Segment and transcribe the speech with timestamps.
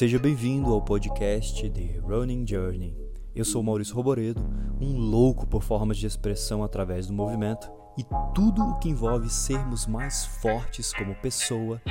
[0.00, 2.96] Seja bem-vindo ao podcast The Running Journey.
[3.36, 4.42] Eu sou Maurício Roboredo,
[4.80, 8.04] um louco por formas de expressão através do movimento e
[8.34, 11.82] tudo o que envolve sermos mais fortes como pessoa,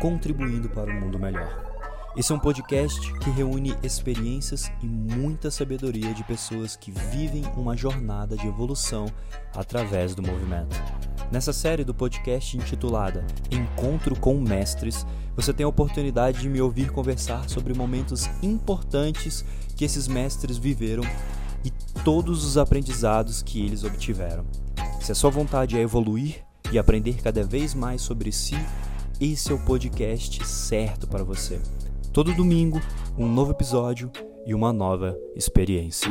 [0.00, 1.70] contribuindo para um mundo melhor.
[2.16, 7.76] Esse é um podcast que reúne experiências e muita sabedoria de pessoas que vivem uma
[7.76, 9.04] jornada de evolução
[9.54, 10.74] através do movimento.
[11.30, 16.90] Nessa série do podcast intitulada Encontro com Mestres, você tem a oportunidade de me ouvir
[16.90, 19.44] conversar sobre momentos importantes
[19.76, 21.04] que esses mestres viveram
[21.64, 21.70] e
[22.02, 24.44] todos os aprendizados que eles obtiveram.
[25.00, 28.56] Se a sua vontade é evoluir e aprender cada vez mais sobre si,
[29.20, 31.60] esse é o podcast certo para você.
[32.12, 32.80] Todo domingo,
[33.16, 34.10] um novo episódio
[34.44, 36.10] e uma nova experiência.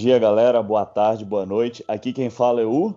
[0.00, 0.62] Dia, galera.
[0.62, 1.84] Boa tarde, boa noite.
[1.86, 2.94] Aqui quem fala é o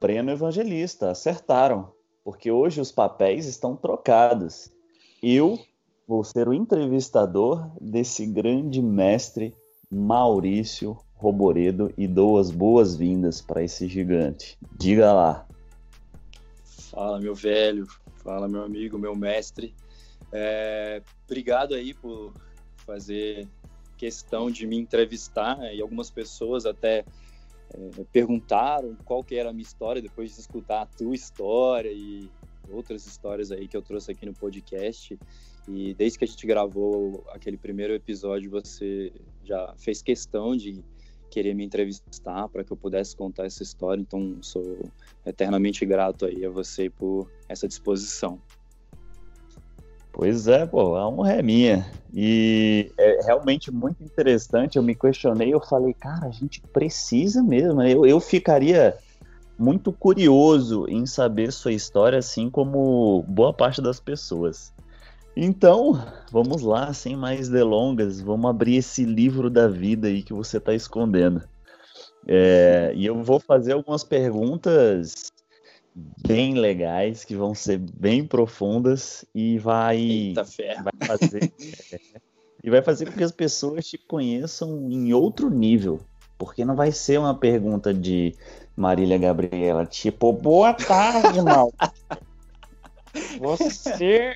[0.00, 1.10] Breno Evangelista.
[1.10, 1.90] Acertaram,
[2.22, 4.70] porque hoje os papéis estão trocados.
[5.20, 5.58] Eu
[6.06, 9.52] vou ser o entrevistador desse grande mestre
[9.90, 14.56] Maurício Roboredo e dou as boas-vindas para esse gigante.
[14.78, 15.44] Diga lá.
[16.92, 17.84] Fala, meu velho.
[18.18, 19.74] Fala, meu amigo, meu mestre.
[20.30, 22.32] É, obrigado aí por
[22.86, 23.48] fazer
[24.02, 27.04] questão de me entrevistar e algumas pessoas até
[27.72, 32.28] é, perguntaram qual que era a minha história depois de escutar a tua história e
[32.68, 35.16] outras histórias aí que eu trouxe aqui no podcast.
[35.68, 39.12] E desde que a gente gravou aquele primeiro episódio, você
[39.44, 40.82] já fez questão de
[41.30, 44.00] querer me entrevistar para que eu pudesse contar essa história.
[44.00, 44.80] Então, sou
[45.24, 48.42] eternamente grato aí a você por essa disposição.
[50.12, 51.86] Pois é, pô, a honra é minha.
[52.12, 54.76] E é realmente muito interessante.
[54.76, 57.76] Eu me questionei, eu falei, cara, a gente precisa mesmo.
[57.76, 57.92] Né?
[57.92, 58.94] Eu, eu ficaria
[59.58, 64.72] muito curioso em saber sua história, assim como boa parte das pessoas.
[65.34, 70.58] Então, vamos lá, sem mais delongas, vamos abrir esse livro da vida aí que você
[70.58, 71.42] está escondendo.
[72.26, 75.31] É, e eu vou fazer algumas perguntas
[75.94, 81.52] bem legais, que vão ser bem profundas e vai, vai fazer
[82.62, 86.00] e vai fazer com que as pessoas te conheçam em outro nível,
[86.38, 88.34] porque não vai ser uma pergunta de
[88.76, 91.72] Marília Gabriela, tipo, boa tarde, mal.
[93.40, 94.34] Você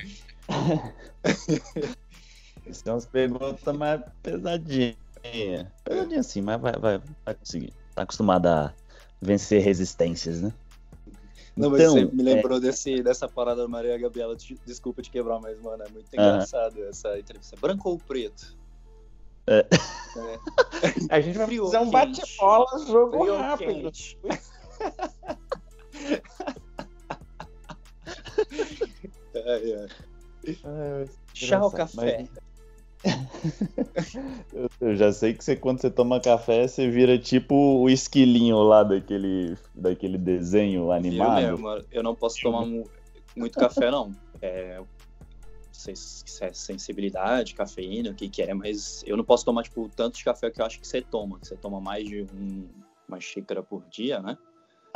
[2.73, 4.97] são umas perguntas mais pesadinhas.
[5.85, 7.73] Pesadinha assim, mas vai, vai, vai conseguir.
[7.95, 8.75] Tá acostumado a
[9.23, 10.53] vencer resistências, né?
[11.57, 12.61] Não, mas então, você me lembrou é...
[12.61, 14.37] desse, dessa parada da Maria Gabriela.
[14.67, 17.57] Desculpa te quebrar, mas, mano, é muito engraçado essa entrevista.
[17.59, 18.57] Branco ou preto?
[19.47, 19.61] É.
[19.61, 20.39] É.
[21.09, 23.93] A gente vai fazer um bate-bola, jogo Frio rápido.
[29.35, 29.87] é, é.
[31.33, 32.29] Chá ou café?
[32.35, 32.46] Mas...
[34.81, 38.83] eu, já sei que você, quando você toma café, você vira tipo o esquilinho lá
[38.83, 41.41] daquele, daquele desenho animado.
[41.41, 42.67] Eu, mesmo, eu não posso tomar
[43.37, 44.13] muito café, não.
[44.41, 44.87] É, não
[45.73, 49.89] sei se é sensibilidade, cafeína, o que, que é, mas eu não posso tomar tipo,
[49.95, 51.39] tanto de café que eu acho que você toma.
[51.39, 52.69] Que você toma mais de um,
[53.09, 54.37] uma xícara por dia, né?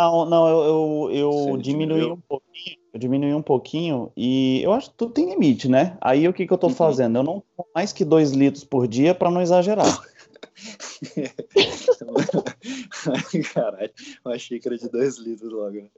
[0.00, 4.88] Não, não, eu, eu, eu diminui um pouquinho, eu diminui um pouquinho e eu acho
[4.88, 5.98] que tudo tem limite, né?
[6.00, 6.74] Aí o que, que eu tô uhum.
[6.74, 7.18] fazendo?
[7.18, 9.84] Eu não tomo mais que dois litros por dia para não exagerar.
[13.52, 13.90] Caralho,
[14.24, 15.90] uma xícara de dois litros logo.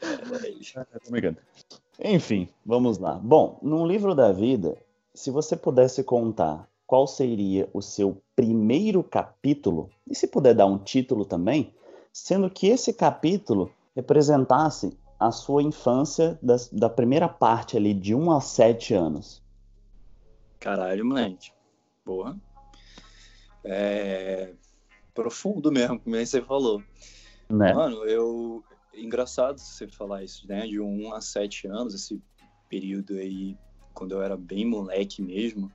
[0.00, 1.36] Caralho.
[2.02, 3.14] Enfim, vamos lá.
[3.14, 4.76] Bom, no livro da vida,
[5.14, 10.76] se você pudesse contar qual seria o seu primeiro capítulo, e se puder dar um
[10.76, 11.72] título também,
[12.14, 18.30] sendo que esse capítulo representasse a sua infância da, da primeira parte ali, de 1
[18.30, 19.42] a 7 anos.
[20.60, 21.50] Caralho, moleque.
[22.06, 22.38] Boa.
[23.64, 24.52] É...
[25.12, 26.80] Profundo mesmo, como você falou.
[27.50, 27.74] Né?
[27.74, 28.62] Mano, eu.
[28.94, 30.68] Engraçado você falar isso, né?
[30.68, 32.22] De 1 a 7 anos, esse
[32.68, 33.58] período aí,
[33.92, 35.70] quando eu era bem moleque mesmo.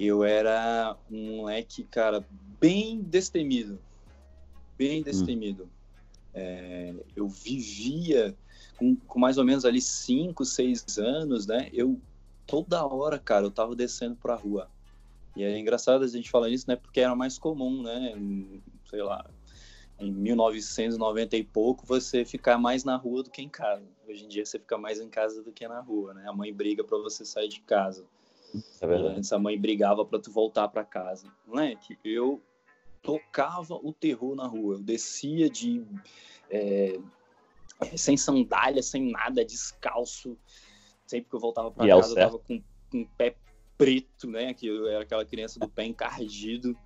[0.00, 2.26] Eu era um moleque, cara,
[2.58, 3.78] bem destemido
[4.78, 5.64] bem destemido.
[5.64, 5.68] Hum.
[6.34, 8.36] É, eu vivia
[8.76, 11.68] com, com, mais ou menos ali 5, 6 anos, né?
[11.72, 12.00] Eu
[12.46, 14.70] toda hora, cara, eu tava descendo pra rua.
[15.36, 16.76] E é engraçado a gente falar isso, né?
[16.76, 18.14] Porque era mais comum, né?
[18.88, 19.28] Sei lá,
[19.98, 23.86] em 1990 e pouco, você ficar mais na rua do que em casa.
[24.06, 26.24] Hoje em dia você fica mais em casa do que na rua, né?
[26.26, 28.06] A mãe briga para você sair de casa.
[28.80, 29.18] É verdade.
[29.18, 31.30] Antes a mãe brigava para tu voltar para casa.
[31.46, 32.40] Moleque, eu
[33.02, 34.74] tocava o terror na rua.
[34.74, 35.84] Eu descia de
[36.50, 36.98] é,
[37.96, 40.36] sem sandália, sem nada, descalço.
[41.06, 43.36] Sempre que eu voltava para casa, eu tava com, com o pé
[43.76, 44.52] preto, né?
[44.52, 46.76] Que eu era aquela criança do pé encardido.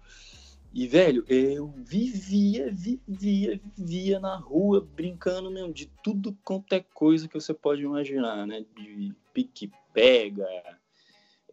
[0.75, 7.29] E, velho, eu vivia, vivia, vivia na rua, brincando mesmo de tudo quanto é coisa
[7.29, 8.65] que você pode imaginar, né?
[8.75, 10.47] De pique-pega,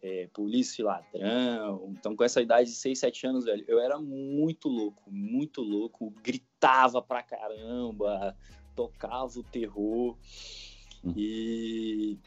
[0.02, 1.94] é, polícia e ladrão.
[1.98, 6.12] Então, com essa idade de 6, 7 anos, velho, eu era muito louco, muito louco.
[6.22, 8.36] Gritava pra caramba,
[8.74, 10.16] tocava o terror.
[11.04, 11.12] Hum.
[11.16, 12.18] E,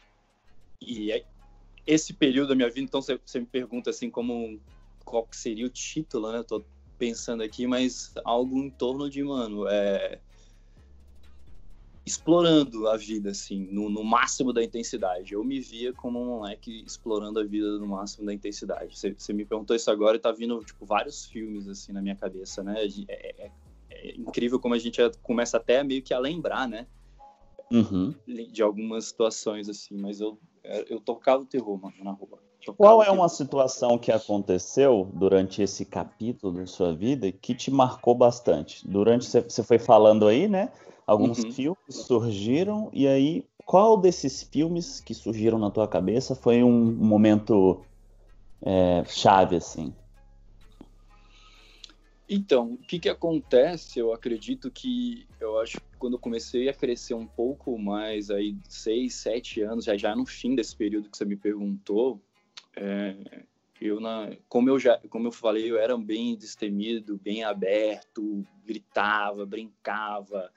[0.80, 1.24] e é,
[1.86, 4.60] esse período da minha vida, então, você, me pergunta assim, como
[5.04, 6.38] qual seria o título, né?
[6.38, 6.64] Eu tô
[6.98, 10.20] pensando aqui, mas algo em torno de, mano, é,
[12.06, 15.32] explorando a vida, assim, no, no, máximo da intensidade.
[15.32, 18.96] Eu me via como um moleque explorando a vida no máximo da intensidade.
[18.98, 22.62] Você me perguntou isso agora e tá vindo, tipo, vários filmes, assim, na minha cabeça,
[22.62, 22.84] né?
[23.08, 23.50] É, é,
[23.90, 26.86] é incrível como a gente começa até meio que a lembrar, né?
[27.72, 28.14] Uhum.
[28.26, 30.38] De algumas situações, assim, mas eu,
[30.90, 32.38] eu tocava o terror, mano, na rua.
[32.76, 38.14] Qual é uma situação que aconteceu durante esse capítulo da sua vida que te marcou
[38.14, 38.88] bastante?
[38.88, 40.72] Durante você foi falando aí, né?
[41.06, 41.52] Alguns uhum.
[41.52, 47.84] filmes surgiram e aí qual desses filmes que surgiram na tua cabeça foi um momento
[48.62, 49.94] é, chave assim?
[52.28, 53.98] Então, o que que acontece?
[53.98, 58.56] Eu acredito que eu acho que quando eu comecei a crescer um pouco mais, aí
[58.66, 62.20] seis, sete anos, já já no fim desse período que você me perguntou,
[62.76, 63.44] é,
[63.80, 69.44] eu na, como eu já, como eu falei, eu era bem destemido, bem aberto, gritava,
[69.44, 70.50] brincava,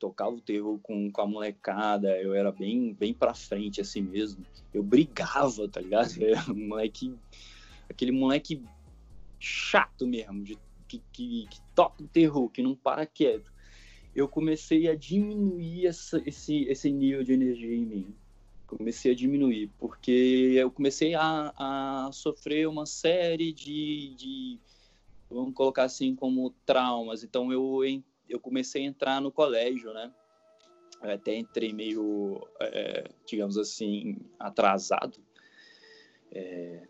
[0.00, 4.44] tocava o terror com, com a molecada, eu era bem, bem para frente assim mesmo.
[4.72, 6.10] Eu brigava, tá ligado?
[6.24, 7.14] Era um moleque,
[7.88, 8.64] aquele moleque
[9.38, 10.58] chato mesmo, de,
[10.88, 13.52] que, que, que toca o terror, que não para quieto.
[14.16, 18.14] Eu comecei a diminuir essa, esse, esse nível de energia em mim
[18.66, 24.58] comecei a diminuir, porque eu comecei a, a sofrer uma série de, de,
[25.28, 27.24] vamos colocar assim, como traumas.
[27.24, 27.84] Então eu,
[28.30, 30.10] eu comecei a entrar no colégio, né?
[31.02, 35.18] Eu até entrei meio, é, digamos assim, atrasado.
[36.32, 36.86] É,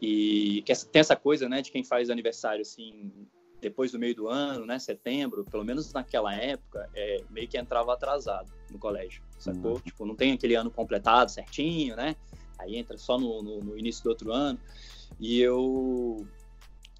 [0.00, 0.62] e
[0.92, 3.10] tem essa coisa, né, de quem faz aniversário assim
[3.60, 7.92] depois do meio do ano, né, setembro, pelo menos naquela época, é, meio que entrava
[7.92, 9.74] atrasado no colégio, sacou?
[9.74, 9.80] Uhum.
[9.80, 12.14] Tipo, não tem aquele ano completado certinho, né?
[12.58, 14.60] Aí entra só no, no, no, início do outro ano.
[15.18, 16.26] E eu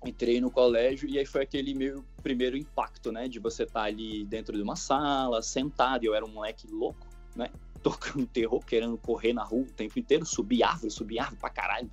[0.04, 3.28] entrei no colégio e aí foi aquele meu primeiro impacto, né?
[3.28, 6.66] De você estar tá ali dentro de uma sala, sentado, e eu era um moleque
[6.68, 7.48] louco, né?
[7.82, 11.90] Tocando terror, querendo correr na rua o tempo inteiro, subir árvore, subir árvore pra caralho.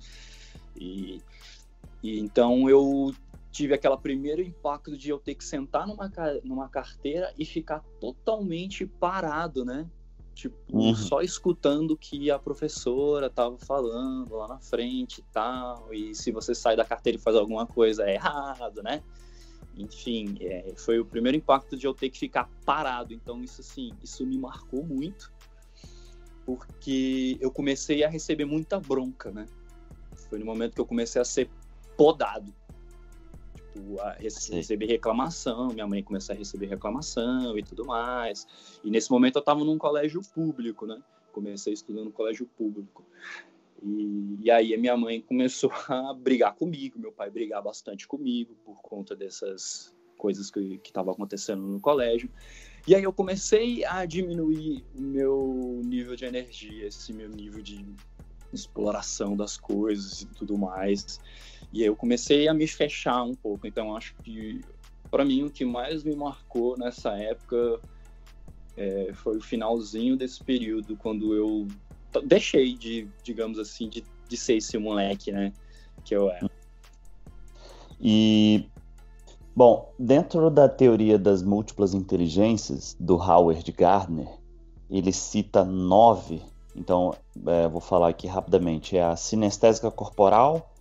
[0.74, 1.22] E,
[2.02, 3.14] e então eu
[3.50, 6.10] tive aquele primeiro impacto de eu ter que sentar numa,
[6.44, 9.88] numa carteira e ficar totalmente parado, né?
[10.36, 10.94] Tipo, uhum.
[10.94, 15.88] só escutando o que a professora tava falando lá na frente e tal.
[15.94, 19.02] E se você sai da carteira e faz alguma coisa é errado, né?
[19.74, 23.14] Enfim, é, foi o primeiro impacto de eu ter que ficar parado.
[23.14, 25.32] Então, isso assim, isso me marcou muito.
[26.44, 29.46] Porque eu comecei a receber muita bronca, né?
[30.28, 31.48] Foi no momento que eu comecei a ser
[31.96, 32.52] podado
[33.76, 38.46] tipo, a receber reclamação, minha mãe começou a receber reclamação e tudo mais.
[38.82, 41.00] E nesse momento eu estava num colégio público, né?
[41.32, 43.04] Comecei estudando no colégio público.
[43.82, 48.54] E, e, aí a minha mãe começou a brigar comigo, meu pai brigar bastante comigo
[48.64, 52.30] por conta dessas coisas que estavam acontecendo no colégio.
[52.88, 57.84] E aí eu comecei a diminuir o meu nível de energia, esse meu nível de
[58.52, 61.20] exploração das coisas e tudo mais.
[61.76, 63.66] E eu comecei a me fechar um pouco.
[63.66, 64.64] Então, acho que,
[65.10, 67.78] para mim, o que mais me marcou nessa época
[68.74, 71.66] é, foi o finalzinho desse período, quando eu
[72.24, 75.52] deixei de, digamos assim, de, de ser esse moleque, né,
[76.02, 76.50] que eu era.
[78.00, 78.64] E,
[79.54, 84.30] bom, dentro da teoria das múltiplas inteligências, do Howard Gardner,
[84.88, 86.40] ele cita nove,
[86.74, 87.14] então,
[87.46, 90.72] é, vou falar aqui rapidamente, é a sinestésica corporal,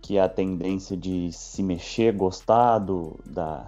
[0.00, 3.66] que é a tendência de se mexer, gostar do, da,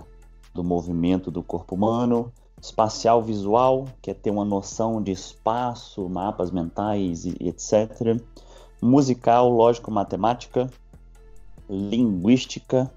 [0.55, 6.51] do movimento do corpo humano, espacial visual, que é ter uma noção de espaço, mapas
[6.51, 8.21] mentais e, etc.
[8.83, 10.71] Musical, lógico, matemática,
[11.69, 12.91] linguística,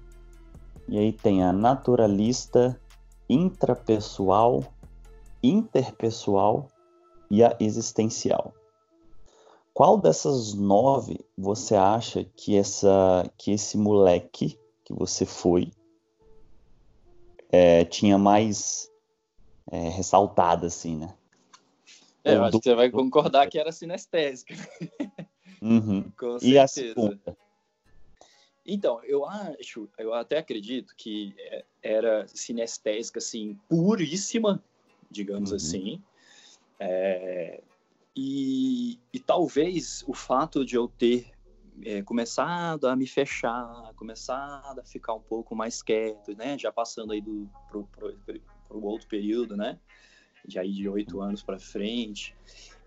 [0.88, 2.78] e aí tem a naturalista,
[3.28, 4.64] intrapessoal,
[5.42, 6.68] interpessoal
[7.30, 8.52] e a existencial.
[9.74, 15.72] Qual dessas nove você acha que essa, que esse moleque que você foi
[17.50, 18.88] é, tinha mais
[19.70, 21.12] é, ressaltada, assim, né?
[22.22, 24.54] É, eu acho que você vai concordar que era sinestésica.
[25.62, 26.12] Uhum.
[26.42, 27.34] e a segunda?
[28.66, 34.62] Então, eu acho, eu até acredito que é, era sinestésica, assim, puríssima,
[35.10, 35.56] digamos uhum.
[35.56, 36.02] assim.
[36.78, 37.62] É,
[38.16, 41.32] e, e, talvez o fato de eu ter
[41.84, 46.56] é, começado a me fechar, começado a ficar um pouco mais quieto, né?
[46.58, 48.14] Já passando aí do pro, pro,
[48.68, 49.78] pro outro período, né?
[50.46, 52.36] De aí de oito anos para frente,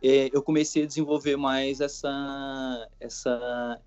[0.01, 3.81] é, eu comecei a desenvolver mais essa essa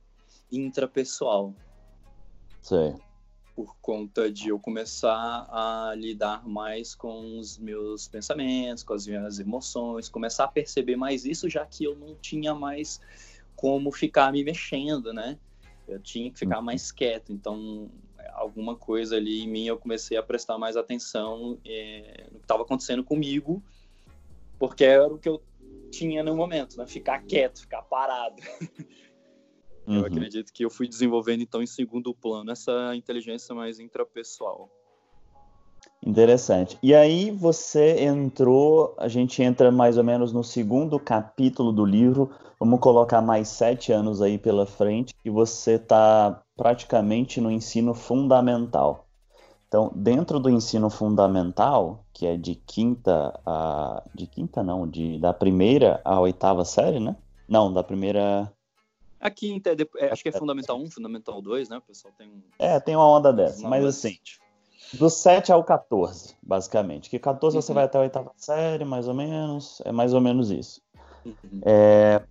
[0.50, 1.54] intrapessoal,
[2.62, 2.94] Sim.
[3.54, 9.38] Por conta de eu começar a lidar mais com os meus pensamentos, com as minhas
[9.38, 13.00] emoções, começar a perceber mais isso, já que eu não tinha mais
[13.56, 15.38] como ficar me mexendo, né?
[15.86, 16.64] Eu tinha que ficar uhum.
[16.64, 17.32] mais quieto.
[17.32, 17.90] Então,
[18.32, 22.62] alguma coisa ali em mim eu comecei a prestar mais atenção é, no que estava
[22.62, 23.62] acontecendo comigo,
[24.58, 25.42] porque era o que eu
[25.90, 26.86] tinha no momento, né?
[26.86, 28.40] Ficar quieto, ficar parado.
[29.86, 29.98] Uhum.
[29.98, 34.70] Eu acredito que eu fui desenvolvendo, então, em segundo plano, essa inteligência mais intrapessoal.
[36.02, 36.78] Interessante.
[36.82, 42.30] E aí você entrou, a gente entra mais ou menos no segundo capítulo do livro,
[42.58, 49.06] vamos colocar mais sete anos aí pela frente, e você está praticamente no ensino fundamental.
[49.68, 54.02] Então, dentro do ensino fundamental, que é de quinta a.
[54.12, 57.14] De quinta não, de, da primeira à oitava série, né?
[57.48, 58.52] Não, da primeira
[59.20, 61.76] a quinta, é, é, acho que é Fundamental 1, Fundamental 2, né?
[61.76, 62.42] O pessoal tem um...
[62.58, 64.16] É, tem uma onda dessa, mas assim,
[64.94, 67.10] do 7 ao 14, basicamente.
[67.10, 67.62] Que 14 uhum.
[67.62, 70.80] você vai até a oitava série, mais ou menos, é mais ou menos isso.
[71.24, 71.60] Uhum.
[71.62, 72.22] É...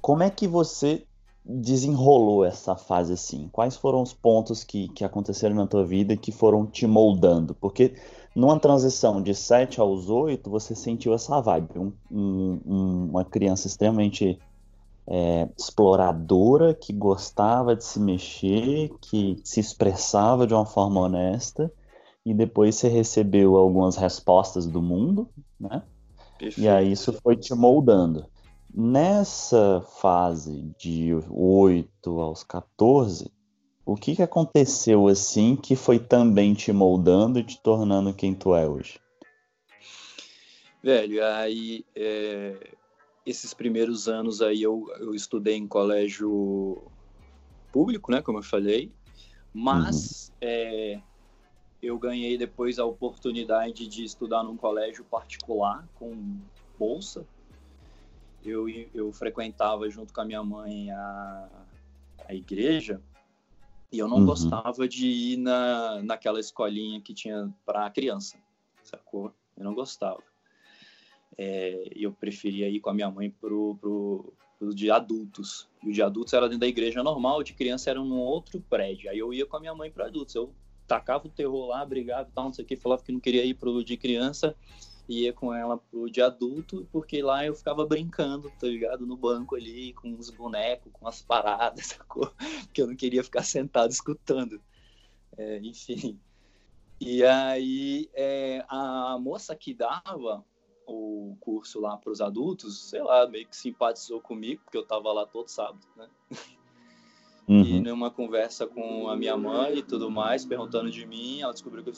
[0.00, 1.04] Como é que você
[1.44, 3.48] desenrolou essa fase assim?
[3.52, 7.54] Quais foram os pontos que, que aconteceram na tua vida que foram te moldando?
[7.54, 7.94] Porque
[8.34, 11.78] numa transição de 7 aos 8, você sentiu essa vibe.
[11.78, 14.38] Um, um, uma criança extremamente
[15.08, 21.72] é, exploradora, que gostava de se mexer, que se expressava de uma forma honesta,
[22.24, 25.82] e depois você recebeu algumas respostas do mundo, né?
[26.38, 26.60] Perfeito.
[26.60, 28.26] E aí isso foi te moldando.
[28.74, 33.30] Nessa fase de 8 aos 14,
[33.86, 38.54] o que, que aconteceu assim que foi também te moldando e te tornando quem tu
[38.54, 39.00] é hoje?
[40.82, 42.56] Velho, aí é,
[43.26, 46.80] esses primeiros anos aí eu, eu estudei em colégio
[47.72, 48.92] público, né, como eu falei,
[49.52, 50.36] mas uhum.
[50.48, 51.02] é,
[51.82, 56.38] eu ganhei depois a oportunidade de estudar num colégio particular com
[56.78, 57.26] bolsa.
[58.44, 61.48] Eu, eu frequentava junto com a minha mãe a,
[62.28, 63.02] a igreja
[63.90, 64.26] e eu não uhum.
[64.26, 68.38] gostava de ir na, naquela escolinha que tinha para criança,
[68.84, 69.32] sacou?
[69.56, 70.22] Eu não gostava.
[71.38, 75.68] É, eu preferia ir com a minha mãe pro, pro, pro de adultos.
[75.82, 79.10] E o de adultos era dentro da igreja normal, de criança era num outro prédio.
[79.10, 80.34] Aí eu ia com a minha mãe para adultos.
[80.34, 80.54] Eu
[80.86, 83.44] tacava o terror lá, brigava e tal, não sei o que, falava que não queria
[83.44, 84.56] ir pro de criança,
[85.08, 89.06] ia com ela pro de adulto, porque lá eu ficava brincando, tá ligado?
[89.06, 92.32] No banco ali, com os bonecos, com as paradas, sacou?
[92.72, 94.60] Que eu não queria ficar sentado escutando.
[95.36, 96.18] É, enfim.
[97.00, 100.44] E aí, é, a moça que dava
[100.86, 105.12] o curso lá para os adultos, sei lá, meio que simpatizou comigo, porque eu estava
[105.12, 106.08] lá todo sábado, né?
[107.48, 107.62] Uhum.
[107.62, 111.84] E numa conversa com a minha mãe e tudo mais, perguntando de mim, ela descobriu
[111.84, 111.94] que eu,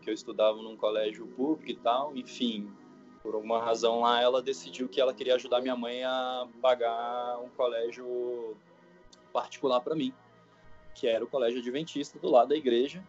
[0.00, 2.70] que eu estudava num colégio público e tal, enfim,
[3.20, 7.48] por alguma razão lá, ela decidiu que ela queria ajudar minha mãe a pagar um
[7.48, 8.56] colégio
[9.32, 10.12] particular para mim,
[10.94, 13.02] que era o colégio adventista do lado da igreja.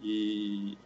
[0.00, 0.78] E,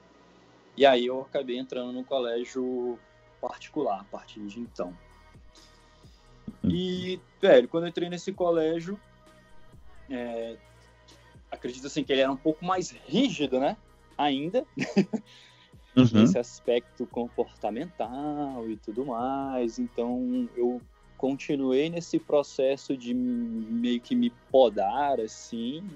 [0.74, 2.98] e aí eu acabei entrando no colégio
[3.42, 4.96] particular a partir de então.
[6.62, 8.98] E, velho, quando eu entrei nesse colégio,
[10.08, 10.56] é,
[11.50, 13.76] acredito assim que ele era um pouco mais rígido, né?
[14.16, 14.64] Ainda.
[15.96, 16.06] Uhum.
[16.22, 19.78] Nesse aspecto comportamental e tudo mais.
[19.78, 20.80] Então, eu
[21.18, 25.86] continuei nesse processo de meio que me podar, assim.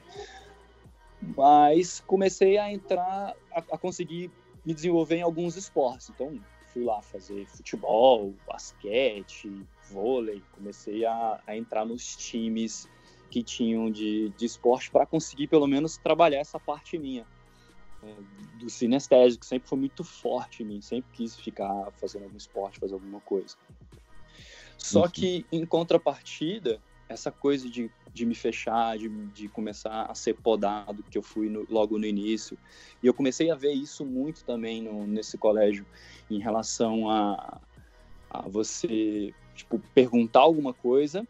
[1.20, 4.30] Mas comecei a entrar, a, a conseguir
[4.64, 6.10] me desenvolver em alguns esportes.
[6.10, 6.38] Então,
[6.76, 9.50] fui lá fazer futebol, basquete,
[9.90, 12.86] vôlei, comecei a, a entrar nos times
[13.30, 17.26] que tinham de, de esporte para conseguir pelo menos trabalhar essa parte minha.
[18.58, 22.92] do sinestésico, sempre foi muito forte em mim, sempre quis ficar fazendo algum esporte, fazer
[22.92, 23.56] alguma coisa.
[24.76, 25.10] Só uhum.
[25.10, 31.02] que, em contrapartida, essa coisa de, de me fechar, de, de começar a ser podado,
[31.10, 32.58] que eu fui no, logo no início,
[33.02, 35.86] e eu comecei a ver isso muito também no, nesse colégio,
[36.30, 37.60] em relação a,
[38.30, 41.26] a você, tipo, perguntar alguma coisa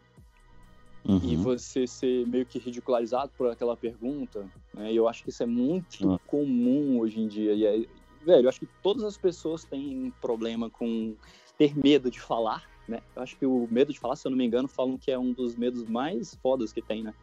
[1.07, 1.21] uhum.
[1.23, 4.91] e você ser meio que ridicularizado por aquela pergunta, né?
[4.91, 6.19] Eu acho que isso é muito uhum.
[6.27, 7.53] comum hoje em dia.
[7.53, 7.85] E é,
[8.25, 11.15] velho, eu acho que todas as pessoas têm problema com
[11.57, 13.01] ter medo de falar, né?
[13.15, 15.19] Eu acho que o medo de falar, se eu não me engano, falam que é
[15.19, 17.13] um dos medos mais fodas que tem, né?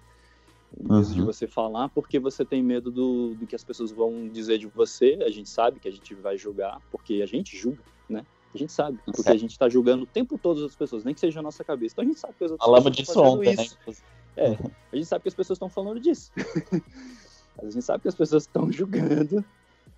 [0.76, 1.14] O medo uhum.
[1.14, 4.66] de você falar, porque você tem medo do, do que as pessoas vão dizer de
[4.66, 5.18] você.
[5.22, 8.24] A gente sabe que a gente vai julgar, porque a gente julga, né?
[8.54, 11.20] A gente sabe, porque a gente está julgando o tempo todo as pessoas, nem que
[11.20, 11.94] seja a nossa cabeça.
[11.94, 13.62] Então a gente sabe que as outras Falamos disso ontem, né?
[13.64, 13.78] isso.
[13.86, 13.94] né?
[14.36, 14.50] É,
[14.92, 16.30] a gente sabe que as pessoas estão falando disso.
[17.58, 19.44] a gente sabe que as pessoas estão julgando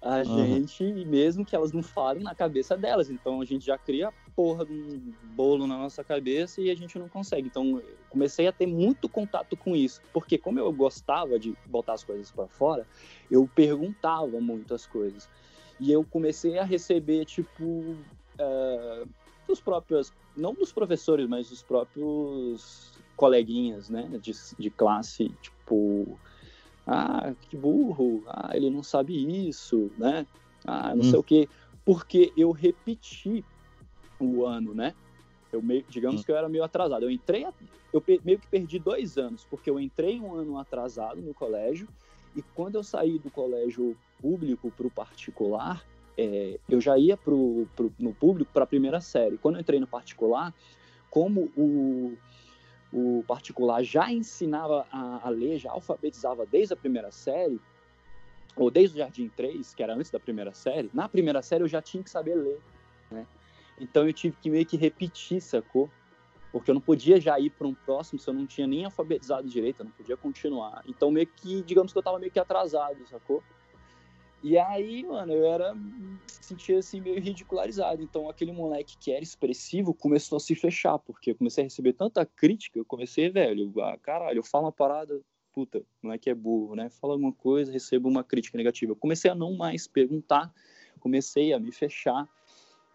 [0.01, 1.07] a gente, uhum.
[1.07, 3.11] mesmo que elas não falem na cabeça delas.
[3.11, 6.99] Então a gente já cria porra de um bolo na nossa cabeça e a gente
[6.99, 7.49] não consegue.
[7.49, 12.05] Então comecei a ter muito contato com isso, porque como eu gostava de botar as
[12.05, 12.87] coisas para fora,
[13.31, 15.29] eu perguntava muitas coisas.
[15.81, 19.09] E eu comecei a receber, tipo, uh,
[19.47, 26.19] dos próprios, não dos professores, mas dos próprios coleguinhas, né, de, de classe, tipo,
[26.87, 30.27] ah, que burro, ah, ele não sabe isso, né,
[30.67, 31.11] ah, não hum.
[31.11, 31.49] sei o quê,
[31.85, 33.45] porque eu repeti
[34.19, 34.95] o ano, né,
[35.53, 37.47] eu meio, digamos que eu era meio atrasado, eu entrei,
[37.93, 41.89] eu meio que perdi dois anos, porque eu entrei um ano atrasado no colégio,
[42.35, 45.83] e quando eu saí do colégio público para o particular,
[46.19, 49.39] é, eu já ia pro, pro no público para a primeira série.
[49.39, 50.53] Quando eu entrei no particular,
[51.11, 52.17] como o,
[52.93, 57.61] o particular já ensinava a, a ler, já alfabetizava desde a primeira série,
[58.55, 61.69] ou desde o Jardim 3, que era antes da primeira série, na primeira série eu
[61.69, 62.61] já tinha que saber ler,
[63.11, 63.27] né?
[63.79, 65.91] Então eu tive que meio que repetir, sacou?
[66.53, 69.49] Porque eu não podia já ir para um próximo se eu não tinha nem alfabetizado
[69.49, 70.83] direito, eu não podia continuar.
[70.87, 73.43] Então meio que, digamos que eu estava meio que atrasado, sacou?
[74.43, 75.75] E aí, mano, eu era.
[76.29, 78.03] sentia assim meio ridicularizado.
[78.03, 81.95] Então, aquele moleque que era expressivo começou a se fechar, porque eu comecei a receber
[81.95, 82.79] tanta crítica.
[82.79, 85.21] Eu comecei, velho, ah, caralho, eu falo uma parada,
[85.53, 86.89] puta, moleque é burro, né?
[86.91, 88.93] Fala alguma coisa, recebo uma crítica negativa.
[88.93, 90.53] Eu comecei a não mais perguntar,
[91.01, 92.29] comecei a me fechar.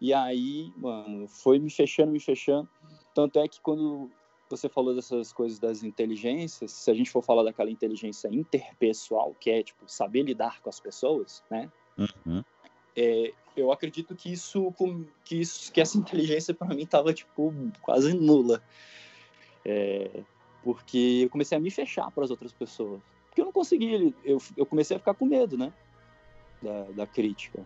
[0.01, 2.67] E aí, mano, foi me fechando, me fechando.
[3.13, 4.09] Tanto é que quando
[4.49, 9.51] você falou dessas coisas das inteligências, se a gente for falar daquela inteligência interpessoal, que
[9.51, 11.71] é, tipo, saber lidar com as pessoas, né?
[11.97, 12.43] Uhum.
[12.95, 14.73] É, eu acredito que isso,
[15.23, 18.61] que isso, que essa inteligência para mim tava, tipo, quase nula.
[19.63, 20.23] É,
[20.63, 22.99] porque eu comecei a me fechar para as outras pessoas.
[23.27, 25.71] Porque eu não conseguia, eu, eu comecei a ficar com medo, né?
[26.61, 27.63] Da, da crítica.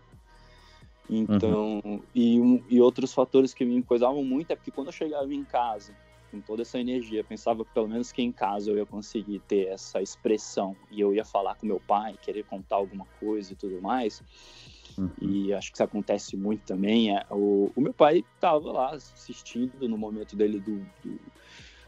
[1.10, 2.02] Então, uhum.
[2.13, 5.94] e, e outros fatores que me coisavam muito é porque quando eu chegava em casa
[6.36, 7.24] com toda essa energia.
[7.24, 11.13] Pensava que pelo menos que em casa eu ia conseguir ter essa expressão e eu
[11.13, 14.22] ia falar com meu pai, querer contar alguma coisa e tudo mais.
[14.98, 15.10] Uhum.
[15.22, 17.15] E acho que isso acontece muito também.
[17.15, 21.20] É, o, o meu pai estava lá assistindo no momento dele do, do,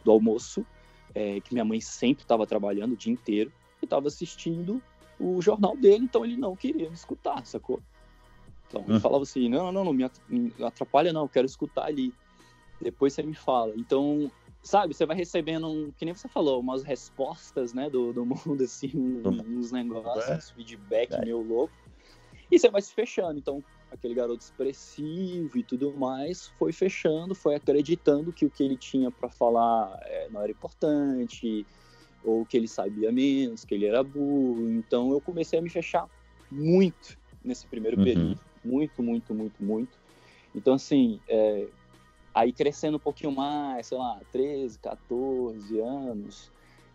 [0.03, 0.65] do almoço,
[1.13, 3.51] é, que minha mãe sempre estava trabalhando o dia inteiro,
[3.81, 4.81] e estava assistindo
[5.19, 7.81] o jornal dele, então ele não queria me escutar, sacou?
[8.67, 8.99] Então ele uhum.
[8.99, 10.03] falava assim: não, não, não me
[10.63, 12.13] atrapalha, não, quero escutar ali.
[12.81, 13.73] Depois você me fala.
[13.75, 18.25] Então, sabe, você vai recebendo, um, que nem você falou, umas respostas, né, do, do
[18.25, 18.91] mundo, assim,
[19.25, 20.53] uns negócios, é.
[20.53, 21.21] feedback é.
[21.21, 21.73] meio louco.
[22.51, 23.39] E você vai se fechando.
[23.39, 28.77] Então, aquele garoto expressivo e tudo mais foi fechando, foi acreditando que o que ele
[28.77, 31.65] tinha para falar é, não era importante,
[32.23, 34.69] ou que ele sabia menos, que ele era burro.
[34.69, 36.07] Então, eu comecei a me fechar
[36.51, 38.03] muito nesse primeiro uhum.
[38.03, 38.39] período.
[38.67, 39.97] Muito, muito, muito, muito.
[40.53, 41.67] Então, assim, é,
[42.37, 46.51] Aí crescendo um pouquinho mais, sei lá, 13, 14 anos,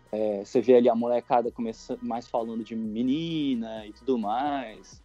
[0.09, 5.01] é, você vê ali a molecada começando mais falando de menina e tudo mais.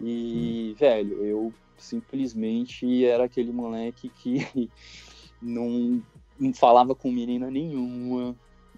[0.00, 0.78] E, hum.
[0.78, 4.36] velho, eu simplesmente era aquele moleque que
[5.42, 6.00] não,
[6.38, 8.36] não falava com menina nenhuma,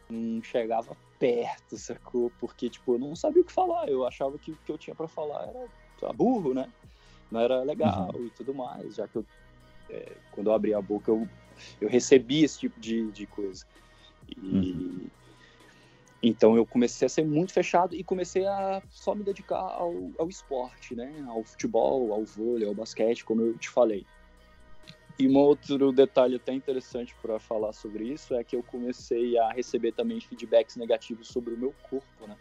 [0.09, 2.33] não chegava perto, sacou?
[2.41, 3.87] Porque, tipo, eu não sabia o que falar.
[3.87, 6.73] Eu achava que o que eu tinha para falar era burro, né?
[7.31, 8.27] Não era legal uhum.
[8.27, 9.27] e tudo mais, já que eu
[9.91, 11.29] é, quando eu abri a boca, eu,
[11.81, 13.65] eu recebi esse tipo de, de coisa.
[14.29, 15.07] E, uhum.
[16.23, 20.29] Então eu comecei a ser muito fechado e comecei a só me dedicar ao, ao
[20.29, 21.25] esporte, né?
[21.29, 24.05] Ao futebol, ao vôlei, ao basquete, como eu te falei.
[25.19, 29.51] E um outro detalhe até interessante para falar sobre isso é que eu comecei a
[29.51, 32.37] receber também feedbacks negativos sobre o meu corpo, né?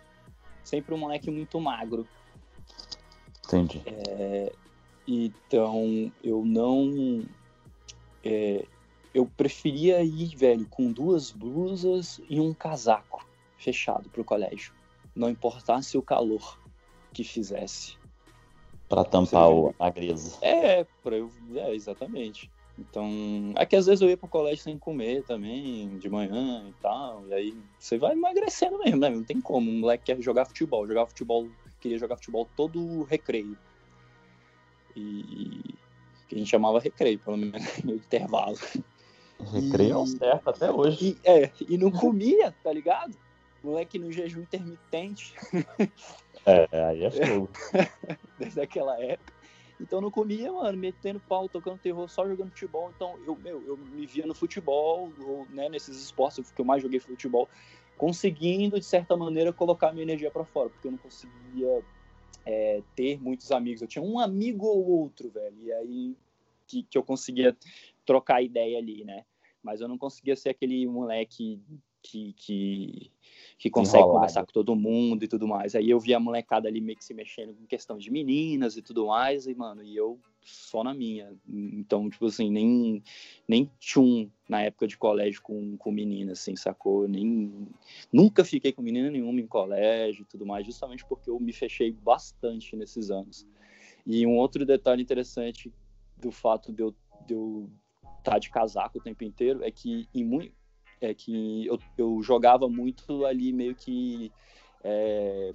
[0.64, 2.08] Sempre um moleque muito magro.
[3.46, 3.84] Entendi.
[3.86, 4.52] É,
[5.08, 7.24] então, eu não.
[8.24, 8.66] É,
[9.14, 13.26] eu preferia ir, velho, com duas blusas e um casaco
[13.58, 14.74] fechado pro colégio.
[15.16, 16.60] Não importasse o calor
[17.14, 17.98] que fizesse.
[18.90, 20.38] Para tampar o, a grisa.
[20.42, 22.52] É, pra eu, é, exatamente.
[22.78, 26.74] Então, é que às vezes eu ia pro colégio sem comer também, de manhã e
[26.82, 29.10] tal, e aí você vai emagrecendo mesmo, né?
[29.10, 31.48] Não tem como, um moleque quer jogar futebol, jogar futebol,
[31.80, 33.58] queria jogar futebol todo recreio.
[34.96, 35.76] E
[36.28, 38.58] que a gente chamava recreio, pelo menos no intervalo.
[39.52, 41.18] Recreio é o certo até hoje.
[41.24, 43.16] E, é, e não comia, tá ligado?
[43.64, 45.34] Moleque no jejum intermitente.
[46.48, 47.50] É, aí é fogo.
[48.38, 49.34] Desde aquela época.
[49.82, 52.92] Então eu não comia, mano, metendo pau, tocando terror, só jogando futebol.
[52.96, 56.84] Então eu, meu, eu me via no futebol, ou, né, nesses esportes que eu mais
[56.84, 57.50] joguei futebol,
[57.98, 61.84] conseguindo, de certa maneira, colocar minha energia para fora, porque eu não conseguia
[62.46, 63.82] é, ter muitos amigos.
[63.82, 66.18] Eu tinha um amigo ou outro, velho, e aí
[66.68, 67.56] que, que eu conseguia
[68.06, 69.26] trocar ideia ali, né?
[69.64, 71.60] Mas eu não conseguia ser aquele moleque
[72.06, 73.12] que, que,
[73.58, 74.14] que consegue Enrolado.
[74.14, 75.74] conversar com todo mundo e tudo mais.
[75.74, 78.82] Aí eu vi a molecada ali meio que se mexendo com questão de meninas e
[78.82, 81.36] tudo mais, e, mano, e eu só na minha.
[81.48, 83.02] Então, tipo assim, nem,
[83.48, 87.08] nem tchum na época de colégio com, com menina, assim, sacou?
[87.08, 87.68] Nem,
[88.14, 91.92] nunca fiquei com menina nenhuma em colégio e tudo mais, justamente porque eu me fechei
[91.92, 93.48] bastante nesses anos.
[94.06, 95.74] E um outro detalhe interessante
[96.16, 97.68] do fato de eu, de eu
[98.20, 100.54] estar tá de casaco o tempo inteiro é que em muito
[101.02, 104.32] é que eu, eu jogava muito ali meio que
[104.84, 105.54] é,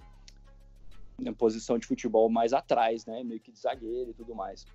[1.18, 3.22] na posição de futebol mais atrás, né?
[3.22, 4.66] Meio que de zagueiro e tudo mais.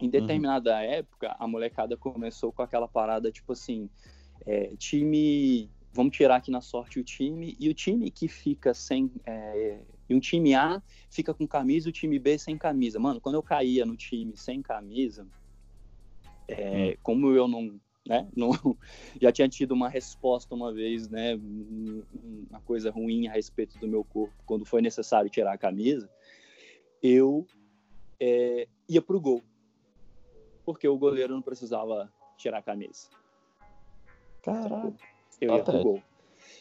[0.00, 0.10] Em uhum.
[0.10, 0.80] determinada uhum.
[0.80, 3.88] época, a molecada começou com aquela parada tipo assim:
[4.46, 5.70] é, time.
[5.92, 9.10] Vamos tirar aqui na sorte o time, e o time que fica sem.
[9.26, 12.98] É, e um time A fica com camisa e o time B sem camisa.
[12.98, 15.26] Mano, quando eu caía no time sem camisa,
[16.46, 16.98] é, hum.
[17.02, 18.28] como eu não né?
[18.34, 18.50] Não,
[19.20, 21.34] já tinha tido uma resposta uma vez, né?
[21.34, 26.10] Uma coisa ruim a respeito do meu corpo, quando foi necessário tirar a camisa,
[27.02, 27.46] eu
[28.18, 29.42] é, ia pro gol,
[30.64, 33.08] porque o goleiro não precisava tirar a camisa.
[34.42, 34.94] Caraca.
[35.40, 36.02] Eu ia pro gol.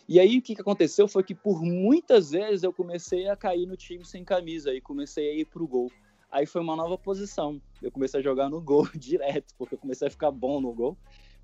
[0.07, 3.65] E aí o que, que aconteceu foi que por muitas vezes eu comecei a cair
[3.65, 5.91] no time sem camisa e comecei a ir pro gol.
[6.31, 7.61] Aí foi uma nova posição.
[7.81, 10.97] Eu comecei a jogar no gol direto, porque eu comecei a ficar bom no gol.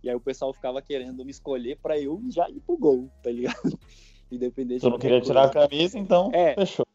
[0.06, 3.32] E aí o pessoal ficava querendo me escolher para eu já ir pro gol, tá
[3.32, 3.58] ligado?
[4.32, 5.34] Independente Tu não queria coisa.
[5.34, 6.86] tirar a camisa, então é, fechou.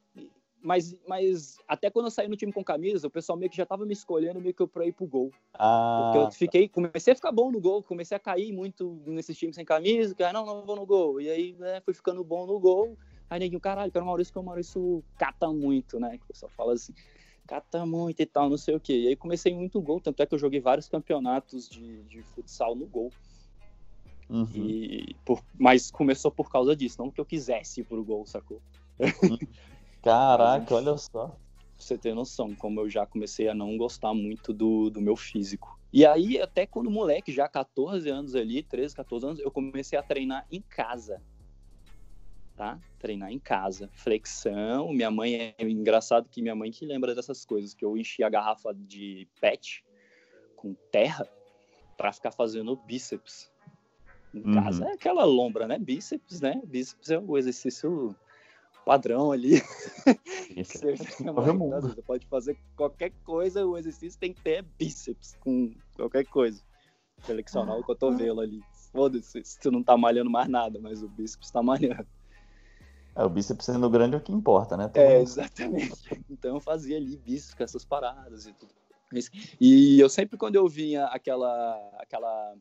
[0.63, 3.67] Mas, mas até quando eu saí no time com camisa, o pessoal meio que já
[3.67, 5.33] tava me escolhendo meio que pra ir pro gol.
[5.55, 6.13] Ah.
[6.13, 9.57] Porque eu fiquei, comecei a ficar bom no gol, comecei a cair muito nesses times
[9.57, 11.21] sem camisa, que não, não vou no gol.
[11.21, 12.97] E aí, né, fui ficando bom no gol.
[13.29, 16.17] Aí neguinho, caralho, quero o Maurício, porque o Maurício cata muito, né?
[16.17, 16.95] Que o pessoal fala assim
[17.51, 18.93] cata muito e tal, não sei o que.
[18.93, 22.77] E aí comecei muito gol, tanto é que eu joguei vários campeonatos de, de futsal
[22.77, 23.11] no gol.
[24.29, 24.49] Uhum.
[24.55, 28.63] E por, mas começou por causa disso, não que eu quisesse ir pro gol, sacou?
[30.01, 31.27] Caraca, olha só.
[31.27, 31.37] Pra
[31.77, 35.77] você ter noção, como eu já comecei a não gostar muito do, do meu físico.
[35.93, 40.03] E aí, até quando moleque, já 14 anos ali, 13, 14 anos, eu comecei a
[40.03, 41.21] treinar em casa
[42.61, 42.79] tá?
[42.99, 43.89] Treinar em casa.
[43.95, 48.23] Flexão, minha mãe é engraçado que minha mãe que lembra dessas coisas, que eu enchi
[48.23, 49.83] a garrafa de pet
[50.57, 51.27] com terra
[51.97, 53.51] para ficar fazendo bíceps.
[54.35, 54.63] Em uhum.
[54.63, 55.79] casa é aquela lombra, né?
[55.79, 56.61] Bíceps, né?
[56.67, 58.15] Bíceps é o exercício
[58.85, 59.63] padrão ali.
[60.55, 66.63] você, você pode fazer qualquer coisa, o exercício tem que ter bíceps com qualquer coisa.
[67.21, 68.61] Flexionar o cotovelo ali.
[68.93, 72.07] Foda-se, se tu não tá malhando mais nada, mas o bíceps tá malhando.
[73.15, 74.89] É, o bíceps sendo grande é o que importa, né?
[74.89, 75.23] Todo é, mundo...
[75.23, 75.91] exatamente.
[76.31, 78.73] Então eu fazia ali bíceps com essas paradas e tudo.
[79.61, 82.57] E eu sempre, quando eu vinha aquela, aquela,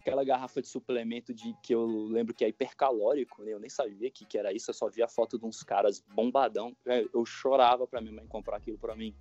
[0.00, 3.52] aquela garrafa de suplemento de que eu lembro que é hipercalórico, né?
[3.52, 6.00] eu nem sabia que, que era isso, eu só via a foto de uns caras
[6.14, 6.76] bombadão.
[6.86, 9.14] É, eu chorava pra minha mãe comprar aquilo pra mim.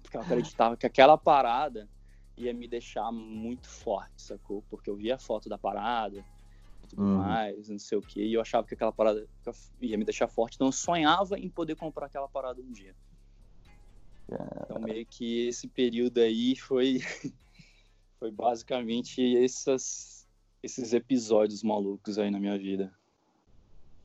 [0.00, 1.88] Porque eu acreditava que aquela parada
[2.36, 4.62] ia me deixar muito forte, sacou?
[4.70, 6.24] Porque eu via a foto da parada,
[6.86, 7.18] tudo uhum.
[7.18, 8.22] mais, não sei o que.
[8.22, 9.26] E eu achava que aquela parada
[9.80, 12.94] ia me deixar forte, então eu sonhava em poder comprar aquela parada um dia.
[14.64, 16.98] Então meio que esse período aí foi
[18.18, 20.26] foi basicamente essas,
[20.62, 22.92] esses episódios malucos aí na minha vida.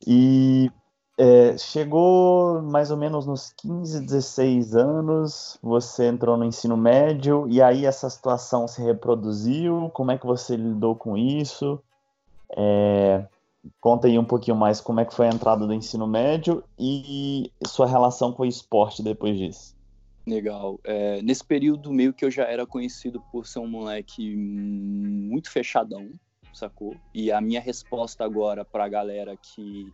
[0.06, 0.70] E
[1.18, 7.62] é, chegou mais ou menos nos 15, 16 anos, você entrou no ensino médio, e
[7.62, 9.90] aí essa situação se reproduziu?
[9.90, 11.80] Como é que você lidou com isso?
[12.56, 13.26] É,
[13.80, 17.50] conta aí um pouquinho mais como é que foi a entrada do ensino médio e
[17.66, 19.74] sua relação com o esporte depois disso.
[20.26, 20.78] Legal.
[20.84, 26.08] É, nesse período meio que eu já era conhecido por ser um moleque muito fechadão,
[26.54, 26.94] sacou?
[27.14, 29.90] E a minha resposta agora pra galera que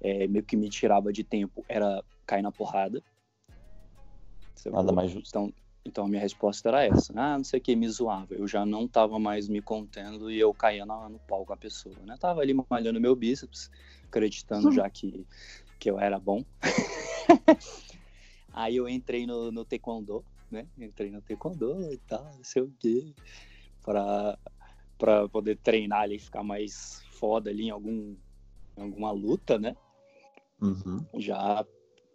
[0.00, 3.02] é, meio que me tirava de tempo era cair na porrada.
[4.66, 5.28] Nada mais justo.
[5.28, 5.52] Então,
[5.88, 7.12] então a minha resposta era essa.
[7.16, 8.34] Ah, não sei o que, me zoava.
[8.34, 11.56] Eu já não tava mais me contendo e eu caía no, no pau com a
[11.56, 12.16] pessoa, né?
[12.20, 13.70] Tava ali malhando meu bíceps,
[14.04, 15.26] acreditando já que,
[15.78, 16.44] que eu era bom.
[18.52, 20.66] Aí eu entrei no, no taekwondo, né?
[20.78, 23.14] Entrei no taekwondo e tal, não sei o quê,
[23.82, 24.38] pra,
[24.98, 28.16] pra poder treinar ali, ficar mais foda ali em, algum,
[28.76, 29.76] em alguma luta, né?
[30.60, 31.04] Uhum.
[31.14, 31.64] Já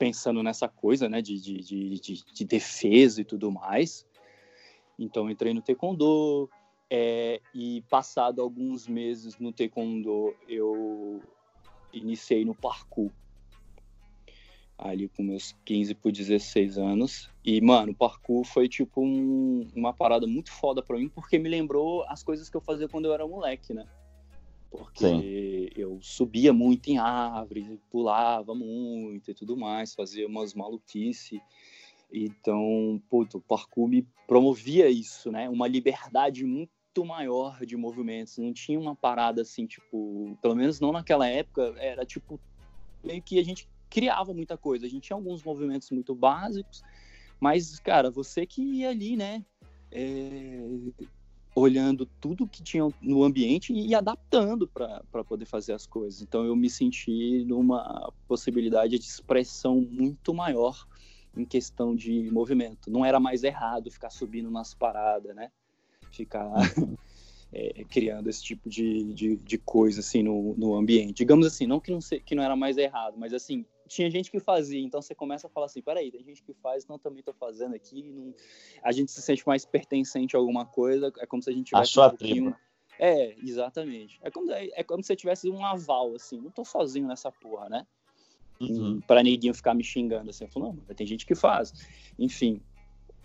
[0.04, 4.06] pensando nessa coisa, né, de, de, de, de, de defesa e tudo mais.
[5.00, 6.50] Então entrei no taekwondo
[6.90, 11.22] é, e passado alguns meses no taekwondo eu
[11.94, 13.10] iniciei no parkour
[14.78, 17.30] ali com meus 15 por 16 anos.
[17.46, 21.48] E, mano, o parkour foi tipo um, uma parada muito foda pra mim, porque me
[21.48, 23.88] lembrou as coisas que eu fazia quando eu era moleque, né?
[24.74, 25.80] Porque Sim.
[25.80, 31.40] eu subia muito em árvores, pulava muito e tudo mais, fazia umas maluquice.
[32.12, 35.48] Então, puto, o parkour me promovia isso, né?
[35.48, 38.40] Uma liberdade muito maior de movimentos.
[38.40, 42.40] Não tinha uma parada assim, tipo, pelo menos não naquela época, era tipo
[43.04, 44.88] meio que a gente criava muita coisa.
[44.88, 46.82] A gente tinha alguns movimentos muito básicos,
[47.40, 49.46] mas, cara, você que ia ali, né?
[49.92, 50.66] É,
[51.56, 56.22] olhando tudo que tinha no ambiente e adaptando para poder fazer as coisas.
[56.22, 60.88] Então eu me senti numa possibilidade de expressão muito maior
[61.36, 62.90] em questão de movimento.
[62.90, 65.52] Não era mais errado ficar subindo nas paradas, né?
[66.12, 66.52] Ficar
[67.52, 71.18] é, criando esse tipo de, de, de, coisa assim no, no ambiente.
[71.18, 74.32] Digamos assim, não que não, se, que não era mais errado, mas assim, tinha gente
[74.32, 77.20] que fazia, então você começa a falar assim, peraí, tem gente que faz, então também
[77.20, 78.34] estou fazendo aqui, não...
[78.82, 81.92] a gente se sente mais pertencente a alguma coisa, é como se a gente tivesse
[81.92, 82.52] a sua um pouquinho...
[82.52, 82.58] tribo.
[83.00, 84.20] É, exatamente.
[84.22, 87.68] É como, é, é como se tivesse um aval, assim, não tô sozinho nessa porra,
[87.68, 87.88] né?
[88.62, 89.02] Uhum.
[89.02, 91.74] Pra neguinho ficar me xingando, assim, eu falo, não, tem gente que faz.
[92.18, 92.62] Enfim,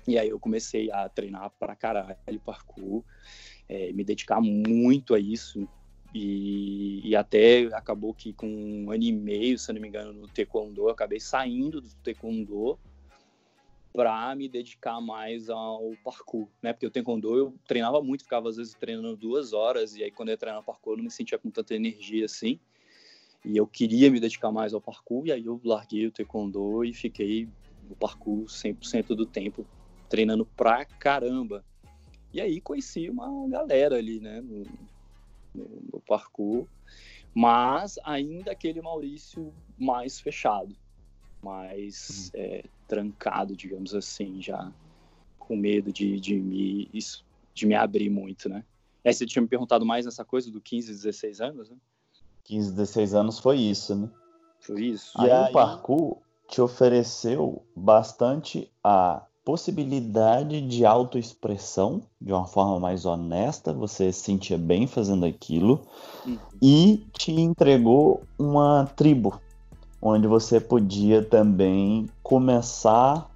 [0.07, 3.05] e aí eu comecei a treinar pra caralho parkour,
[3.69, 5.69] é, me dedicar muito a isso,
[6.15, 10.29] e, e, até acabou que com um ano e meio, se não me engano, no
[10.29, 12.79] Taekwondo, eu acabei saindo do Taekwondo
[13.93, 16.73] para me dedicar mais ao parkour, né?
[16.73, 20.31] Porque o Taekwondo eu treinava muito, ficava às vezes treinando duas horas, e aí quando
[20.31, 22.59] eu ia treinar parkour eu não me sentia com tanta energia assim.
[23.45, 26.95] E eu queria me dedicar mais ao parkour, e aí eu larguei o Taekwondo e
[26.95, 27.49] fiquei
[27.89, 29.67] no parkour 100% do tempo,
[30.09, 31.65] treinando pra caramba.
[32.33, 34.43] E aí conheci uma galera ali, né?
[35.59, 36.67] No, no, parkour,
[37.35, 40.75] mas ainda aquele Maurício mais fechado,
[41.43, 42.41] mais uhum.
[42.41, 44.73] é, trancado, digamos assim, já
[45.39, 46.91] com medo de, de, me,
[47.55, 48.65] de me abrir muito, né?
[49.05, 51.77] Aí você tinha me perguntado mais nessa coisa do 15, 16 anos, né?
[52.45, 54.11] 15, 16 anos foi isso, né?
[54.61, 55.19] Foi isso.
[55.21, 56.19] E aí, aí o parkour
[56.49, 64.59] te ofereceu bastante a possibilidade de autoexpressão de uma forma mais honesta, você se sentia
[64.59, 65.81] bem fazendo aquilo,
[66.27, 66.37] uhum.
[66.61, 69.41] e te entregou uma tribo,
[70.03, 73.27] onde você podia também começar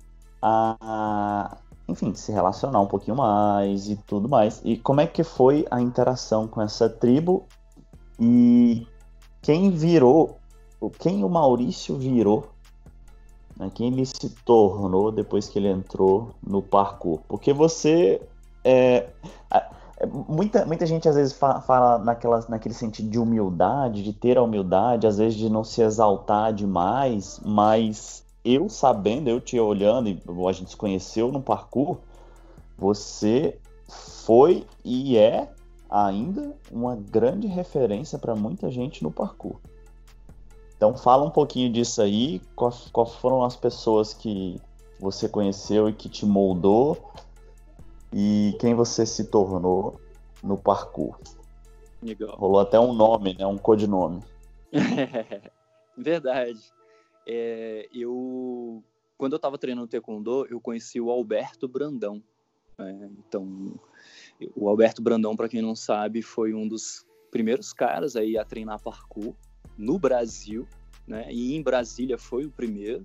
[0.43, 1.57] a,
[1.89, 4.61] enfim, se relacionar um pouquinho mais e tudo mais.
[4.67, 7.47] E como é que foi a interação com essa tribo
[8.21, 8.87] e
[9.41, 10.37] quem virou,
[10.99, 12.51] quem o Maurício virou
[13.63, 17.21] né, quem ele se tornou depois que ele entrou no parkour.
[17.29, 18.21] Porque você.
[18.65, 19.09] É,
[19.53, 24.37] é, muita, muita gente às vezes fala, fala naquela, naquele sentido de humildade, de ter
[24.37, 30.09] a humildade, às vezes de não se exaltar demais, mas eu sabendo, eu te olhando,
[30.09, 31.99] e a gente se conheceu no parkour,
[32.77, 35.49] você foi e é
[35.89, 39.57] ainda uma grande referência para muita gente no parkour.
[40.83, 44.61] Então fala um pouquinho disso aí, quais, quais foram as pessoas que
[44.99, 47.13] você conheceu e que te moldou
[48.13, 50.01] e quem você se tornou
[50.43, 51.17] no parkour.
[52.03, 52.35] Legal.
[52.37, 53.47] Rolou até um nome, né?
[53.47, 54.25] Um codinome.
[55.97, 56.59] Verdade.
[57.29, 58.83] É, eu
[59.17, 62.21] quando eu estava treinando taekwondo, eu conheci o Alberto Brandão.
[62.77, 62.91] É,
[63.25, 63.79] então,
[64.57, 68.83] o Alberto Brandão, para quem não sabe, foi um dos primeiros caras aí a treinar
[68.83, 69.33] parkour
[69.77, 70.67] no Brasil,
[71.07, 71.27] né?
[71.31, 73.05] E em Brasília foi o primeiro.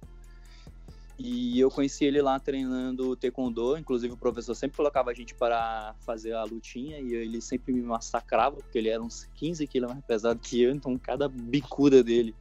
[1.20, 5.96] E eu conheci ele lá treinando taekwondo, inclusive o professor sempre colocava a gente para
[6.06, 10.06] fazer a lutinha e ele sempre me massacrava, porque ele era uns 15 quilos mais
[10.06, 12.36] pesado que eu, então cada bicuda dele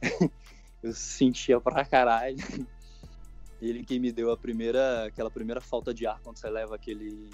[0.82, 2.38] eu sentia pra caralho.
[3.60, 7.28] Ele que me deu a primeira, aquela primeira falta de ar quando você leva aquele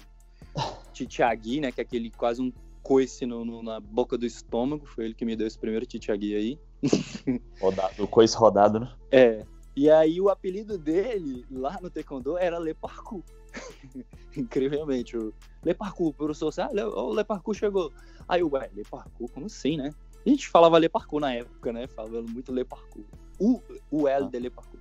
[0.91, 5.05] titiagui, né, que é aquele quase um coice no, no, na boca do estômago, foi
[5.05, 6.59] ele que me deu esse primeiro titiagui aí.
[7.61, 8.93] Rodado, o coice rodado, né?
[9.11, 13.23] É, e aí o apelido dele lá no Taekwondo era Le Parkour.
[14.35, 15.17] Incrivelmente.
[15.17, 17.93] O Le Parkour, o professor, ah, Le, oh, Le Parkour chegou.
[18.27, 19.93] Aí o ué, Le Parkour, como assim, né?
[20.25, 21.87] A gente falava Le Parkour na época, né?
[21.87, 23.05] Falava muito Le Parkour.
[23.39, 24.79] O, o L de Le Parkour.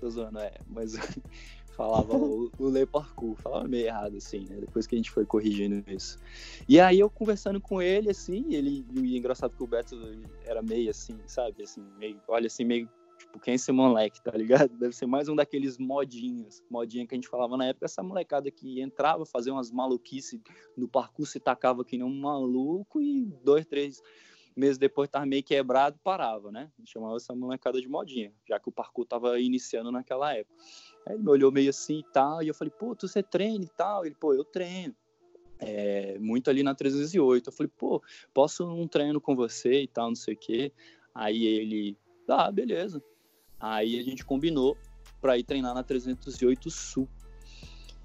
[0.00, 0.54] Tô zoando, é.
[0.66, 0.94] Mas
[1.78, 3.36] falava o, o Le Parkour.
[3.36, 4.56] Falava meio errado, assim, né?
[4.60, 6.18] Depois que a gente foi corrigindo isso.
[6.68, 8.84] E aí eu conversando com ele, assim, ele...
[8.92, 9.96] E engraçado que o Beto
[10.44, 11.62] era meio assim, sabe?
[11.62, 12.20] Assim, meio...
[12.26, 14.68] Olha, assim, meio Tipo, quem é esse moleque, tá ligado?
[14.78, 18.48] Deve ser mais um daqueles modinhos, modinha que a gente falava na época, essa molecada
[18.48, 20.40] que entrava, fazia umas maluquices
[20.76, 24.00] no parkour, se tacava que nem um maluco e dois, três
[24.58, 26.70] meses depois tava meio quebrado, parava, né?
[26.84, 30.54] Chamava essa molecada de modinha, já que o parkour tava iniciando naquela época.
[31.06, 33.64] Aí ele me olhou meio assim e tal, e eu falei, pô, tu você treina
[33.64, 34.04] e tal?
[34.04, 34.94] Ele, pô, eu treino.
[35.60, 37.48] É, muito ali na 308.
[37.48, 38.02] Eu falei, pô,
[38.34, 40.72] posso um treino com você e tal, não sei o quê.
[41.14, 41.96] Aí ele,
[42.28, 43.02] ah, beleza.
[43.58, 44.76] Aí a gente combinou
[45.20, 47.08] para ir treinar na 308 Sul.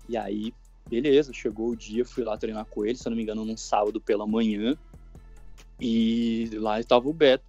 [0.09, 0.53] E aí,
[0.89, 3.57] beleza, chegou o dia, fui lá treinar com ele, se eu não me engano, num
[3.57, 4.77] sábado pela manhã.
[5.79, 7.45] E lá estava o Beto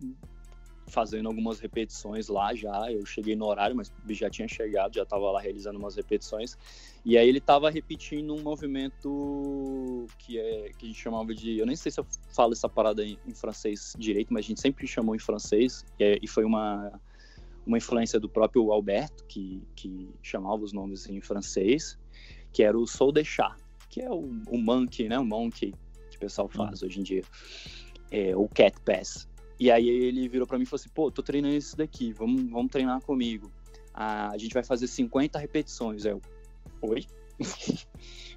[0.87, 2.91] fazendo algumas repetições lá já.
[2.91, 6.57] Eu cheguei no horário, mas já tinha chegado, já estava lá realizando umas repetições.
[7.05, 11.67] E aí ele estava repetindo um movimento que é que a gente chamava de, eu
[11.67, 14.87] nem sei se eu falo essa parada em, em francês direito, mas a gente sempre
[14.87, 17.01] chamou em francês e, é, e foi uma
[17.67, 21.99] uma influência do próprio Alberto, que, que chamava os nomes em francês,
[22.53, 23.57] que era o Soul de Chat,
[23.89, 25.19] que é o, o monkey, né?
[25.19, 25.73] O monkey
[26.11, 26.89] que o pessoal faz uhum.
[26.89, 27.23] hoje em dia.
[28.15, 29.29] É, o Cat Pass.
[29.59, 32.49] E aí ele virou para mim e falou assim, pô, tô treinando isso daqui, vamos,
[32.49, 33.51] vamos treinar comigo.
[33.93, 36.05] Ah, a gente vai fazer 50 repetições.
[36.05, 36.23] Eu,
[36.81, 37.05] oi?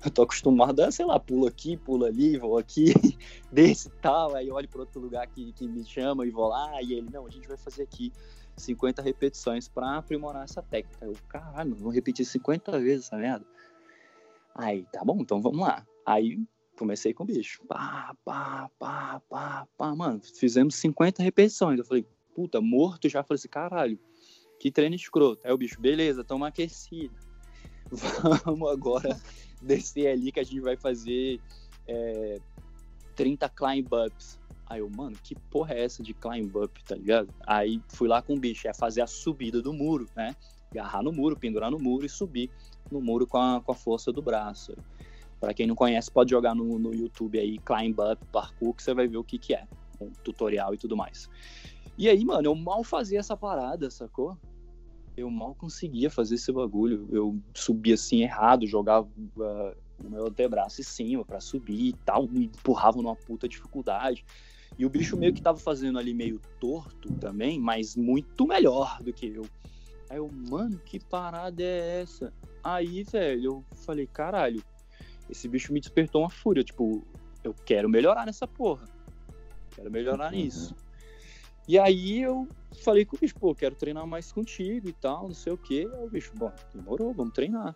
[0.03, 2.91] eu tô acostumado a, sei lá, pulo aqui, pulo ali, vou aqui,
[3.51, 6.93] desse tal, aí olho para outro lugar que, que me chama e vou lá, e
[6.93, 8.11] ele, não, a gente vai fazer aqui
[8.55, 11.05] 50 repetições para aprimorar essa técnica.
[11.05, 13.45] Eu, caralho, vou repetir 50 vezes essa merda.
[14.55, 15.85] Aí, tá bom, então vamos lá.
[16.03, 16.39] Aí
[16.77, 17.61] comecei com o bicho.
[17.67, 19.95] Pá, pá, pá, pá, pá.
[19.95, 21.79] Mano, fizemos 50 repetições.
[21.79, 23.23] Eu falei, puta, morto já.
[23.23, 23.99] Falei assim, caralho,
[24.59, 25.45] que treino escroto.
[25.45, 27.15] Aí o bicho, beleza, toma aquecido.
[28.45, 29.19] Vamos agora
[29.61, 31.39] descer ali que a gente vai fazer
[31.87, 32.39] é,
[33.15, 34.39] 30 climb ups.
[34.69, 37.33] Aí eu, mano, que porra é essa de climb up, tá ligado?
[37.45, 40.35] Aí fui lá com o bicho, é fazer a subida do muro, né?
[40.71, 42.51] Agarrar no muro, pendurar no muro e subir
[42.91, 44.75] no muro com a, com a força do braço.
[45.39, 48.93] Para quem não conhece, pode jogar no, no YouTube aí, climb up, parkour, que você
[48.93, 49.67] vai ver o que que é.
[49.99, 51.29] Um tutorial e tudo mais.
[51.97, 54.37] E aí, mano, eu mal fazia essa parada, sacou?
[55.15, 57.07] Eu mal conseguia fazer esse bagulho.
[57.11, 62.27] Eu subia assim errado, jogava uh, o meu antebraço em cima para subir e tal,
[62.27, 64.23] me empurrava numa puta dificuldade.
[64.77, 69.11] E o bicho meio que tava fazendo ali meio torto também, mas muito melhor do
[69.11, 69.45] que eu.
[70.09, 72.31] Aí eu, mano, que parada é essa?
[72.63, 74.61] Aí, velho, eu falei, caralho,
[75.29, 76.63] esse bicho me despertou uma fúria.
[76.63, 77.05] Tipo,
[77.43, 78.85] eu quero melhorar nessa porra.
[79.75, 80.39] Quero melhorar uhum.
[80.39, 80.75] nisso.
[81.67, 82.47] E aí eu
[82.83, 85.87] falei com o bicho, pô, quero treinar mais contigo e tal, não sei o quê.
[85.93, 87.75] Aí o bicho, bom, demorou, vamos treinar.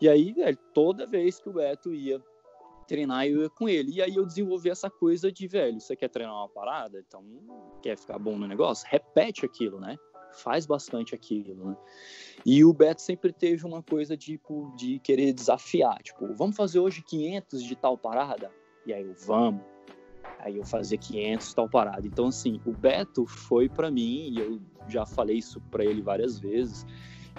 [0.00, 2.22] E aí, velho, toda vez que o Beto ia
[2.86, 3.92] treinar, eu ia com ele.
[3.92, 7.00] E aí eu desenvolvi essa coisa de, velho, você quer treinar uma parada?
[7.06, 7.24] Então,
[7.82, 8.86] quer ficar bom no negócio?
[8.88, 9.96] Repete aquilo, né?
[10.32, 11.76] Faz bastante aquilo, né?
[12.44, 16.02] E o Beto sempre teve uma coisa, tipo, de querer desafiar.
[16.02, 18.50] Tipo, vamos fazer hoje 500 de tal parada?
[18.86, 19.62] E aí eu, vamos.
[20.38, 22.06] Aí eu fazia 500 tal parada.
[22.06, 26.38] Então, assim, o Beto foi para mim, e eu já falei isso para ele várias
[26.40, 26.84] vezes,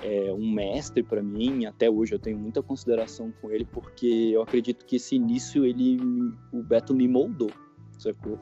[0.02, 1.66] é um mestre para mim.
[1.66, 5.98] Até hoje eu tenho muita consideração com ele porque eu acredito que esse início ele,
[6.52, 7.52] o Beto me moldou,
[7.98, 8.40] sacou?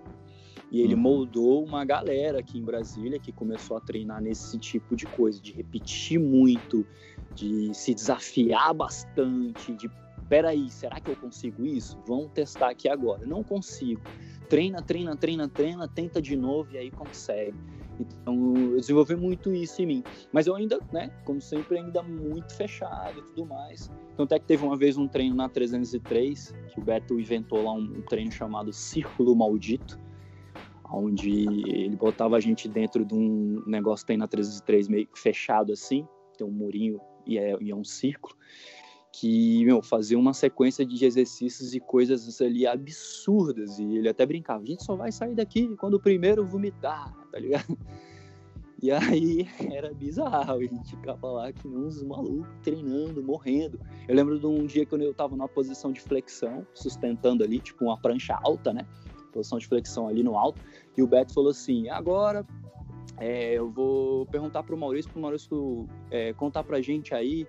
[0.71, 1.01] E ele uhum.
[1.01, 5.51] moldou uma galera aqui em Brasília que começou a treinar nesse tipo de coisa, de
[5.51, 6.87] repetir muito,
[7.35, 9.91] de se desafiar bastante, de
[10.29, 11.99] peraí, será que eu consigo isso?
[12.07, 13.25] Vamos testar aqui agora.
[13.25, 14.01] Não consigo.
[14.47, 17.57] Treina, treina, treina, treina, tenta de novo e aí consegue.
[17.99, 20.03] Então, eu desenvolvi muito isso em mim.
[20.31, 23.91] Mas eu ainda, né, como sempre, ainda muito fechado e tudo mais.
[24.13, 27.73] Então, até que teve uma vez um treino na 303, que o Beto inventou lá
[27.73, 29.99] um, um treino chamado Círculo Maldito,
[30.93, 35.73] onde ele botava a gente dentro de um negócio que tem na 303 meio fechado
[35.73, 38.35] assim, tem um murinho e é, e é um círculo,
[39.13, 43.77] que, meu, fazia uma sequência de exercícios e coisas ali absurdas.
[43.77, 47.37] E ele até brincava, a gente só vai sair daqui quando o primeiro vomitar, tá
[47.37, 47.77] ligado?
[48.81, 53.79] E aí era bizarro, a gente ficava lá que uns malucos treinando, morrendo.
[54.07, 57.85] Eu lembro de um dia que eu tava numa posição de flexão, sustentando ali, tipo
[57.85, 58.87] uma prancha alta, né?
[59.31, 60.61] Posição de flexão ali no alto.
[60.95, 62.45] E o Beto falou assim: agora
[63.17, 67.47] é, eu vou perguntar pro Maurício, pro Maurício é, contar pra gente aí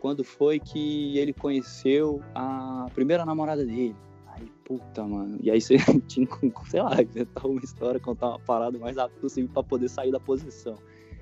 [0.00, 3.96] quando foi que ele conheceu a primeira namorada dele.
[4.28, 5.38] Aí, puta, mano.
[5.42, 5.76] E aí você
[6.08, 6.26] tinha,
[6.68, 10.20] sei lá, inventar uma história, contar uma parada mais rápido possível pra poder sair da
[10.20, 10.76] posição.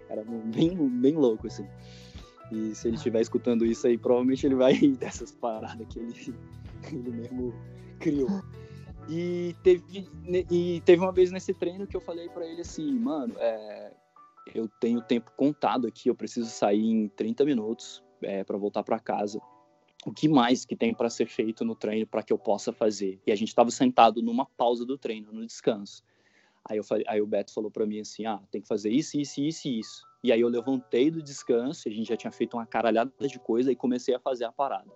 [0.08, 1.66] Era bem, bem louco, assim.
[2.52, 6.34] E se ele estiver escutando isso aí, provavelmente ele vai rir dessas paradas que ele,
[6.92, 7.54] ele mesmo
[7.98, 8.42] criou.
[9.08, 10.08] E teve,
[10.50, 13.92] e teve uma vez nesse treino que eu falei para ele assim, mano, é,
[14.54, 18.98] eu tenho tempo contado aqui, eu preciso sair em 30 minutos é, para voltar para
[18.98, 19.40] casa.
[20.06, 23.20] O que mais que tem para ser feito no treino para que eu possa fazer?
[23.26, 26.02] E a gente estava sentado numa pausa do treino, no descanso.
[26.64, 29.40] Aí, eu, aí o Beto falou para mim assim: ah, tem que fazer isso, isso,
[29.40, 30.06] isso e isso.
[30.22, 33.72] E aí eu levantei do descanso, a gente já tinha feito uma caralhada de coisa
[33.72, 34.90] e comecei a fazer a parada.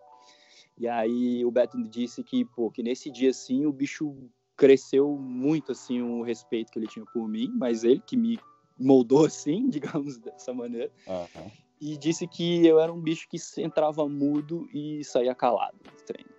[0.79, 4.17] E aí o Beto disse que, pô, que nesse dia assim o bicho
[4.57, 8.39] cresceu muito assim o respeito que ele tinha por mim, mas ele que me
[8.79, 10.93] moldou assim, digamos dessa maneira.
[11.07, 11.51] Uhum
[11.81, 16.31] e disse que eu era um bicho que entrava mudo e saía calado no treino.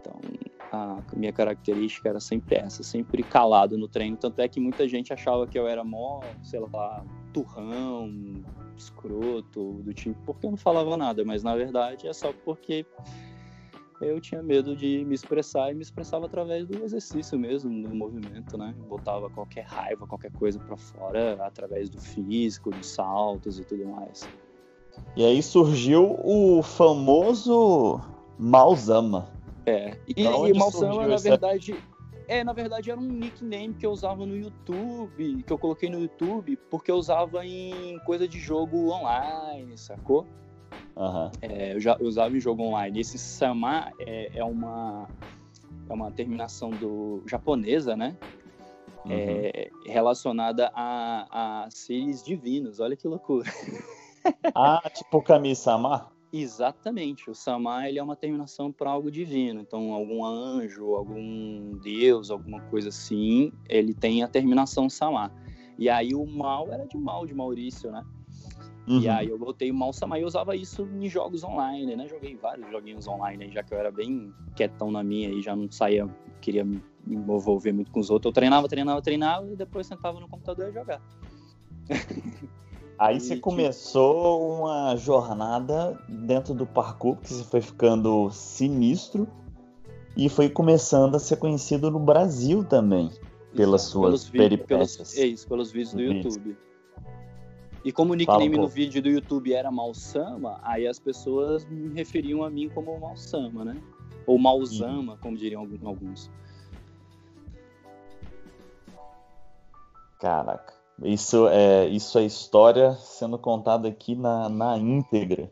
[0.00, 0.18] Então,
[0.72, 4.16] a minha característica era sempre essa, sempre calado no treino.
[4.16, 7.04] Tanto é que muita gente achava que eu era mó, sei lá,
[7.34, 8.10] turrão,
[8.74, 12.86] escroto, do tipo, porque eu não falava nada, mas na verdade é só porque
[14.04, 18.56] eu tinha medo de me expressar e me expressava através do exercício mesmo, do movimento,
[18.56, 18.74] né?
[18.88, 24.28] botava qualquer raiva, qualquer coisa para fora através do físico, dos saltos e tudo mais.
[25.16, 28.00] E aí surgiu o famoso
[28.38, 29.30] Malzama.
[29.64, 31.76] É, e, e Malzama, na verdade,
[32.28, 36.00] é, na verdade era um nickname que eu usava no YouTube, que eu coloquei no
[36.00, 40.26] YouTube, porque eu usava em coisa de jogo online, sacou?
[40.96, 41.30] Uhum.
[41.40, 43.00] É, eu já eu usava em jogo online.
[43.00, 45.08] Esse Sama é, é, uma
[45.88, 48.16] é uma terminação do japonesa, né?
[49.04, 49.12] Uhum.
[49.12, 52.80] É, relacionada a, a seres divinos.
[52.80, 53.50] Olha que loucura.
[54.54, 56.12] Ah, tipo Kami-sama?
[56.32, 57.28] Exatamente.
[57.28, 59.60] O Sama ele é uma terminação para algo divino.
[59.60, 65.32] Então, algum anjo, algum deus, alguma coisa assim, ele tem a terminação Sama.
[65.78, 68.04] E aí o mal era de mal de Maurício, né?
[68.86, 69.00] Uhum.
[69.00, 72.08] E aí eu botei o mal Sama e eu usava isso em jogos online, né?
[72.08, 75.70] Joguei vários joguinhos online, já que eu era bem quietão na minha e já não
[75.70, 76.08] saía,
[76.40, 78.30] queria me envolver muito com os outros.
[78.30, 81.02] Eu treinava, treinava, treinava e depois sentava no computador e jogava.
[82.98, 89.26] Aí você começou uma jornada dentro do parkour, que você foi ficando sinistro
[90.16, 93.10] e foi começando a ser conhecido no Brasil também,
[93.56, 95.14] pelas Exato, suas peripécias.
[95.14, 96.56] Pelos, é isso, pelos vídeos do YouTube.
[97.84, 102.44] E como o nickname no vídeo do YouTube era Malsama, aí as pessoas me referiam
[102.44, 103.82] a mim como Malsama, né?
[104.26, 106.30] Ou Malzama, como diriam alguns.
[110.20, 110.74] Caraca.
[111.02, 115.50] Isso é, isso é história sendo contada aqui na, na íntegra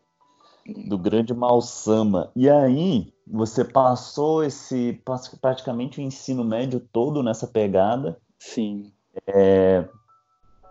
[0.86, 2.30] do grande Malsama.
[2.36, 5.02] E aí, você passou esse
[5.40, 8.20] praticamente o ensino médio todo nessa pegada.
[8.38, 8.92] Sim.
[9.26, 9.88] É,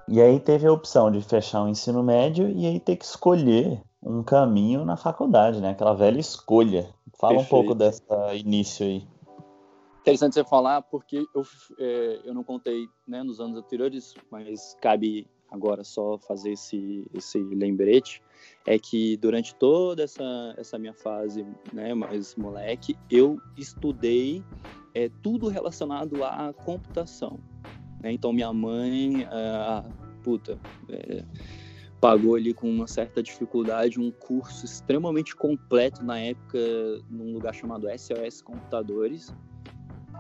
[0.10, 3.80] e aí teve a opção de fechar o ensino médio e aí ter que escolher
[4.02, 5.70] um caminho na faculdade, né?
[5.70, 6.90] Aquela velha escolha.
[7.20, 7.46] Fala Perfeito.
[7.46, 9.08] um pouco dessa início aí.
[10.02, 11.44] Interessante você falar, porque eu,
[11.78, 17.38] é, eu não contei né, nos anos anteriores, mas cabe agora só fazer esse, esse
[17.38, 18.22] lembrete,
[18.66, 24.44] é que durante toda essa, essa minha fase né, mais moleque, eu estudei
[24.94, 27.40] é, tudo relacionado à computação.
[28.02, 28.12] Né?
[28.12, 29.84] Então minha mãe, a,
[30.24, 30.58] puta,
[30.90, 31.24] é,
[32.00, 36.58] pagou ali com uma certa dificuldade um curso extremamente completo na época
[37.10, 39.34] num lugar chamado SOS Computadores,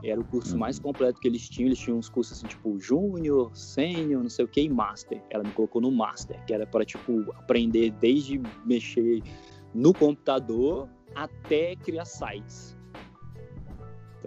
[0.03, 0.83] era o curso mais uhum.
[0.83, 1.67] completo que eles tinham.
[1.67, 5.21] Eles tinham uns cursos assim, tipo Júnior, Sênior, não sei o que, e Master.
[5.29, 9.21] Ela me colocou no Master, que era para, tipo, aprender desde mexer
[9.73, 12.77] no computador até criar sites.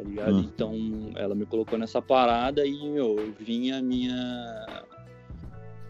[0.03, 0.35] Tá ligado?
[0.35, 0.41] Uhum.
[0.41, 0.75] Então,
[1.15, 4.85] ela me colocou nessa parada e, meu, eu vinha a minha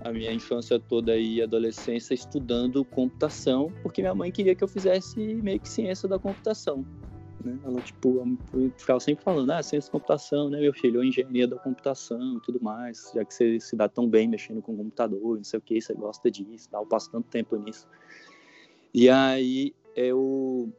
[0.05, 5.17] a minha infância toda e adolescência estudando computação, porque minha mãe queria que eu fizesse
[5.17, 6.85] meio que ciência da computação
[7.45, 7.59] né?
[7.65, 8.25] Ela, tipo,
[8.77, 12.41] ficava sempre falando, ah, ciência de computação, né, meu filho, ou engenharia da computação e
[12.41, 15.63] tudo mais, já que você se dá tão bem mexendo com computador, não sei o
[15.63, 17.87] que, você gosta disso, tal, eu passo tanto tempo nisso.
[18.95, 20.71] E aí eu.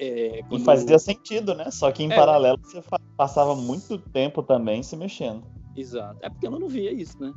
[0.00, 0.62] É, quando...
[0.62, 1.70] E fazia sentido, né?
[1.70, 2.82] Só que em é, paralelo você
[3.16, 5.44] passava muito tempo também se mexendo.
[5.76, 6.18] Exato.
[6.22, 7.32] É porque eu não via isso, né?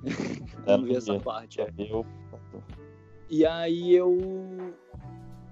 [0.66, 1.60] Eu não via essa parte.
[1.60, 1.70] É.
[1.78, 2.06] Eu...
[3.30, 4.18] E aí eu.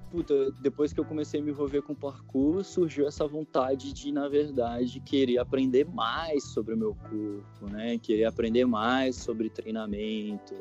[0.10, 4.28] Puta, depois que eu comecei a me envolver com parkour, surgiu essa vontade de, na
[4.28, 7.98] verdade, querer aprender mais sobre o meu corpo, né?
[7.98, 10.56] Querer aprender mais sobre treinamento.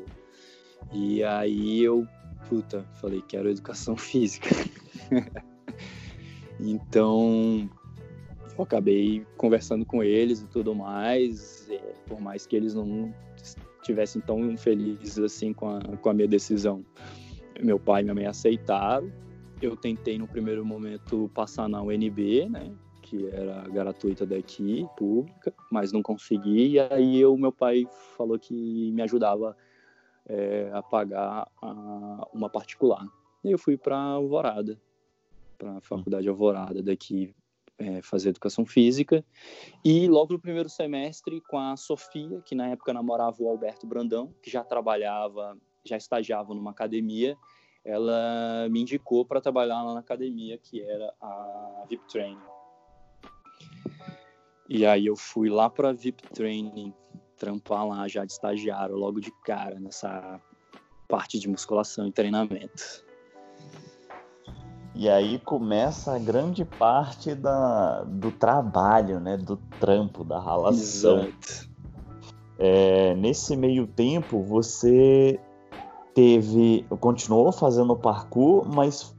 [0.93, 2.07] E aí eu,
[2.47, 4.49] puta, falei, quero educação física.
[6.61, 7.69] Então,
[8.57, 13.13] eu acabei conversando com eles e tudo mais, é, por mais que eles não
[13.81, 16.85] estivessem tão felizes assim com a, com a minha decisão.
[17.59, 19.11] Meu pai e minha mãe aceitaram.
[19.61, 25.91] Eu tentei no primeiro momento passar na UNB, né, que era gratuita daqui, pública, mas
[25.91, 26.73] não consegui.
[26.73, 27.87] E aí o meu pai
[28.17, 29.55] falou que me ajudava
[30.27, 33.05] é, a pagar a, uma particular.
[33.43, 34.79] E eu fui para Alvorada,
[35.61, 37.35] para a faculdade Alvorada daqui,
[37.77, 39.23] é, fazer educação física.
[39.85, 44.33] E logo no primeiro semestre, com a Sofia, que na época namorava o Alberto Brandão,
[44.41, 45.55] que já trabalhava,
[45.85, 47.37] já estagiava numa academia,
[47.85, 52.41] ela me indicou para trabalhar lá na academia, que era a VIP Training.
[54.67, 56.93] E aí eu fui lá para VIP Training
[57.37, 60.39] trampar lá já de estagiário logo de cara nessa
[61.07, 63.10] parte de musculação e treinamento.
[64.93, 69.37] E aí começa a grande parte da, do trabalho, né?
[69.37, 71.19] Do trampo, da ralação.
[71.19, 71.69] Exato.
[72.59, 75.39] É, nesse meio tempo, você
[76.13, 76.85] teve.
[76.99, 79.15] continuou fazendo parkour, mas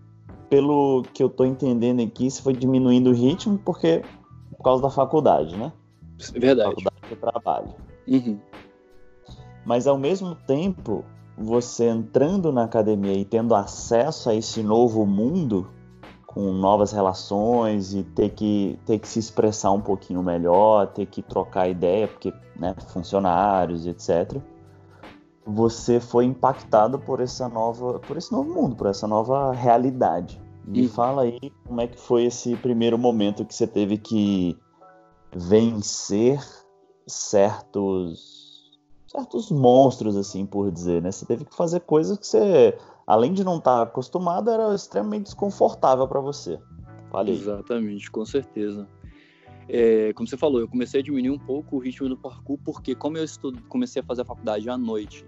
[0.51, 4.03] pelo que eu tô entendendo aqui, você foi diminuindo o ritmo porque
[4.57, 5.73] por causa da faculdade, né?
[6.35, 6.71] Verdade.
[6.71, 7.75] Faculdade de trabalho.
[8.07, 8.39] Uhum.
[9.65, 11.05] Mas ao mesmo tempo,
[11.37, 15.69] você entrando na academia e tendo acesso a esse novo mundo,
[16.27, 21.23] com novas relações e ter que, ter que se expressar um pouquinho melhor, ter que
[21.23, 24.41] trocar ideia, porque né, funcionários, etc.
[25.45, 30.41] Você foi impactado por essa nova, por esse novo mundo, por essa nova realidade.
[30.65, 34.57] Me fala aí como é que foi esse primeiro momento que você teve que
[35.35, 36.41] vencer
[37.07, 38.42] certos
[39.13, 41.13] certos monstros, assim, por dizer, né?
[41.13, 45.25] Você teve que fazer coisas que você, além de não estar tá acostumado, era extremamente
[45.25, 46.59] desconfortável para você.
[47.11, 47.35] Falei.
[47.35, 48.89] Exatamente, com certeza.
[49.69, 52.95] É, como você falou, eu comecei a diminuir um pouco o ritmo do parkour, porque
[52.95, 55.27] como eu estudo, comecei a fazer a faculdade à noite,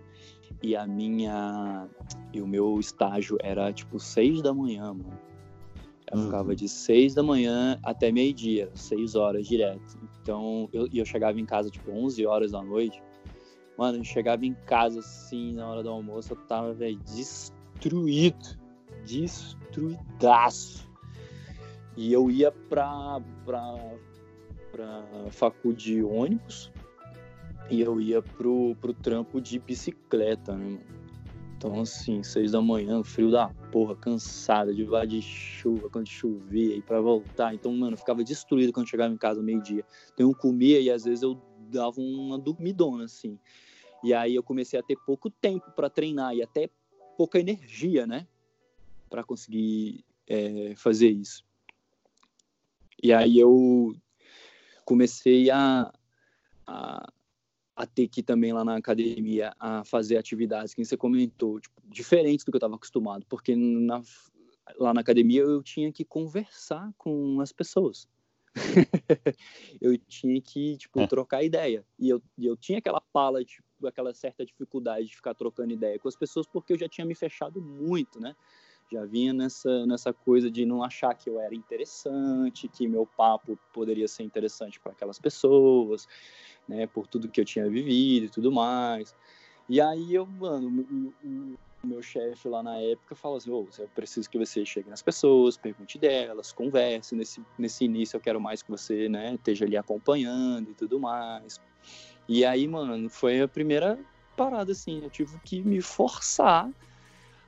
[0.62, 1.86] e a minha
[2.32, 5.18] e o meu estágio era tipo seis da manhã, mano.
[6.10, 6.24] Eu uhum.
[6.24, 9.98] ficava de seis da manhã até meio-dia, seis horas direto.
[10.22, 13.02] Então, eu, eu chegava em casa tipo 11 horas da noite.
[13.76, 18.58] Mano, eu chegava em casa assim, na hora do almoço, eu tava, velho, destruído.
[19.04, 20.88] Destruidaço.
[21.96, 23.76] E eu ia pra, pra,
[24.72, 26.72] pra facu de ônibus
[27.70, 31.04] e eu ia pro, pro trampo de bicicleta, né, mano?
[31.56, 36.76] Então, assim, seis da manhã, frio da porra, cansada, de lá de chuva, quando chovia,
[36.76, 37.54] e para voltar.
[37.54, 39.82] Então, mano, ficava destruído quando chegava em casa meio-dia.
[40.12, 43.38] Então, eu comia e às vezes eu dava uma dormidona, assim.
[44.04, 46.68] E aí eu comecei a ter pouco tempo para treinar e até
[47.16, 48.26] pouca energia, né?
[49.08, 51.44] Para conseguir é, fazer isso.
[53.02, 53.94] E aí eu
[54.84, 55.92] comecei a,
[56.66, 57.12] a
[57.76, 62.44] a ter que também lá na academia a fazer atividades que você comentou, tipo, diferentes
[62.44, 64.00] do que eu estava acostumado, porque na,
[64.78, 68.08] lá na academia eu tinha que conversar com as pessoas.
[69.80, 71.06] eu tinha que tipo é.
[71.08, 75.72] trocar ideia e eu, eu tinha aquela pala tipo, aquela certa dificuldade de ficar trocando
[75.72, 78.34] ideia com as pessoas porque eu já tinha me fechado muito né
[78.92, 83.58] já vinha nessa nessa coisa de não achar que eu era interessante que meu papo
[83.72, 86.06] poderia ser interessante para aquelas pessoas
[86.68, 89.14] né, por tudo que eu tinha vivido e tudo mais.
[89.68, 90.86] E aí eu, mano,
[91.22, 95.02] o, meu chefe lá na época falou assim, oh, eu preciso que você chegue nas
[95.02, 99.76] pessoas, pergunte delas, converse, nesse, nesse início eu quero mais que você, né, esteja ali
[99.76, 101.60] acompanhando e tudo mais.
[102.28, 103.98] E aí, mano, foi a primeira
[104.36, 106.70] parada, assim, eu tive que me forçar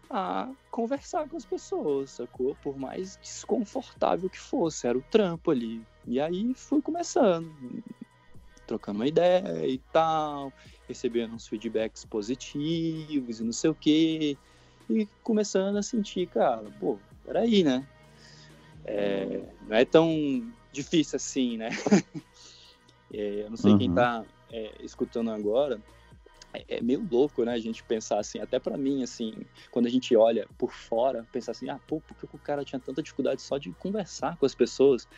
[0.08, 2.54] a conversar com as pessoas, sacou?
[2.62, 5.82] Por mais desconfortável que fosse, era o trampo ali.
[6.06, 7.50] E aí fui começando
[8.66, 10.52] trocando uma ideia e tal,
[10.88, 14.36] recebendo uns feedbacks positivos e não sei o quê,
[14.90, 17.86] e começando a sentir, cara, pô, peraí, né?
[18.84, 21.70] É, não é tão difícil assim, né?
[23.12, 23.78] é, eu não sei uhum.
[23.78, 25.80] quem tá é, escutando agora,
[26.52, 27.52] é, é meio louco, né?
[27.52, 29.34] A gente pensar assim, até para mim, assim,
[29.70, 32.80] quando a gente olha por fora, pensar assim, ah, pô, por que o cara tinha
[32.80, 35.08] tanta dificuldade só de conversar com as pessoas?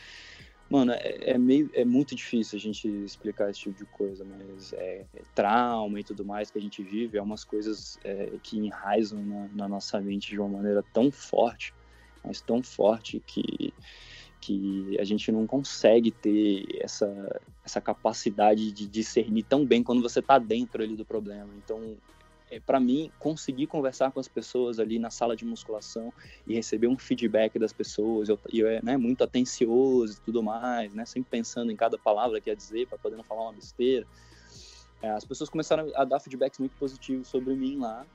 [0.68, 4.72] Mano, é, é, meio, é muito difícil a gente explicar esse tipo de coisa, mas
[4.74, 8.58] é, é trauma e tudo mais que a gente vive, é umas coisas é, que
[8.58, 11.72] enraizam na, na, nossa mente de uma maneira tão forte,
[12.22, 13.72] mas tão forte que,
[14.40, 20.20] que a gente não consegue ter essa, essa capacidade de discernir tão bem quando você
[20.20, 21.48] está dentro ali do problema.
[21.56, 21.96] Então,
[22.50, 26.12] é, para mim, conseguir conversar com as pessoas ali na sala de musculação
[26.46, 30.94] e receber um feedback das pessoas, eu, eu é né, muito atencioso e tudo mais,
[30.94, 34.06] né, sempre pensando em cada palavra que ia dizer para poder não falar uma besteira.
[35.02, 38.06] É, as pessoas começaram a dar feedbacks muito positivos sobre mim lá.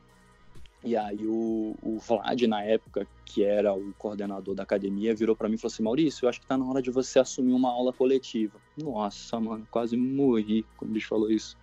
[0.84, 5.48] E aí o, o Vlad, na época, que era o coordenador da academia, virou para
[5.48, 7.72] mim e falou assim, Maurício, eu acho que tá na hora de você assumir uma
[7.72, 8.60] aula coletiva.
[8.78, 11.58] Nossa, mano, quase morri quando o bicho falou isso.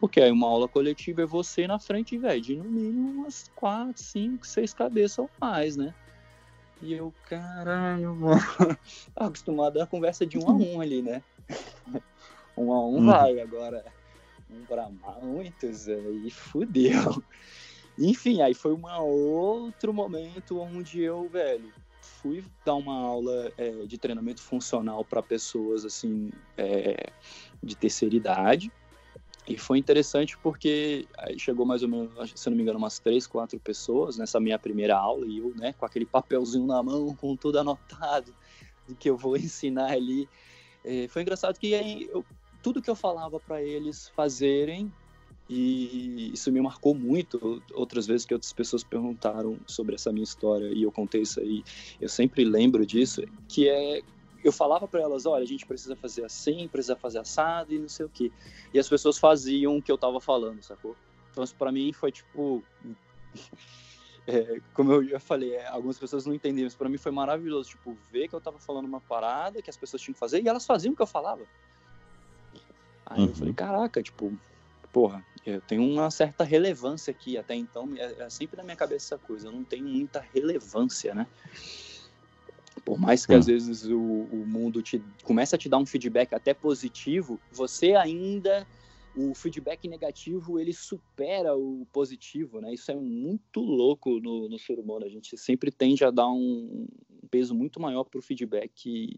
[0.00, 4.02] Porque aí uma aula coletiva é você na frente, velho, de no mínimo umas quatro,
[4.02, 5.94] cinco, seis cabeças ou mais, né?
[6.80, 8.40] E eu, caralho, mano.
[9.16, 11.22] acostumado a conversa de um a um ali, né?
[12.56, 13.06] um a um hum.
[13.06, 13.84] vai, agora
[14.50, 14.88] um pra
[15.22, 17.22] muitos, aí fudeu.
[17.98, 23.98] Enfim, aí foi um outro momento onde eu, velho, fui dar uma aula é, de
[23.98, 27.10] treinamento funcional para pessoas, assim, é,
[27.62, 28.72] de terceira idade
[29.48, 33.58] e foi interessante porque chegou mais ou menos, se não me engano, umas três, quatro
[33.58, 37.58] pessoas nessa minha primeira aula e eu, né, com aquele papelzinho na mão, com tudo
[37.58, 38.34] anotado
[38.86, 40.28] do que eu vou ensinar ali.
[40.84, 42.26] É, foi engraçado que aí eu,
[42.62, 44.92] tudo que eu falava para eles fazerem
[45.48, 47.62] e isso me marcou muito.
[47.72, 51.64] Outras vezes que outras pessoas perguntaram sobre essa minha história e eu contei isso aí,
[52.00, 54.02] eu sempre lembro disso, que é
[54.44, 57.88] eu falava para elas, olha, a gente precisa fazer assim, precisa fazer assado e não
[57.88, 58.32] sei o que.
[58.72, 60.94] E as pessoas faziam o que eu tava falando, sacou?
[61.30, 62.62] Então isso para mim foi tipo
[64.28, 67.70] é, como eu já falei, é, algumas pessoas não entendiam, mas para mim foi maravilhoso,
[67.70, 70.48] tipo, ver que eu tava falando uma parada que as pessoas tinham que fazer e
[70.48, 71.42] elas faziam o que eu falava.
[73.06, 73.28] Aí uhum.
[73.28, 74.30] eu falei, caraca, tipo,
[74.92, 79.14] porra, eu tenho uma certa relevância aqui, até então é, é sempre na minha cabeça
[79.14, 81.26] essa coisa, eu não tenho muita relevância, né?
[82.84, 83.38] Por mais que hum.
[83.38, 87.94] às vezes o, o mundo te comece a te dar um feedback até positivo, você
[87.94, 88.66] ainda
[89.18, 92.72] o feedback negativo ele supera o positivo, né?
[92.72, 95.04] Isso é muito louco no, no ser humano.
[95.04, 96.86] A gente sempre tende a dar um
[97.28, 99.16] peso muito maior para o feedback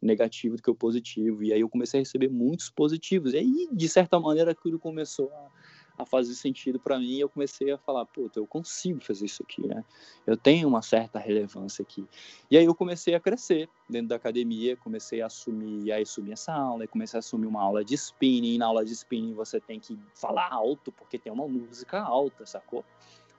[0.00, 1.42] negativo do que o positivo.
[1.42, 3.34] E aí eu comecei a receber muitos positivos.
[3.34, 5.50] E aí, de certa maneira, aquilo começou a,
[5.98, 9.66] a fazer sentido para mim eu comecei a falar, puta, eu consigo fazer isso aqui,
[9.66, 9.84] né?
[10.26, 12.06] Eu tenho uma certa relevância aqui.
[12.50, 16.52] E aí eu comecei a crescer dentro da academia, comecei a assumir, aí assumir essa
[16.52, 19.98] aula, comecei a assumir uma aula de spinning, na aula de spinning você tem que
[20.14, 22.84] falar alto, porque tem uma música alta, sacou?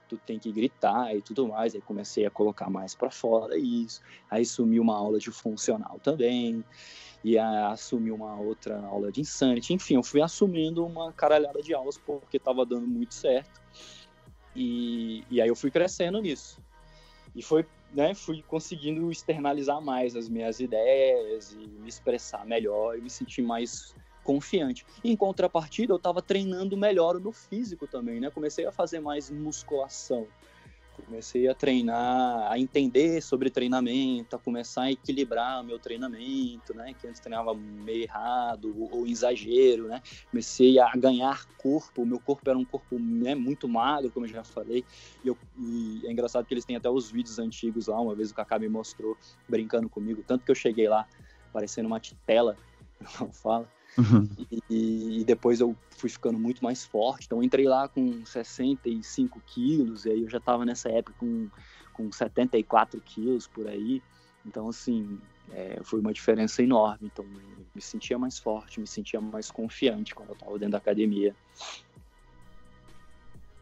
[0.08, 1.74] tu tem que gritar e tudo mais.
[1.74, 4.02] Aí comecei a colocar mais para fora isso.
[4.30, 6.64] Aí assumi uma aula de funcional também
[7.24, 9.72] e assumi uma outra aula de Insanity.
[9.72, 13.62] Enfim, eu fui assumindo uma caralhada de aulas porque estava dando muito certo.
[14.54, 16.60] E, e aí eu fui crescendo nisso.
[17.34, 17.64] E foi,
[17.94, 23.40] né, fui conseguindo externalizar mais as minhas ideias e me expressar melhor e me sentir
[23.40, 24.84] mais confiante.
[25.02, 28.30] Em contrapartida, eu estava treinando melhor no físico também, né?
[28.30, 30.28] Comecei a fazer mais musculação
[31.04, 36.94] comecei a treinar, a entender sobre treinamento, a começar a equilibrar o meu treinamento, né?
[36.94, 40.02] Que antes treinava meio errado ou, ou exagero, né?
[40.30, 44.30] Comecei a ganhar corpo, o meu corpo era um corpo né, muito magro, como eu
[44.30, 44.84] já falei,
[45.24, 48.30] e, eu, e é engraçado que eles têm até os vídeos antigos lá, uma vez
[48.30, 49.16] o Kaká me mostrou
[49.48, 51.08] brincando comigo, tanto que eu cheguei lá
[51.52, 52.56] parecendo uma titela,
[53.18, 53.66] não fala,
[53.96, 54.28] Uhum.
[54.68, 57.26] E, e, depois eu fui ficando muito mais forte.
[57.26, 61.48] Então entrei lá com 65 quilos, e aí eu já estava nessa época com,
[61.92, 64.02] com 74 quilos por aí.
[64.46, 65.18] Então, assim,
[65.50, 67.08] é, foi uma diferença enorme.
[67.12, 67.24] Então,
[67.74, 71.34] me sentia mais forte, me sentia mais confiante quando eu estava dentro da academia.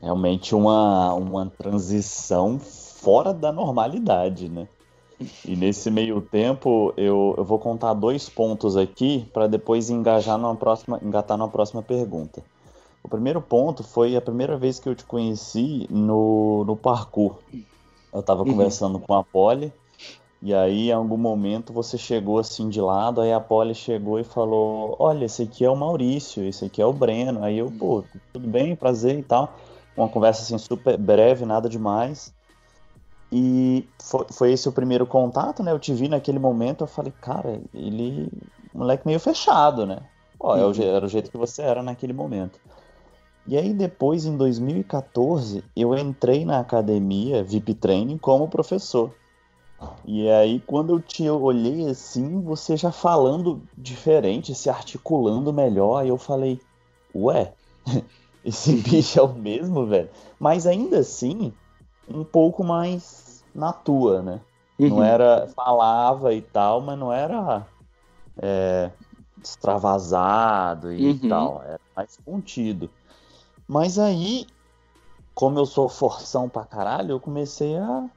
[0.00, 4.66] Realmente uma, uma transição fora da normalidade, né?
[5.44, 10.54] E nesse meio tempo, eu, eu vou contar dois pontos aqui para depois engajar numa
[10.56, 12.42] próxima, engatar numa próxima pergunta.
[13.02, 17.36] O primeiro ponto foi a primeira vez que eu te conheci no, no parkour.
[18.12, 18.50] Eu estava uhum.
[18.50, 19.72] conversando com a Polly,
[20.40, 24.24] e aí em algum momento você chegou assim de lado, aí a Polly chegou e
[24.24, 27.42] falou: Olha, esse aqui é o Maurício, esse aqui é o Breno.
[27.42, 29.52] Aí eu, pô, tudo bem, prazer e tal.
[29.96, 32.34] Uma conversa assim super breve, nada demais.
[33.34, 35.72] E foi, foi, esse o primeiro contato, né?
[35.72, 38.28] Eu te vi naquele momento, eu falei, cara, ele.
[38.74, 40.00] Moleque meio fechado, né?
[40.38, 40.72] Pô, uhum.
[40.82, 42.60] era o jeito que você era naquele momento.
[43.46, 49.14] E aí depois, em 2014, eu entrei na academia VIP Training como professor.
[50.04, 56.08] E aí, quando eu te olhei assim, você já falando diferente, se articulando melhor, aí
[56.08, 56.60] eu falei,
[57.14, 57.52] ué,
[58.44, 60.08] esse bicho é o mesmo, velho.
[60.38, 61.52] Mas ainda assim,
[62.08, 63.21] um pouco mais
[63.54, 64.40] na tua, né?
[64.78, 64.88] Uhum.
[64.88, 65.46] Não era.
[65.48, 67.66] Falava e tal, mas não era
[68.40, 68.90] é,
[69.42, 71.28] extravasado e uhum.
[71.28, 71.62] tal.
[71.62, 72.90] Era mais contido.
[73.66, 74.46] Mas aí,
[75.34, 78.08] como eu sou forção pra caralho, eu comecei a.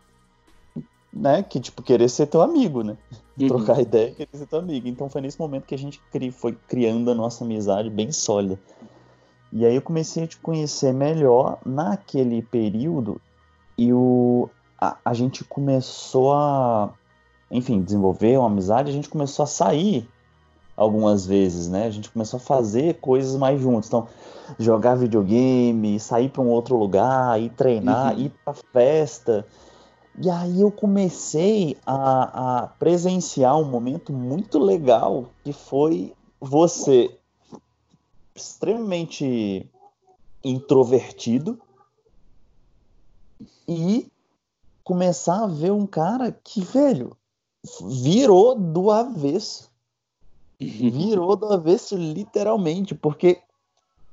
[1.14, 2.98] Né, que tipo, querer ser teu amigo, né?
[3.38, 3.50] Uhum.
[3.50, 4.88] Trocar ideia e querer ser teu amigo.
[4.88, 8.58] Então foi nesse momento que a gente cri, foi criando a nossa amizade bem sólida.
[9.52, 13.20] E aí eu comecei a te conhecer melhor naquele período
[13.78, 14.50] e o,
[14.80, 16.94] a, a gente começou a,
[17.50, 20.08] enfim, desenvolver uma amizade, a gente começou a sair
[20.76, 21.86] algumas vezes, né?
[21.86, 23.88] A gente começou a fazer coisas mais juntos.
[23.88, 24.08] Então,
[24.60, 28.22] jogar videogame, sair para um outro lugar, ir treinar, uhum.
[28.22, 29.48] ir para festa.
[30.22, 37.18] E aí eu comecei a, a, presenciar um momento muito legal que foi você
[38.34, 39.70] extremamente
[40.44, 41.60] introvertido
[43.68, 44.08] e
[44.86, 47.18] começar a ver um cara que, velho,
[47.82, 49.70] virou do avesso.
[50.58, 53.42] Virou do avesso literalmente, porque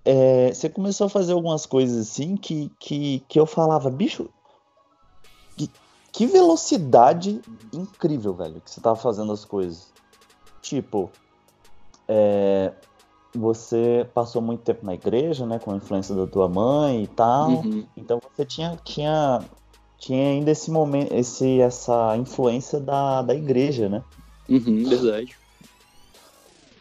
[0.04, 4.28] é, você começou a fazer algumas coisas assim que, que, que eu falava, bicho,
[5.56, 5.70] que,
[6.10, 7.40] que velocidade
[7.72, 9.92] incrível, velho, que você tava fazendo as coisas.
[10.60, 11.10] Tipo,
[12.08, 12.72] é,
[13.34, 17.50] você passou muito tempo na igreja, né, com a influência da tua mãe e tal.
[17.50, 17.86] Uhum.
[17.96, 19.40] Então você tinha, tinha,
[20.02, 24.02] tinha ainda esse momento, esse, essa influência da, da igreja, né?
[24.48, 25.36] Uhum, verdade.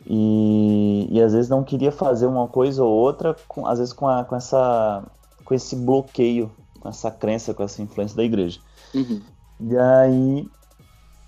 [0.08, 4.08] E, e às vezes não queria fazer uma coisa ou outra, com, às vezes com,
[4.08, 5.04] a, com essa
[5.46, 8.60] com esse bloqueio, com essa crença, com essa influência da igreja.
[8.96, 9.22] Uhum.
[9.60, 10.50] E aí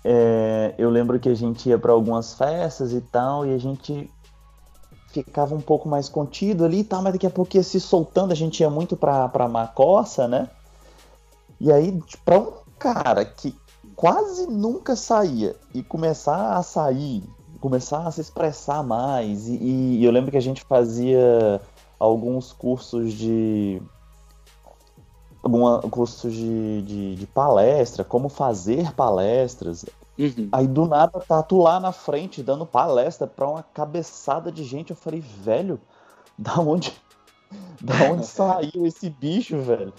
[0.02, 4.10] é, eu lembro que a gente ia para algumas festas e tal, e a gente
[5.12, 8.32] ficava um pouco mais contido ali e tal, mas daqui a pouco ia se soltando,
[8.32, 10.50] a gente ia muito pra, pra Macossa, né?
[11.60, 13.54] E aí, pra um cara que
[13.94, 17.22] quase nunca saía e começar a sair,
[17.60, 21.60] começar a se expressar mais, e, e eu lembro que a gente fazia
[21.98, 23.80] alguns cursos de
[25.42, 29.84] alguns cursos de, de, de, palestra, como fazer palestras.
[30.18, 30.48] Uhum.
[30.50, 34.90] Aí do nada tá tu lá na frente dando palestra pra uma cabeçada de gente.
[34.90, 35.78] Eu falei, velho,
[36.38, 36.92] da onde,
[37.80, 39.92] da onde saiu esse bicho, velho?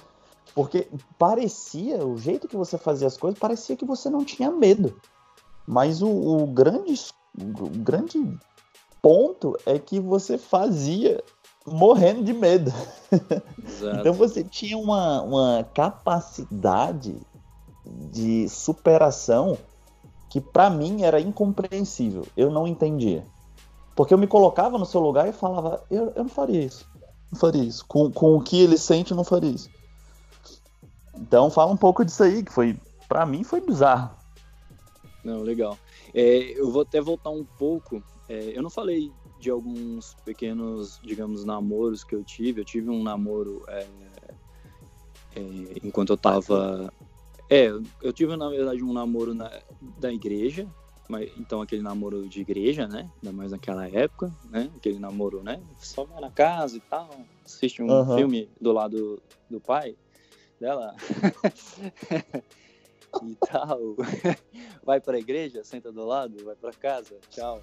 [0.55, 0.87] Porque
[1.19, 4.95] parecia, o jeito que você fazia as coisas, parecia que você não tinha medo.
[5.67, 6.93] Mas o, o grande,
[7.37, 8.39] o grande
[9.01, 11.21] ponto é que você fazia
[11.67, 12.71] morrendo de medo.
[13.99, 17.19] então você tinha uma, uma capacidade
[17.85, 19.57] de superação
[20.29, 22.25] que para mim era incompreensível.
[22.37, 23.25] Eu não entendia.
[23.93, 26.87] Porque eu me colocava no seu lugar e falava, eu, eu não faria isso.
[27.31, 27.85] Não faria isso.
[27.87, 29.69] Com, com o que ele sente, eu não faria isso.
[31.17, 34.15] Então fala um pouco disso aí, que foi, para mim, foi bizarro.
[35.23, 35.77] Não, legal.
[36.13, 38.01] É, eu vou até voltar um pouco.
[38.29, 42.61] É, eu não falei de alguns pequenos, digamos, namoros que eu tive.
[42.61, 43.87] Eu tive um namoro é,
[45.35, 45.41] é
[45.83, 46.91] enquanto eu tava
[47.49, 47.67] é,
[48.01, 49.51] eu tive, na verdade, um namoro na,
[49.99, 50.67] da igreja,
[51.07, 53.09] mas, então aquele namoro de igreja, né?
[53.21, 54.69] Ainda mais naquela época, né?
[54.75, 55.61] Aquele namoro, né?
[55.77, 57.09] Só vai na casa e tal,
[57.45, 58.15] assiste um uhum.
[58.15, 59.95] filme do lado do pai
[60.59, 60.95] dela
[63.23, 63.95] e tal.
[64.83, 67.61] vai pra igreja, senta do lado, vai pra casa, tchau.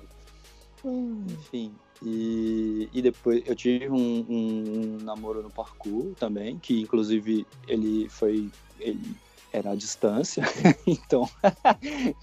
[0.85, 1.75] Enfim,
[2.05, 8.51] e, e depois eu tive um, um, namoro no parkour também, que inclusive ele foi.
[8.81, 9.17] Ele
[9.53, 10.43] era a distância,
[10.87, 11.29] então,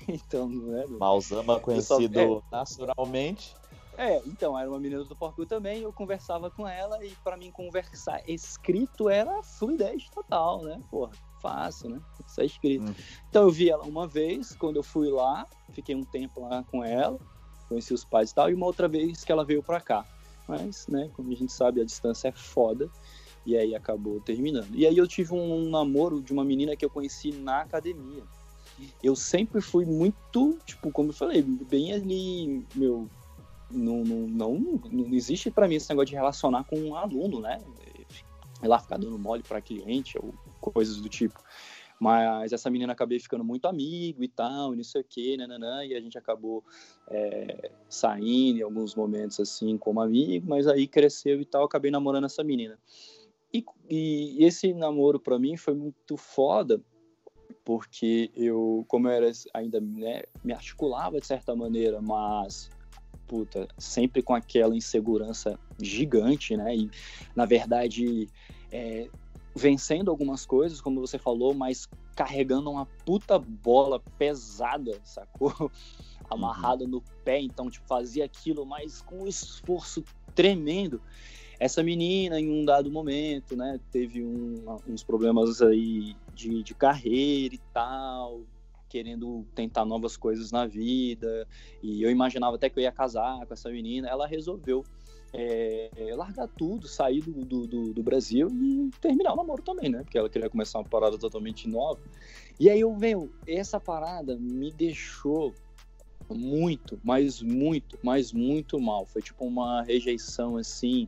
[0.07, 3.55] então né, Malzama conhecido é, naturalmente.
[3.99, 7.51] É, então, era uma menina do parkour também, eu conversava com ela e para mim
[7.51, 10.81] conversar escrito era fluidez total, né?
[10.89, 12.01] Porra, fácil, né?
[12.25, 12.89] Isso é escrito.
[12.89, 12.95] Hum.
[13.29, 16.81] Então eu vi ela uma vez, quando eu fui lá, fiquei um tempo lá com
[16.81, 17.19] ela,
[17.67, 20.05] conheci os pais e tal, e uma outra vez que ela veio para cá.
[20.47, 22.89] Mas, né, como a gente sabe, a distância é foda.
[23.45, 24.73] E aí acabou terminando.
[24.75, 28.23] E aí eu tive um namoro de uma menina que eu conheci na academia.
[29.03, 33.09] Eu sempre fui muito, tipo, como eu falei, bem ali, meu,
[33.69, 37.61] não, não, não, existe para mim esse negócio de relacionar com um aluno, né?
[38.61, 41.41] Ir lá ficar dando mole para cliente ou coisas do tipo.
[41.99, 45.83] Mas essa menina acabei ficando muito amigo e tal, e não sei o que, nananã,
[45.83, 46.63] e a gente acabou
[47.09, 52.25] é, saindo em alguns momentos assim como amigo, mas aí cresceu e tal, acabei namorando
[52.25, 52.79] essa menina.
[53.53, 56.81] E, e esse namoro para mim foi muito foda,
[57.65, 62.69] porque eu, como eu era ainda, né, me articulava de certa maneira, mas
[63.29, 66.75] puta, sempre com aquela insegurança gigante, né?
[66.75, 66.89] E
[67.35, 68.27] na verdade,
[68.71, 69.07] é,
[69.55, 75.71] vencendo algumas coisas, como você falou, mas carregando uma puta bola pesada, sacou?
[76.27, 76.89] Amarrada uhum.
[76.89, 80.03] no pé, então, tipo, fazia aquilo, mas com um esforço
[80.35, 81.01] tremendo.
[81.59, 87.55] Essa menina, em um dado momento, né, teve um, uns problemas aí de, de carreira
[87.55, 88.41] e tal,
[88.89, 91.47] querendo tentar novas coisas na vida,
[91.81, 94.09] e eu imaginava até que eu ia casar com essa menina.
[94.09, 94.83] Ela resolveu
[95.31, 100.03] é, largar tudo, sair do, do, do, Brasil e terminar o namoro também, né?
[100.03, 101.99] Porque ela queria começar uma parada totalmente nova.
[102.59, 105.53] E aí eu venho, essa parada me deixou
[106.29, 109.05] muito, mas muito, mas muito mal.
[109.05, 111.07] Foi tipo uma rejeição assim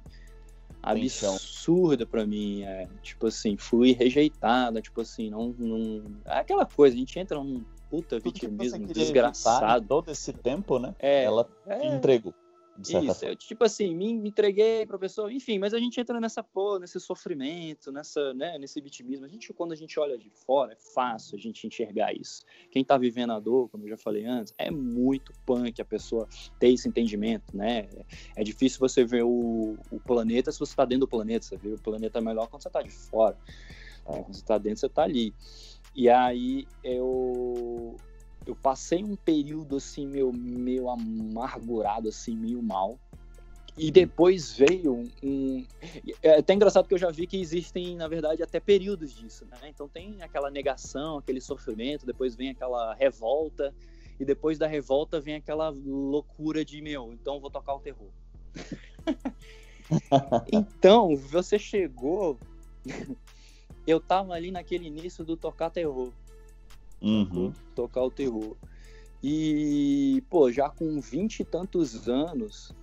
[0.83, 6.95] absurda para mim, é, tipo assim, fui rejeitada, tipo assim, não, não, é aquela coisa,
[6.95, 10.95] a gente entra num puta vitimismo desgraçado todo esse tempo, né?
[10.97, 12.33] É, ela é, entregou.
[12.81, 16.43] Isso, eu, tipo assim, me, me entreguei pra pessoa, enfim, mas a gente entra nessa
[16.43, 19.25] porra, nesse sofrimento, nessa, né, nesse vitimismo.
[19.25, 22.43] A gente, quando a gente olha de fora, é fácil a gente enxergar isso.
[22.71, 26.27] Quem tá vivendo a dor, como eu já falei antes, é muito punk a pessoa
[26.59, 27.87] ter esse entendimento, né?
[28.35, 31.69] É difícil você ver o, o planeta se você tá dentro do planeta, você vê
[31.69, 33.37] o planeta melhor quando você tá de fora.
[34.05, 35.33] É, quando você tá dentro, você tá ali.
[35.93, 37.95] E aí eu
[38.51, 42.99] eu passei um período assim meio, meio amargurado, assim, meio mal.
[43.77, 45.65] E depois veio um, um,
[46.21, 49.57] É até engraçado que eu já vi que existem, na verdade, até períodos disso, né?
[49.69, 53.73] Então tem aquela negação, aquele sofrimento, depois vem aquela revolta,
[54.19, 58.11] e depois da revolta vem aquela loucura de, meu, então vou tocar o terror.
[60.51, 62.37] então, você chegou.
[63.87, 66.11] eu tava ali naquele início do tocar terror
[67.01, 67.53] uhum.
[67.75, 68.55] tocar o terror.
[69.23, 72.73] E, pô, já com vinte e tantos anos,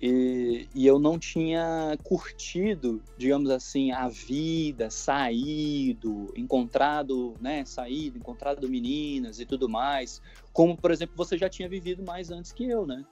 [0.00, 8.68] e, e, eu não tinha curtido, digamos assim, a vida, saído, encontrado, né, saído, encontrado
[8.68, 10.20] meninas e tudo mais,
[10.52, 13.04] como, por exemplo, você já tinha vivido mais antes que eu, né?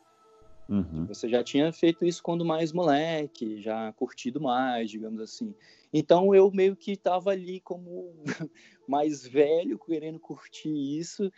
[0.68, 1.06] Uhum.
[1.06, 5.54] Você já tinha feito isso quando mais moleque, já curtido mais, digamos assim.
[5.92, 8.14] Então eu meio que estava ali como
[8.86, 11.30] mais velho, querendo curtir isso,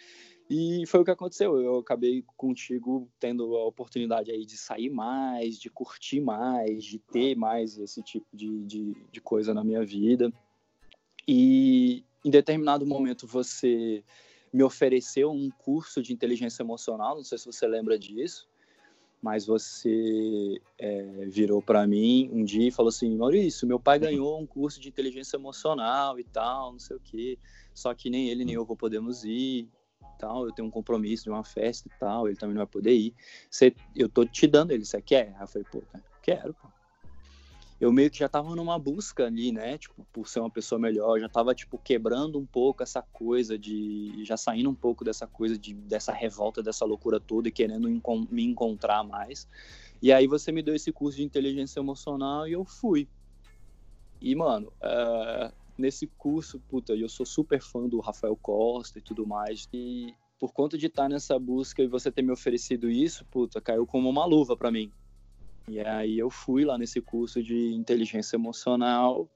[0.49, 1.59] e foi o que aconteceu.
[1.61, 7.35] Eu acabei contigo tendo a oportunidade aí de sair mais, de curtir mais, de ter
[7.35, 10.33] mais esse tipo de, de, de coisa na minha vida.
[11.27, 14.05] E em determinado momento você
[14.53, 18.52] me ofereceu um curso de inteligência emocional, não sei se você lembra disso
[19.23, 24.41] mas você é, virou para mim um dia e falou assim, Maurício, meu pai ganhou
[24.41, 27.39] um curso de inteligência emocional e tal, não sei o quê,
[27.73, 29.69] só que nem ele nem eu vou podemos ir,
[30.19, 32.95] tal, eu tenho um compromisso de uma festa e tal, ele também não vai poder
[32.95, 33.15] ir,
[33.49, 35.33] você, eu tô te dando ele, você quer?
[35.37, 35.83] Aí eu falei, pô,
[36.21, 36.82] quero, pô
[37.83, 39.77] eu meio que já tava numa busca ali, né?
[39.77, 44.25] Tipo, por ser uma pessoa melhor, já tava, tipo, quebrando um pouco essa coisa de.
[44.25, 47.89] Já saindo um pouco dessa coisa de dessa revolta, dessa loucura toda e querendo
[48.31, 49.49] me encontrar mais.
[50.01, 53.09] E aí você me deu esse curso de inteligência emocional e eu fui.
[54.21, 59.27] E, mano, uh, nesse curso, puta, eu sou super fã do Rafael Costa e tudo
[59.27, 59.69] mais.
[59.73, 63.85] E por conta de estar nessa busca e você ter me oferecido isso, puta, caiu
[63.85, 64.93] como uma luva para mim
[65.69, 69.29] e aí eu fui lá nesse curso de inteligência emocional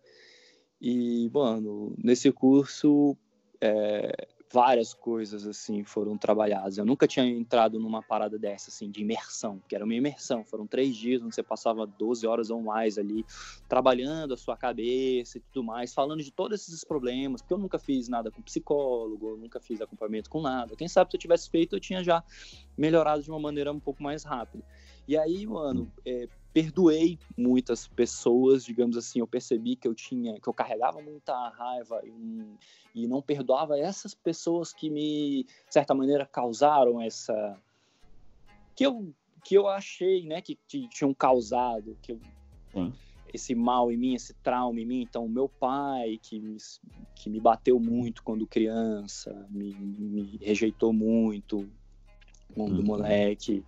[0.80, 3.16] e, mano, nesse curso
[3.60, 6.78] é, várias coisas assim foram trabalhadas.
[6.78, 10.44] Eu nunca tinha entrado numa parada dessa assim de imersão, que era uma imersão.
[10.44, 13.24] Foram três dias onde você passava 12 horas ou mais ali
[13.68, 17.42] trabalhando a sua cabeça e tudo mais, falando de todos esses problemas.
[17.42, 20.76] Porque eu nunca fiz nada com psicólogo, eu nunca fiz acompanhamento com nada.
[20.76, 22.22] Quem sabe se eu tivesse feito eu tinha já
[22.76, 24.64] melhorado de uma maneira um pouco mais rápida.
[25.08, 30.48] E aí, mano, é, perdoei muitas pessoas, digamos assim, eu percebi que eu tinha, que
[30.48, 36.26] eu carregava muita raiva e, e não perdoava essas pessoas que me, de certa maneira,
[36.26, 37.60] causaram essa
[38.74, 42.20] que eu que eu achei, né, que, que tinham causado, que eu,
[43.32, 45.02] esse mal em mim, esse trauma em mim.
[45.02, 46.56] Então, meu pai, que me,
[47.14, 51.70] que me bateu muito quando criança, me, me rejeitou muito,
[52.64, 52.82] do uhum.
[52.82, 53.62] moleque,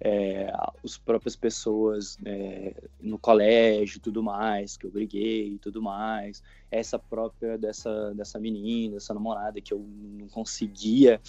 [0.00, 0.52] é,
[0.84, 6.98] as próprias pessoas é, no colégio tudo mais, que eu briguei e tudo mais, essa
[6.98, 11.20] própria dessa, dessa menina, dessa namorada que eu não conseguia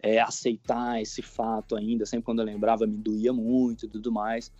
[0.00, 4.52] é, aceitar esse fato ainda, sempre quando eu lembrava me doía muito e tudo mais.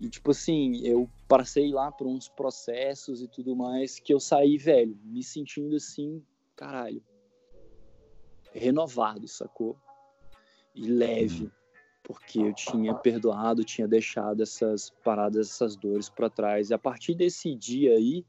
[0.00, 4.56] E, tipo assim, eu passei lá por uns processos e tudo mais que eu saí,
[4.56, 6.24] velho, me sentindo assim,
[6.56, 7.02] caralho,
[8.52, 9.76] renovado, sacou?
[10.74, 11.50] E leve,
[12.02, 16.70] porque eu tinha perdoado, tinha deixado essas paradas, essas dores para trás.
[16.70, 18.24] E a partir desse dia aí,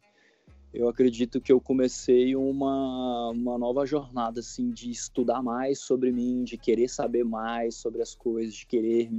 [0.73, 6.43] eu acredito que eu comecei uma, uma nova jornada assim de estudar mais sobre mim,
[6.43, 9.09] de querer saber mais sobre as coisas, de querer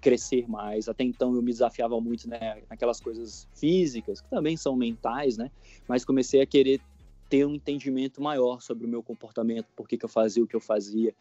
[0.00, 0.88] crescer mais.
[0.88, 5.48] Até então eu me desafiava muito né, naquelas coisas físicas, que também são mentais, né?
[5.86, 6.80] Mas comecei a querer
[7.28, 10.56] ter um entendimento maior sobre o meu comportamento, por que, que eu fazia o que
[10.56, 11.14] eu fazia,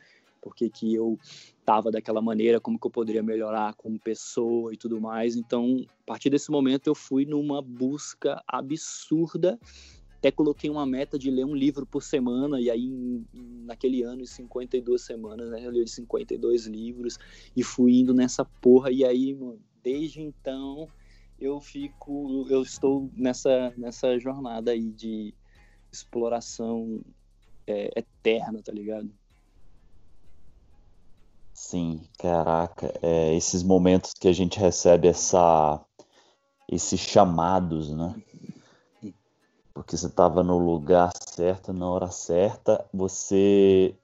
[0.46, 1.18] por que, que eu
[1.60, 5.36] estava daquela maneira, como que eu poderia melhorar como pessoa e tudo mais.
[5.36, 9.60] Então, a partir desse momento, eu fui numa busca absurda.
[10.20, 14.28] Até coloquei uma meta de ler um livro por semana, e aí, naquele ano, em
[14.28, 17.18] 52 semanas, né, eu li 52 livros
[17.58, 18.92] e fui indo nessa porra.
[18.92, 20.88] E aí, mano, desde então,
[21.40, 25.34] eu fico, eu estou nessa, nessa jornada aí de
[25.92, 27.02] exploração
[27.66, 29.12] é, eterna, tá ligado?
[31.68, 35.84] Sim, caraca, é, esses momentos que a gente recebe essa,
[36.70, 38.16] esses chamados, né?
[39.74, 43.96] Porque você estava no lugar certo, na hora certa, você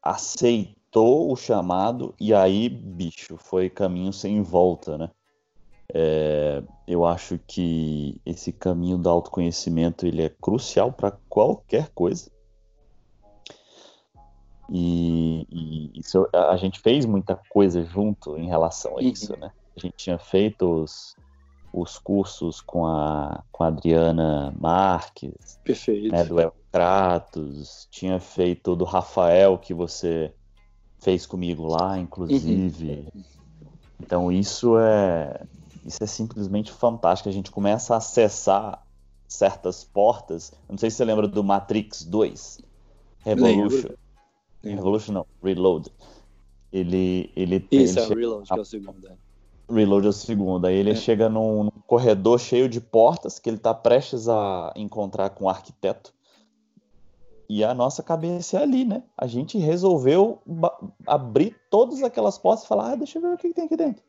[0.00, 5.10] aceitou o chamado e aí, bicho, foi caminho sem volta, né?
[5.92, 12.30] É, eu acho que esse caminho do autoconhecimento ele é crucial para qualquer coisa.
[14.70, 19.08] E, e, isso, a gente fez muita coisa junto em relação a uhum.
[19.08, 19.50] isso, né?
[19.76, 21.16] A gente tinha feito os,
[21.72, 26.12] os cursos com a, com a Adriana Marques, Perfeito.
[26.12, 30.32] Né, do El Kratos, tinha feito do Rafael, que você
[30.98, 33.08] fez comigo lá, inclusive.
[33.14, 33.22] Uhum.
[34.00, 35.40] Então isso é
[35.84, 37.28] isso é simplesmente fantástico.
[37.28, 38.84] A gente começa a acessar
[39.26, 40.52] certas portas.
[40.68, 42.60] não sei se você lembra do Matrix 2,
[43.20, 43.76] Revolution.
[43.76, 43.98] Lembro.
[44.62, 45.90] Revolution não, Reload.
[46.72, 49.08] Ele, ele Isso, ele é o Reload, que é o segundo.
[49.08, 49.16] É.
[49.70, 50.66] Reload é o segundo.
[50.66, 50.94] Aí ele é.
[50.94, 55.48] chega num, num, corredor cheio de portas que ele está prestes a encontrar com o
[55.48, 56.12] arquiteto.
[57.48, 59.02] E a nossa cabeça é ali, né?
[59.16, 60.42] A gente resolveu
[61.06, 63.76] abrir todas aquelas portas e falar: ah, deixa eu ver o que, que tem aqui
[63.76, 64.02] dentro.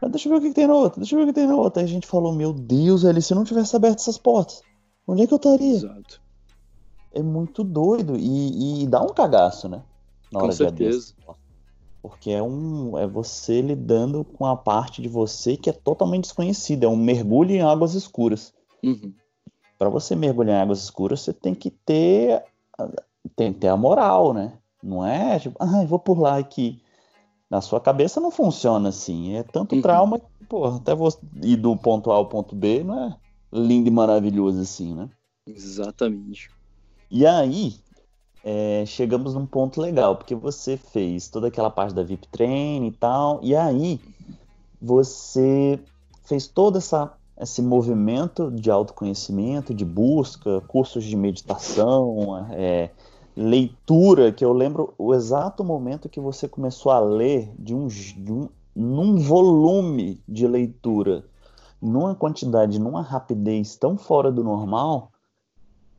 [0.00, 1.34] Ah, deixa eu ver o que, que tem na outra, deixa eu ver o que
[1.34, 1.82] tem na outra.
[1.82, 4.62] Aí a gente falou: meu Deus, ele se não tivesse aberto essas portas,
[5.06, 5.74] onde é que eu estaria?
[5.74, 6.23] Exato
[7.14, 9.82] é muito doido e, e dá um cagaço, né?
[10.30, 11.14] Na hora com certeza.
[11.18, 11.24] De
[12.04, 16.84] porque é um é você lidando com a parte de você que é totalmente desconhecida,
[16.84, 18.52] é um mergulho em águas escuras.
[18.82, 19.14] Uhum.
[19.78, 22.42] Para você mergulhar em águas escuras, você tem que ter
[23.34, 24.58] tem que ter a moral, né?
[24.82, 26.78] Não é tipo, ah, vou por lá aqui.
[27.48, 29.36] Na sua cabeça não funciona assim.
[29.36, 29.80] É tanto uhum.
[29.80, 33.16] trauma que, pô, até você ir do ponto A ao ponto B não é
[33.50, 35.08] lindo e maravilhoso assim, né?
[35.46, 36.50] Exatamente.
[37.16, 37.76] E aí,
[38.42, 42.90] é, chegamos num ponto legal, porque você fez toda aquela parte da VIP Train e
[42.90, 44.00] tal, e aí
[44.82, 45.78] você
[46.24, 52.90] fez todo essa, esse movimento de autoconhecimento, de busca, cursos de meditação, é,
[53.36, 58.32] leitura, que eu lembro o exato momento que você começou a ler de um, de
[58.32, 61.24] um num volume de leitura,
[61.80, 65.12] numa quantidade, numa rapidez tão fora do normal,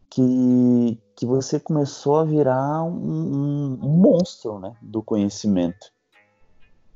[0.10, 5.91] que, que você começou a virar um, um, monstro né, do conhecimento.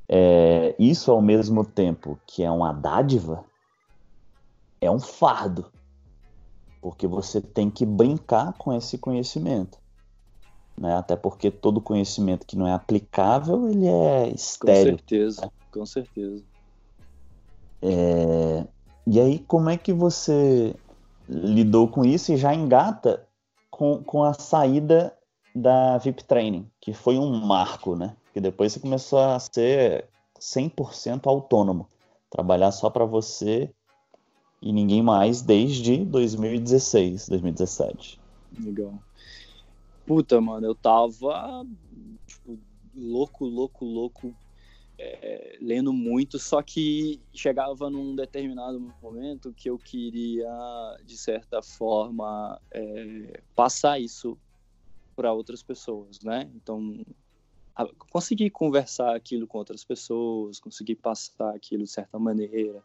[0.08, 3.44] É, isso, ao mesmo tempo que é uma dádiva,
[4.80, 5.70] é um fardo,
[6.80, 9.78] porque você tem que brincar com esse conhecimento.
[10.76, 10.96] Né?
[10.96, 14.92] Até porque todo conhecimento que não é aplicável, ele é estéreo.
[14.92, 15.50] Com certeza, né?
[15.70, 16.44] com certeza.
[17.82, 18.66] É...
[19.06, 20.74] E aí, como é que você
[21.30, 23.26] lidou com isso e já engata
[23.70, 25.16] com, com a saída
[25.54, 28.16] da VIP Training, que foi um marco, né?
[28.32, 30.08] Que depois você começou a ser
[30.40, 31.88] 100% autônomo,
[32.28, 33.70] trabalhar só para você
[34.60, 38.20] e ninguém mais desde 2016, 2017.
[38.58, 38.94] Legal.
[40.04, 41.64] Puta, mano, eu tava
[42.26, 42.58] tipo,
[42.94, 44.34] louco, louco, louco
[45.02, 50.46] é, lendo muito, só que chegava num determinado momento que eu queria,
[51.04, 54.38] de certa forma, é, passar isso
[55.16, 56.50] para outras pessoas, né?
[56.54, 57.02] Então,
[58.10, 62.82] conseguir conversar aquilo com outras pessoas, conseguir passar aquilo de certa maneira,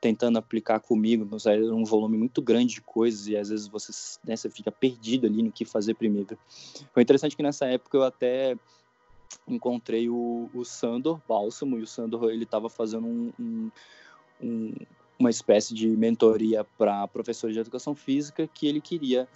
[0.00, 3.92] tentando aplicar comigo, mas era um volume muito grande de coisas e às vezes você,
[4.24, 6.38] né, você fica perdido ali no que fazer primeiro.
[6.94, 8.56] Foi interessante que nessa época eu até
[9.46, 13.70] encontrei o, o Sandor Bálsamo e o Sandor ele estava fazendo um, um,
[14.40, 14.74] um,
[15.18, 19.28] uma espécie de mentoria para professores de educação física que ele queria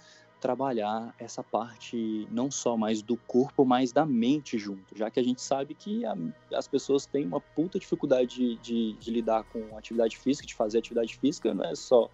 [0.43, 5.23] trabalhar essa parte não só mais do corpo, mas da mente junto, já que a
[5.23, 6.17] gente sabe que a,
[6.53, 10.79] as pessoas têm uma puta dificuldade de, de, de, lidar com atividade física, de fazer
[10.79, 12.09] atividade física, não é só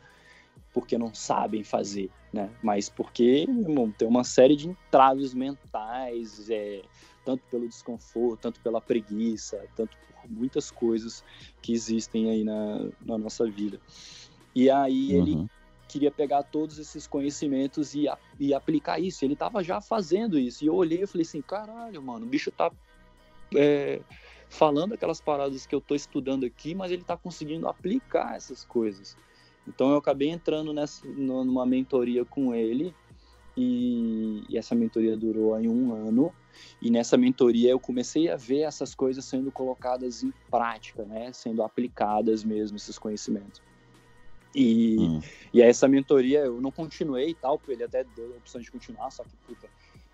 [0.72, 2.52] porque não sabem fazer, né?
[2.62, 6.84] Mas porque irmão, tem uma série de entraves mentais, é,
[7.26, 11.24] tanto pelo desconforto, tanto pela preguiça, tanto por muitas coisas
[11.62, 13.80] que existem aí na, na nossa vida.
[14.56, 15.22] E aí uhum.
[15.22, 15.50] ele
[15.88, 18.06] queria pegar todos esses conhecimentos e,
[18.40, 19.26] e aplicar isso.
[19.26, 20.64] Ele estava já fazendo isso.
[20.64, 22.72] E eu olhei e falei assim, caralho, mano, o bicho tá
[23.56, 24.02] é,
[24.50, 29.18] falando aquelas paradas que eu tô estudando aqui, mas ele tá conseguindo aplicar essas coisas.
[29.68, 32.94] Então eu acabei entrando nessa, numa mentoria com ele
[33.56, 36.34] e, e essa mentoria durou aí um ano.
[36.82, 41.32] E nessa mentoria eu comecei a ver essas coisas sendo colocadas em prática, né?
[41.34, 43.62] Sendo aplicadas mesmo, esses conhecimentos.
[44.54, 45.22] E, hum.
[45.54, 48.72] e essa mentoria eu não continuei e tal, porque ele até deu a opção de
[48.72, 49.68] continuar, só que, puta,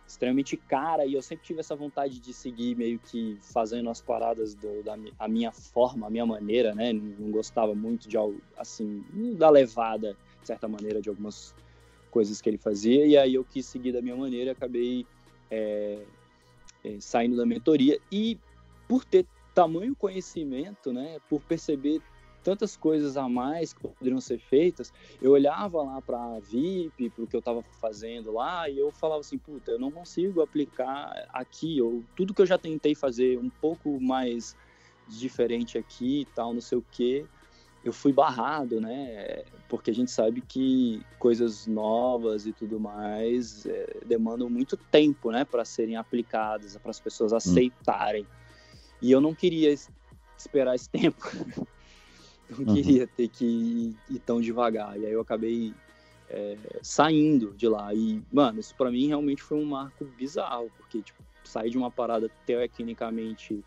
[0.07, 1.05] extremamente cara.
[1.05, 4.97] E eu sempre tive essa vontade de seguir meio que fazendo as paradas do, da
[5.17, 6.93] a minha forma, a minha maneira, né?
[6.93, 9.03] Não, gostava muito de algo, assim,
[9.37, 11.53] da levada, de certa maneira, de algumas
[12.11, 13.05] coisas que ele fazia.
[13.05, 15.05] E aí eu quis seguir da minha maneira e acabei
[15.49, 16.05] é,
[16.85, 17.99] é, saindo da mentoria.
[18.11, 18.37] E
[18.87, 21.17] por ter tamanho conhecimento, né?
[21.29, 22.01] Por perceber
[22.43, 27.23] tantas coisas a mais que poderiam ser feitas, eu olhava lá para a VIP, para
[27.23, 31.27] o que eu estava fazendo lá, e eu falava assim, puta, eu não consigo aplicar
[31.33, 34.55] aqui, ou tudo que eu já tentei fazer um pouco mais
[35.07, 37.25] diferente aqui e tal, não sei o quê,
[37.85, 39.43] eu fui barrado, né?
[39.69, 45.45] Porque a gente sabe que coisas novas e tudo mais é, demandam muito tempo, né,
[45.45, 47.37] para serem aplicadas, para as pessoas hum.
[47.37, 48.23] aceitarem.
[48.23, 48.75] Hum.
[49.03, 49.71] E eu não queria
[50.35, 51.23] esperar esse tempo.
[52.49, 52.73] não uhum.
[52.73, 54.99] queria ter que ir, ir, tão devagar.
[54.99, 55.71] E aí eu acabei
[56.27, 57.93] é, saindo de lá.
[57.93, 61.91] E, mano, isso para mim realmente foi um marco bizarro, porque, tipo, sair de uma
[61.91, 63.63] parada tecnicamente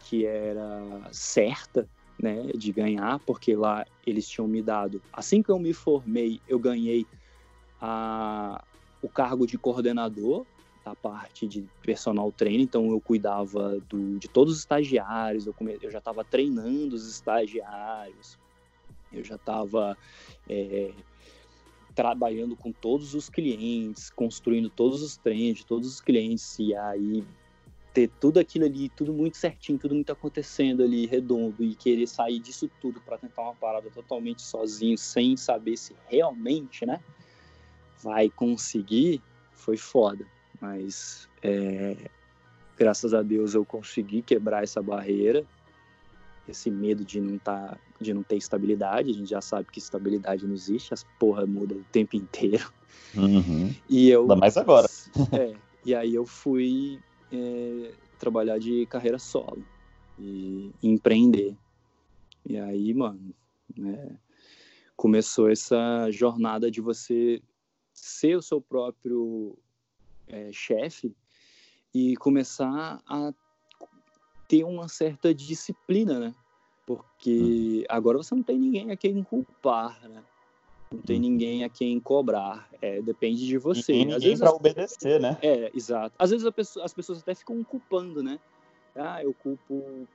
[0.00, 1.88] que era certa,
[2.22, 5.00] né, de ganhar, porque lá eles tinham me dado.
[5.12, 7.06] Assim que eu me formei, eu ganhei
[7.80, 8.62] a,
[9.02, 10.44] o cargo de coordenador
[10.84, 15.78] da parte de personal training, então eu cuidava do, de todos os estagiários, eu, come,
[15.80, 18.38] eu já estava treinando os estagiários,
[19.12, 19.96] eu já estava
[20.48, 20.92] é,
[21.94, 27.24] trabalhando com todos os clientes, construindo todos os treinos de todos os clientes, e aí
[27.92, 32.38] ter tudo aquilo ali, tudo muito certinho, tudo muito acontecendo ali, redondo, e querer sair
[32.38, 37.00] disso tudo para tentar uma parada totalmente sozinho, sem saber se realmente, né,
[38.02, 39.20] vai conseguir,
[39.52, 40.24] foi foda.
[40.60, 41.96] Mas é,
[42.76, 45.44] graças a Deus eu consegui quebrar essa barreira,
[46.48, 49.10] esse medo de não tá, de não ter estabilidade.
[49.10, 52.72] A gente já sabe que estabilidade não existe, as porra muda o tempo inteiro.
[53.14, 53.74] Uhum.
[53.88, 54.88] E eu, Ainda mais agora.
[55.32, 57.00] É, e aí eu fui
[57.32, 59.64] é, trabalhar de carreira solo
[60.18, 61.56] e empreender.
[62.46, 63.34] E aí, mano,
[63.76, 64.16] né,
[64.96, 67.42] começou essa jornada de você
[67.92, 69.56] ser o seu próprio
[70.28, 71.14] é, chefe
[71.94, 73.32] e começar a
[74.48, 76.34] ter uma certa disciplina, né?
[76.86, 77.84] Porque hum.
[77.88, 80.22] agora você não tem ninguém a quem culpar, né?
[80.92, 81.20] Não tem hum.
[81.20, 82.68] ninguém a quem cobrar.
[82.82, 83.92] É, depende de você.
[83.92, 85.38] E ninguém para obedecer, né?
[85.40, 86.14] É, exato.
[86.18, 88.38] Às vezes pessoa, as pessoas até ficam culpando, né?
[88.96, 90.08] Ah, eu culpo o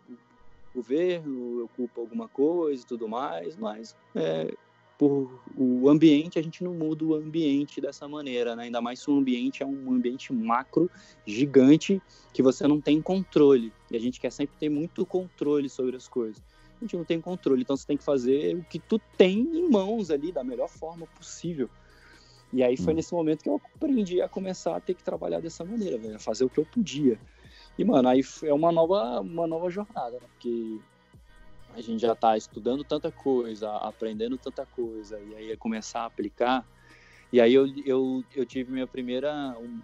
[0.74, 4.54] governo, eu culpo alguma coisa e tudo mais, mas é,
[4.98, 8.64] por o ambiente, a gente não muda o ambiente dessa maneira, né?
[8.64, 10.92] Ainda mais se o ambiente é um ambiente macro,
[11.26, 12.02] gigante,
[12.34, 13.72] que você não tem controle.
[13.90, 16.44] E a gente quer sempre ter muito controle sobre as coisas.
[16.78, 19.70] A gente não tem controle, então você tem que fazer o que tu tem em
[19.70, 21.70] mãos ali, da melhor forma possível.
[22.52, 22.96] E aí foi hum.
[22.98, 26.46] nesse momento que eu aprendi a começar a ter que trabalhar dessa maneira, a fazer
[26.46, 27.20] o que eu podia.
[27.78, 30.28] E, mano, aí é uma nova, uma nova jornada, né?
[30.34, 30.80] Porque
[31.74, 36.06] a gente já está estudando tanta coisa, aprendendo tanta coisa, e aí é começar a
[36.06, 36.66] aplicar.
[37.34, 39.82] E aí eu, eu, eu tive minha primeira, um,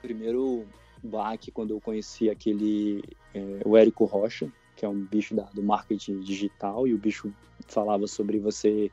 [0.00, 0.66] primeiro
[1.02, 3.02] baque quando eu conheci aquele,
[3.34, 4.50] é, o Érico Rocha,
[4.80, 7.30] que é um bicho da, do marketing digital, e o bicho
[7.68, 8.90] falava sobre você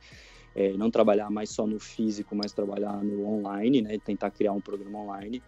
[0.53, 4.59] é, não trabalhar mais só no físico, mas trabalhar no online, né, tentar criar um
[4.59, 5.41] programa online.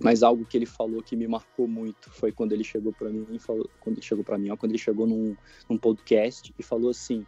[0.00, 3.36] Mas algo que ele falou que me marcou muito foi quando ele chegou para mim
[3.40, 5.36] falou, quando ele chegou para mim, ó, quando ele chegou num,
[5.68, 7.26] num podcast e falou assim,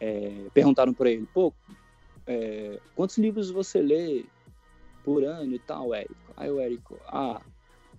[0.00, 1.52] é, perguntaram para ele, pô,
[2.26, 4.24] é, quantos livros você lê
[5.04, 6.32] por ano e tal, Érico?
[6.38, 7.42] Aí o Érico, ah,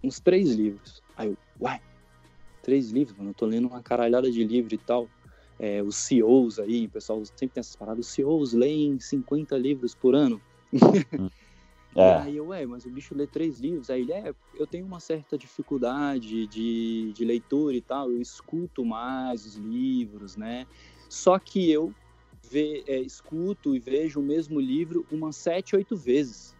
[0.03, 1.03] uns três livros.
[1.15, 1.79] Aí eu, uai,
[2.67, 5.09] três livros, mano, eu tô lendo uma caralhada de livro e tal.
[5.57, 9.95] É, os CEOs aí, o pessoal sempre tem essas paradas, os CEOs leem 50 livros
[9.95, 10.41] por ano.
[11.95, 12.13] É.
[12.17, 13.89] aí eu, ué, mas o bicho lê três livros.
[13.89, 18.85] Aí ele, é, eu tenho uma certa dificuldade de, de leitura e tal, eu escuto
[18.85, 20.67] mais os livros, né?
[21.09, 21.91] Só que eu
[22.51, 26.55] ve, é, escuto e vejo o mesmo livro umas sete, oito vezes.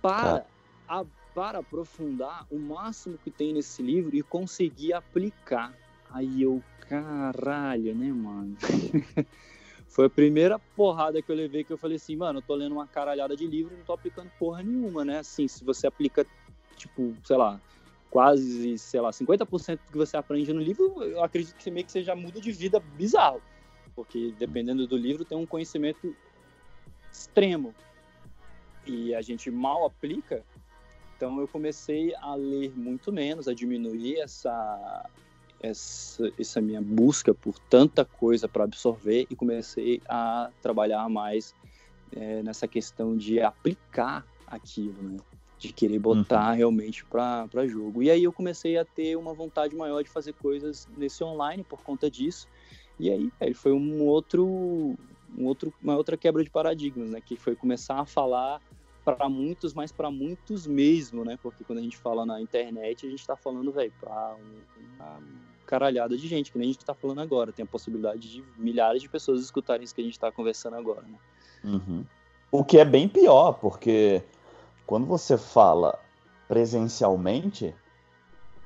[0.00, 0.46] Para,
[0.88, 1.04] a,
[1.38, 5.72] para aprofundar o máximo que tem nesse livro e conseguir aplicar.
[6.10, 8.56] Aí eu, caralho, né, mano?
[9.86, 12.72] Foi a primeira porrada que eu levei que eu falei assim, mano, eu tô lendo
[12.72, 15.20] uma caralhada de livro e não tô aplicando porra nenhuma, né?
[15.20, 16.26] Assim, se você aplica,
[16.74, 17.60] tipo, sei lá,
[18.10, 21.92] quase, sei lá, 50% do que você aprende no livro, eu acredito que meio que
[21.92, 23.40] você já muda de vida bizarro.
[23.94, 26.12] Porque dependendo do livro, tem um conhecimento
[27.12, 27.72] extremo.
[28.84, 30.44] E a gente mal aplica.
[31.18, 35.04] Então eu comecei a ler muito menos, a diminuir essa
[35.60, 41.52] essa, essa minha busca por tanta coisa para absorver e comecei a trabalhar mais
[42.12, 45.16] é, nessa questão de aplicar aquilo, né?
[45.58, 46.56] De querer botar uhum.
[46.56, 48.00] realmente para jogo.
[48.00, 51.82] E aí eu comecei a ter uma vontade maior de fazer coisas nesse online por
[51.82, 52.46] conta disso.
[52.96, 54.46] E aí, ele foi um outro,
[55.36, 57.20] um outro, uma outra quebra de paradigmas, né?
[57.20, 58.60] Que foi começar a falar
[59.14, 61.38] para muitos, mas para muitos mesmo, né?
[61.42, 64.36] Porque quando a gente fala na internet, a gente está falando, velho, para
[64.98, 65.18] uma
[65.66, 67.52] caralhada de gente, que nem a gente está falando agora.
[67.52, 71.02] Tem a possibilidade de milhares de pessoas escutarem isso que a gente está conversando agora,
[71.02, 71.18] né?
[71.64, 72.04] Uhum.
[72.50, 74.22] O que é bem pior, porque
[74.86, 75.98] quando você fala
[76.46, 77.74] presencialmente,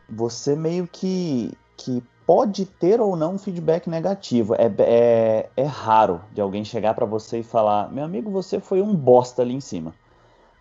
[0.08, 4.54] você meio que, que pode ter ou não feedback negativo.
[4.54, 8.82] É, é, é raro de alguém chegar para você e falar: meu amigo, você foi
[8.82, 9.94] um bosta ali em cima.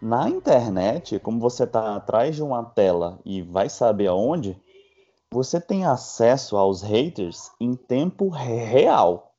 [0.01, 4.59] Na internet, como você está atrás de uma tela e vai saber aonde,
[5.29, 9.31] você tem acesso aos haters em tempo real.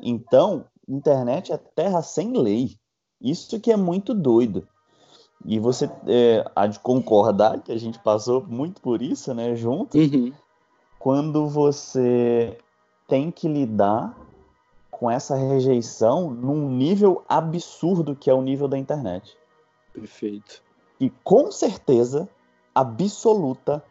[0.00, 2.76] Então, internet é terra sem lei.
[3.20, 4.66] Isso que é muito doido.
[5.44, 9.96] E você é, há de concordar que a gente passou muito por isso, né, junto.
[9.96, 10.32] Uhum.
[10.98, 12.58] Quando você
[13.06, 14.14] tem que lidar
[14.90, 19.39] com essa rejeição num nível absurdo que é o nível da internet.
[20.00, 20.62] Perfeito.
[20.98, 22.28] E com certeza
[22.74, 23.84] absoluta,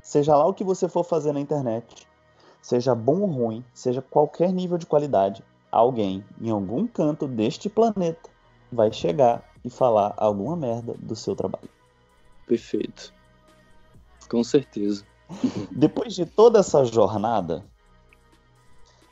[0.00, 2.06] seja lá o que você for fazer na internet,
[2.62, 8.30] seja bom ou ruim, seja qualquer nível de qualidade, alguém em algum canto deste planeta
[8.70, 11.68] vai chegar e falar alguma merda do seu trabalho.
[12.46, 13.12] Perfeito.
[14.28, 15.04] Com certeza.
[15.70, 17.64] Depois de toda essa jornada,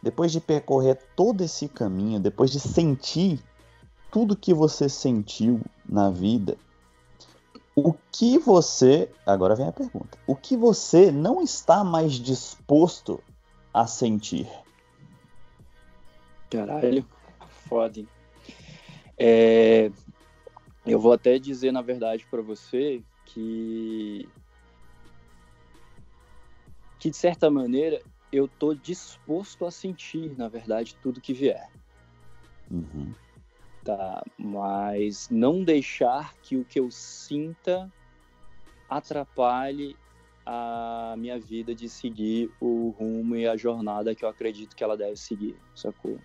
[0.02, 3.42] depois de percorrer todo esse caminho, depois de sentir
[4.10, 6.56] tudo que você sentiu na vida,
[7.74, 9.08] o que você.
[9.24, 10.18] Agora vem a pergunta.
[10.26, 13.22] O que você não está mais disposto
[13.72, 14.48] a sentir?
[16.50, 17.06] Caralho,
[17.68, 18.04] foda.
[19.16, 19.90] É,
[20.86, 24.28] eu vou até dizer, na verdade, para você que.
[26.98, 28.02] Que de certa maneira
[28.32, 31.70] eu tô disposto a sentir, na verdade, tudo que vier.
[32.68, 33.12] Uhum
[33.88, 34.22] tá?
[34.36, 37.90] Mas não deixar que o que eu sinta
[38.86, 39.96] atrapalhe
[40.44, 44.94] a minha vida de seguir o rumo e a jornada que eu acredito que ela
[44.94, 46.18] deve seguir, sacou?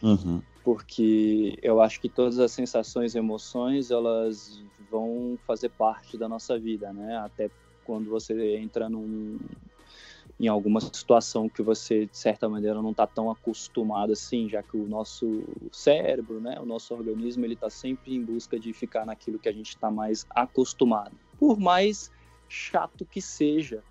[0.00, 0.40] Uhum.
[0.62, 6.56] Porque eu acho que todas as sensações e emoções, elas vão fazer parte da nossa
[6.56, 7.16] vida, né?
[7.16, 7.50] Até
[7.82, 9.38] quando você entra num,
[10.38, 14.76] em alguma situação que você, de certa maneira, não está tão acostumado assim, já que
[14.76, 19.38] o nosso cérebro, né, o nosso organismo, ele está sempre em busca de ficar naquilo
[19.38, 21.16] que a gente está mais acostumado.
[21.38, 22.10] Por mais
[22.48, 23.82] chato que seja,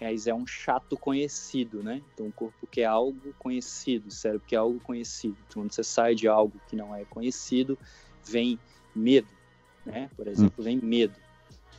[0.00, 2.02] mas é um chato conhecido, né?
[2.12, 5.36] Então, o corpo quer algo conhecido, o cérebro quer algo conhecido.
[5.46, 7.78] Então, quando você sai de algo que não é conhecido,
[8.24, 8.58] vem
[8.94, 9.28] medo,
[9.86, 10.10] né?
[10.16, 11.14] Por exemplo, vem medo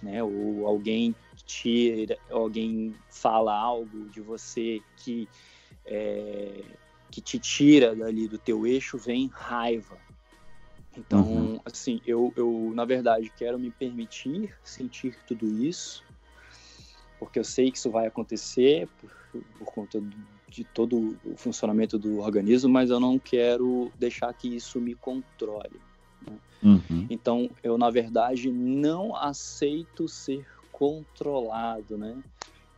[0.01, 0.23] né?
[0.23, 1.15] Ou alguém
[1.45, 5.27] tira, alguém fala algo de você que
[5.85, 6.63] é,
[7.11, 9.97] que te tira dali do teu eixo, vem raiva.
[10.97, 11.59] Então, uhum.
[11.63, 16.03] assim, eu, eu na verdade quero me permitir sentir tudo isso,
[17.19, 20.01] porque eu sei que isso vai acontecer por, por conta
[20.47, 25.81] de todo o funcionamento do organismo, mas eu não quero deixar que isso me controle.
[26.25, 26.37] Né?
[26.63, 27.07] Uhum.
[27.09, 32.21] Então, eu, na verdade, não aceito ser controlado, né?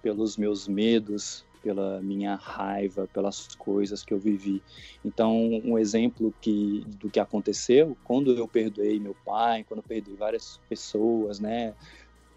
[0.03, 4.61] Pelos meus medos, pela minha raiva, pelas coisas que eu vivi.
[5.03, 10.15] Então, um exemplo que, do que aconteceu, quando eu perdoei meu pai, quando eu perdoei
[10.15, 11.73] várias pessoas, né?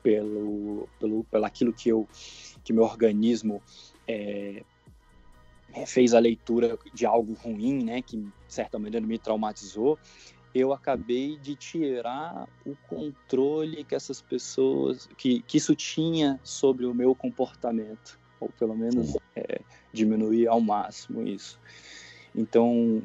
[0.02, 2.08] Pelo, pelo, pelo aquilo que eu,
[2.64, 3.62] que meu organismo
[4.08, 4.64] é,
[5.86, 8.00] fez a leitura de algo ruim, né?
[8.00, 9.98] Que, de certa maneira, me traumatizou
[10.54, 16.94] eu acabei de tirar o controle que essas pessoas, que, que isso tinha sobre o
[16.94, 19.60] meu comportamento, ou pelo menos é,
[19.92, 21.58] diminuir ao máximo isso.
[22.34, 23.02] Então,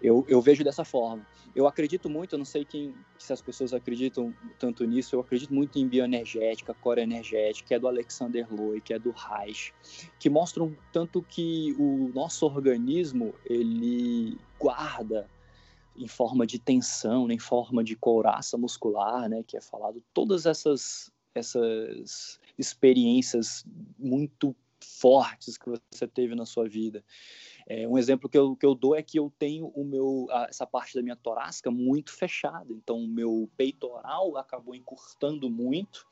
[0.00, 1.26] eu, eu vejo dessa forma.
[1.54, 5.54] Eu acredito muito, eu não sei quem, se as pessoas acreditam tanto nisso, eu acredito
[5.54, 9.72] muito em bioenergética, core energética, que é do Alexander Loy, que é do Reich,
[10.18, 15.26] que mostram tanto que o nosso organismo, ele guarda
[15.98, 21.10] em forma de tensão, em forma de couraça muscular, né, que é falado, todas essas,
[21.34, 23.64] essas experiências
[23.98, 27.04] muito fortes que você teve na sua vida.
[27.68, 30.64] É, um exemplo que eu, que eu dou é que eu tenho o meu, essa
[30.66, 36.06] parte da minha torácica muito fechada, então o meu peitoral acabou encurtando muito,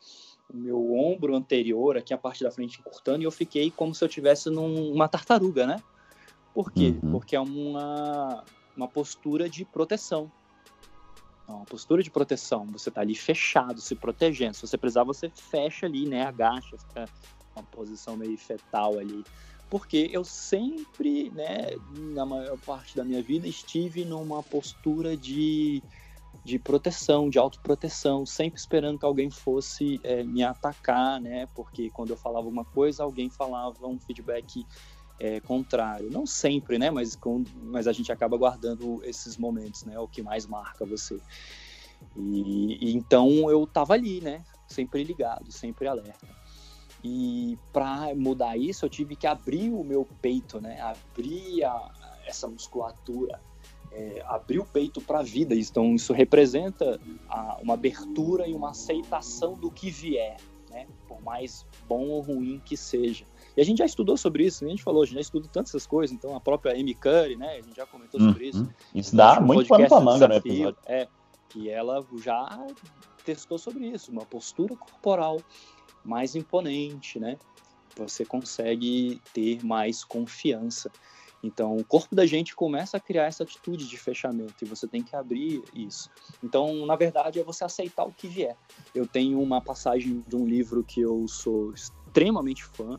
[0.53, 4.03] o meu ombro anterior, aqui a parte da frente encurtando, e eu fiquei como se
[4.03, 5.77] eu tivesse numa tartaruga, né?
[6.53, 6.95] Por quê?
[7.03, 7.13] Uhum.
[7.13, 8.45] Porque é uma,
[8.77, 10.31] uma postura de proteção.
[11.47, 12.67] Uma postura de proteção.
[12.73, 14.55] Você está ali fechado, se protegendo.
[14.55, 16.23] Se você precisar, você fecha ali, né?
[16.27, 17.09] Agacha, fica
[17.55, 19.25] uma posição meio fetal ali.
[19.69, 21.77] Porque eu sempre, né,
[22.15, 25.83] na maior parte da minha vida, estive numa postura de,
[26.45, 31.47] de proteção, de autoproteção, sempre esperando que alguém fosse é, me atacar, né?
[31.55, 34.65] Porque quando eu falava uma coisa, alguém falava um feedback
[35.19, 36.11] é, contrário.
[36.11, 36.91] Não sempre, né?
[36.91, 39.99] Mas, com, mas a gente acaba guardando esses momentos, né?
[39.99, 41.19] O que mais marca você.
[42.17, 44.45] E, e então eu tava ali, né?
[44.67, 46.27] Sempre ligado, sempre alerta.
[47.03, 50.81] E para mudar isso, eu tive que abrir o meu peito, né?
[50.81, 51.93] Abrir a,
[52.27, 53.39] essa musculatura,
[53.93, 55.55] é, abrir o peito para a vida.
[55.55, 60.39] Então isso representa a, uma abertura e uma aceitação do que vier,
[60.71, 60.87] né?
[61.07, 63.27] Por mais bom ou ruim que seja.
[63.57, 65.71] E a gente já estudou sobre isso, a gente falou, a gente já estuda tantas
[65.71, 68.61] essas coisas, então a própria Amy Curry, né, a gente já comentou sobre isso.
[68.61, 68.69] Uhum.
[68.95, 70.79] Isso dá muito pano pra manga episódio.
[70.87, 71.07] É,
[71.49, 72.67] que ela já
[73.25, 75.41] testou sobre isso, uma postura corporal
[76.05, 77.39] mais imponente, né?
[77.97, 80.91] Você consegue ter mais confiança.
[81.43, 85.03] Então, o corpo da gente começa a criar essa atitude de fechamento e você tem
[85.03, 86.11] que abrir isso.
[86.43, 88.57] Então, na verdade, é você aceitar o que vier.
[88.95, 92.99] Eu tenho uma passagem de um livro que eu sou extremamente fã,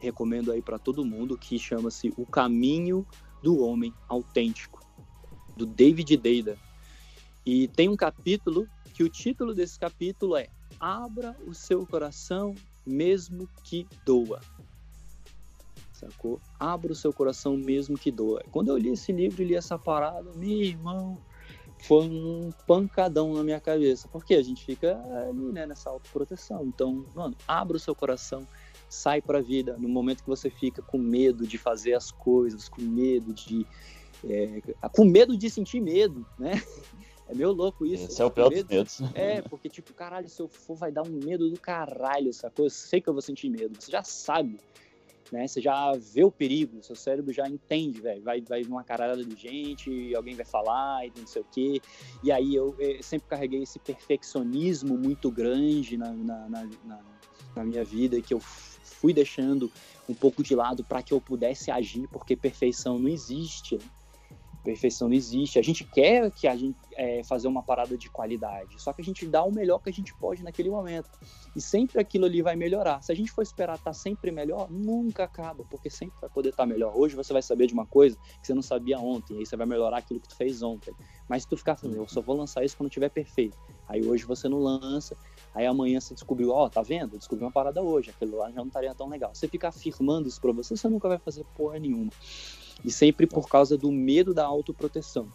[0.00, 3.06] recomendo aí para todo mundo, que chama-se O Caminho
[3.42, 4.80] do Homem Autêntico,
[5.56, 6.58] do David Deida.
[7.44, 10.48] E tem um capítulo que o título desse capítulo é
[10.80, 12.54] Abra o seu coração
[12.86, 14.40] mesmo que doa.
[15.92, 16.40] Sacou?
[16.58, 18.42] Abra o seu coração mesmo que doa.
[18.52, 21.18] Quando eu li esse livro e li essa parada, meu irmão,
[21.82, 24.06] foi um pancadão na minha cabeça.
[24.08, 24.96] Porque a gente fica
[25.28, 26.64] ali, né, nessa autoproteção.
[26.66, 28.46] Então, mano, abra o seu coração
[28.88, 29.76] sai para a vida.
[29.78, 33.66] No momento que você fica com medo de fazer as coisas, com medo de.
[34.24, 34.60] É,
[34.92, 36.62] com medo de sentir medo, né?
[37.28, 38.06] É meio louco isso.
[38.06, 39.00] Esse é o pior medo, dos medos.
[39.14, 42.74] É, porque, tipo, caralho, se eu for, vai dar um medo do caralho essa coisa.
[42.74, 43.78] Eu sei que eu vou sentir medo.
[43.78, 44.58] Você já sabe,
[45.30, 45.46] né?
[45.46, 48.22] Você já vê o perigo, seu cérebro já entende, velho.
[48.22, 51.80] Vai, vai uma caralhada de gente, alguém vai falar e não sei o quê.
[52.22, 57.00] E aí eu, eu sempre carreguei esse perfeccionismo muito grande na, na, na, na,
[57.56, 58.40] na minha vida, que eu
[59.00, 59.70] fui deixando
[60.08, 63.76] um pouco de lado para que eu pudesse agir, porque perfeição não existe.
[63.76, 63.84] Né?
[64.64, 65.58] Perfeição não existe.
[65.58, 69.04] A gente quer que a gente é, fazer uma parada de qualidade, só que a
[69.04, 71.08] gente dá o melhor que a gente pode naquele momento.
[71.54, 73.00] E sempre aquilo ali vai melhorar.
[73.02, 76.50] Se a gente for esperar estar tá sempre melhor, nunca acaba, porque sempre vai poder
[76.50, 76.92] estar tá melhor.
[76.96, 79.56] Hoje você vai saber de uma coisa que você não sabia ontem, e aí você
[79.56, 80.92] vai melhorar aquilo que tu fez ontem.
[81.28, 83.56] Mas se tu ficar falando, eu só vou lançar isso quando tiver perfeito.
[83.86, 85.16] Aí hoje você não lança,
[85.54, 87.18] Aí amanhã você descobriu, ó, oh, tá vendo?
[87.18, 89.34] Descobri uma parada hoje, aquilo lá já não estaria tão legal.
[89.34, 92.10] Você ficar afirmando isso pra você, você nunca vai fazer porra nenhuma.
[92.84, 95.28] E sempre por causa do medo da autoproteção.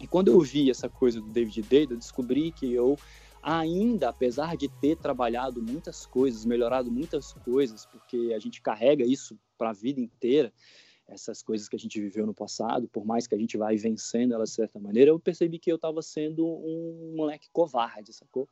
[0.00, 2.98] E quando eu vi essa coisa do David Dade, eu descobri que eu
[3.42, 9.38] ainda, apesar de ter trabalhado muitas coisas, melhorado muitas coisas, porque a gente carrega isso
[9.56, 10.52] para a vida inteira,
[11.06, 14.32] essas coisas que a gente viveu no passado, por mais que a gente vá vencendo
[14.32, 18.48] elas de certa maneira, eu percebi que eu estava sendo um moleque covarde, sacou?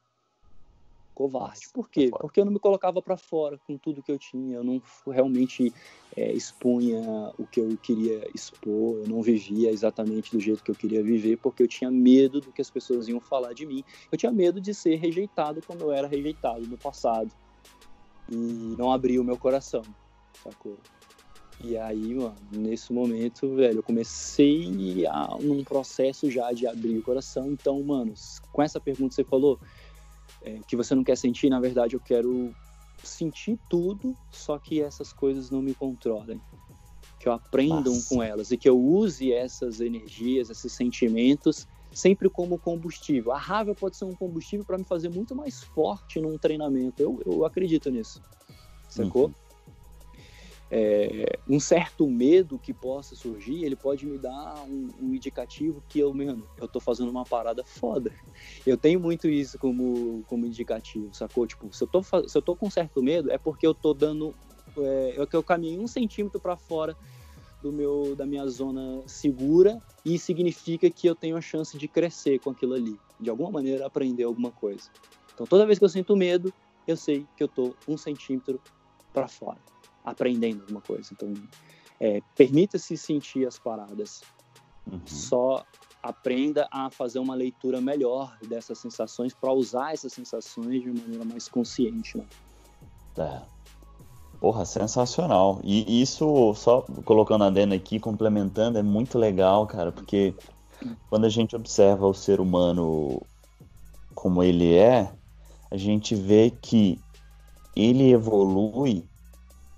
[1.19, 1.69] Covarde.
[1.74, 2.11] Por quê?
[2.11, 5.74] Porque eu não me colocava para fora com tudo que eu tinha, eu não realmente
[6.16, 7.01] é, expunha
[7.36, 11.36] o que eu queria expor, eu não vivia exatamente do jeito que eu queria viver,
[11.39, 13.82] porque eu tinha medo do que as pessoas iam falar de mim.
[14.12, 17.32] Eu tinha medo de ser rejeitado como eu era rejeitado no passado.
[18.31, 19.82] E não abria o meu coração,
[20.45, 20.78] sacou?
[21.61, 27.03] E aí, mano, nesse momento, velho, eu comecei a, num processo já de abrir o
[27.03, 27.51] coração.
[27.51, 28.15] Então, mano,
[28.53, 29.59] com essa pergunta que você falou,
[30.43, 32.55] é, que você não quer sentir, na verdade, eu quero
[33.02, 36.40] sentir tudo, só que essas coisas não me controlem.
[37.19, 42.59] Que eu aprenda com elas e que eu use essas energias, esses sentimentos, sempre como
[42.59, 43.32] combustível.
[43.32, 47.02] A raiva pode ser um combustível para me fazer muito mais forte num treinamento.
[47.02, 48.23] Eu, eu acredito nisso.
[48.89, 49.27] Sacou?
[49.27, 49.48] Uhum
[50.70, 55.99] é, um certo medo que possa surgir, ele pode me dar um, um, indicativo que
[55.99, 58.12] eu, mano, eu tô fazendo uma parada foda.
[58.66, 61.47] Eu tenho muito isso como, como indicativo, sacou?
[61.47, 64.35] Tipo, se eu, tô, se eu tô com certo medo, é porque eu tô dando.
[64.77, 66.97] É, eu, eu caminhei um centímetro para fora
[67.62, 72.39] do meu, da minha zona segura e significa que eu tenho a chance de crescer
[72.40, 74.90] com aquilo ali, de alguma maneira aprender alguma coisa.
[75.32, 76.53] Então toda vez que eu sinto medo,
[76.86, 78.61] eu sei que eu tô um centímetro
[79.12, 79.61] para fora
[80.10, 81.10] aprendendo alguma coisa.
[81.12, 81.32] Então,
[82.01, 84.22] é, permita-se sentir as paradas.
[84.90, 85.01] Uhum.
[85.06, 85.64] Só
[86.02, 91.48] aprenda a fazer uma leitura melhor dessas sensações para usar essas sensações de maneira mais
[91.48, 92.24] consciente, né?
[93.16, 93.43] É.
[94.40, 95.60] Porra, sensacional.
[95.64, 100.32] E isso, só colocando a Dena aqui, complementando, é muito legal, cara, porque
[101.10, 103.20] quando a gente observa o ser humano
[104.14, 105.12] como ele é,
[105.70, 107.01] a gente vê que
[107.74, 109.05] ele evolui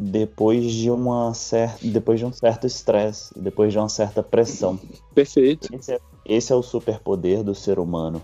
[0.01, 4.79] depois de uma certa, depois de um certo estresse, depois de uma certa pressão.
[5.15, 5.69] Perfeito.
[5.75, 8.23] Esse é, esse é o superpoder do ser humano,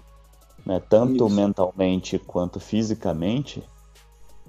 [0.65, 0.81] né?
[0.89, 1.35] Tanto Isso.
[1.35, 3.63] mentalmente quanto fisicamente,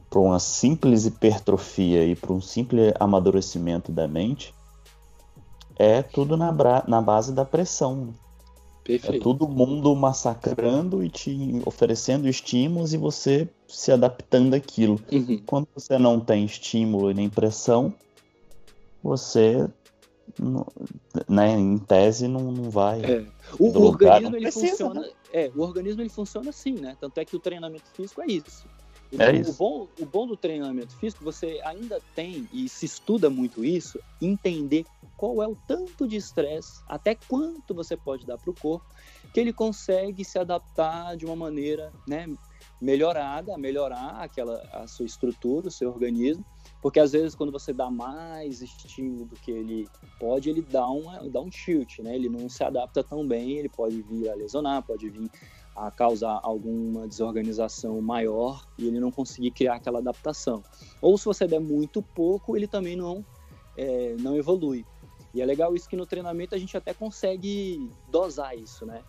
[0.10, 4.54] para uma simples hipertrofia e para um simples amadurecimento da mente,
[5.78, 6.52] é tudo na,
[6.88, 8.14] na base da pressão.
[8.88, 9.18] Perfeito.
[9.18, 14.98] É todo mundo massacrando e te oferecendo estímulos e você se adaptando àquilo.
[15.12, 15.42] Uhum.
[15.46, 17.94] Quando você não tem estímulo e nem pressão,
[19.04, 19.68] você,
[21.28, 23.02] né, em tese, não, não vai.
[23.04, 23.26] É.
[23.60, 25.02] O, organismo ele precisa, funciona.
[25.02, 25.10] Né?
[25.34, 26.96] É, o organismo ele funciona assim, né?
[26.98, 28.66] Tanto é que o treinamento físico é isso.
[29.12, 29.52] Então, é isso.
[29.52, 34.00] O, bom, o bom do treinamento físico, você ainda tem, e se estuda muito isso,
[34.22, 34.86] entender
[35.16, 38.86] qual é o tanto de estresse, até quanto você pode dar para o corpo,
[39.34, 42.28] que ele consegue se adaptar de uma maneira né,
[42.80, 46.46] melhorada, melhorar aquela, a sua estrutura, o seu organismo,
[46.82, 49.88] porque às vezes quando você dá mais estímulo do que ele
[50.20, 52.16] pode, ele dá, uma, dá um tilt, né?
[52.16, 55.30] ele não se adapta tão bem, ele pode vir a lesionar, pode vir
[55.78, 60.64] a causar alguma desorganização maior e ele não conseguir criar aquela adaptação.
[61.00, 63.24] Ou se você der muito pouco, ele também não,
[63.78, 64.84] é, não evolui.
[65.36, 69.04] E é legal isso que no treinamento a gente até consegue dosar isso, né?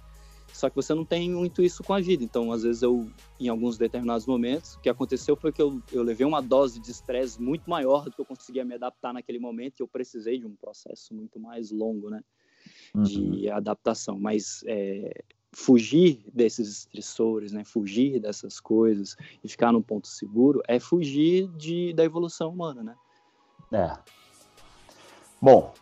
[0.53, 2.23] Só que você não tem muito isso com a vida.
[2.23, 6.03] Então, às vezes, eu, em alguns determinados momentos, o que aconteceu foi que eu, eu
[6.03, 9.81] levei uma dose de estresse muito maior do que eu conseguia me adaptar naquele momento
[9.81, 12.23] e eu precisei de um processo muito mais longo, né?
[12.95, 13.57] De uhum.
[13.57, 14.19] adaptação.
[14.19, 15.23] Mas é,
[15.53, 17.65] fugir desses estressores, né?
[17.65, 22.95] Fugir dessas coisas e ficar num ponto seguro é fugir de, da evolução humana, né?
[23.73, 23.97] É.
[25.41, 25.73] Bom,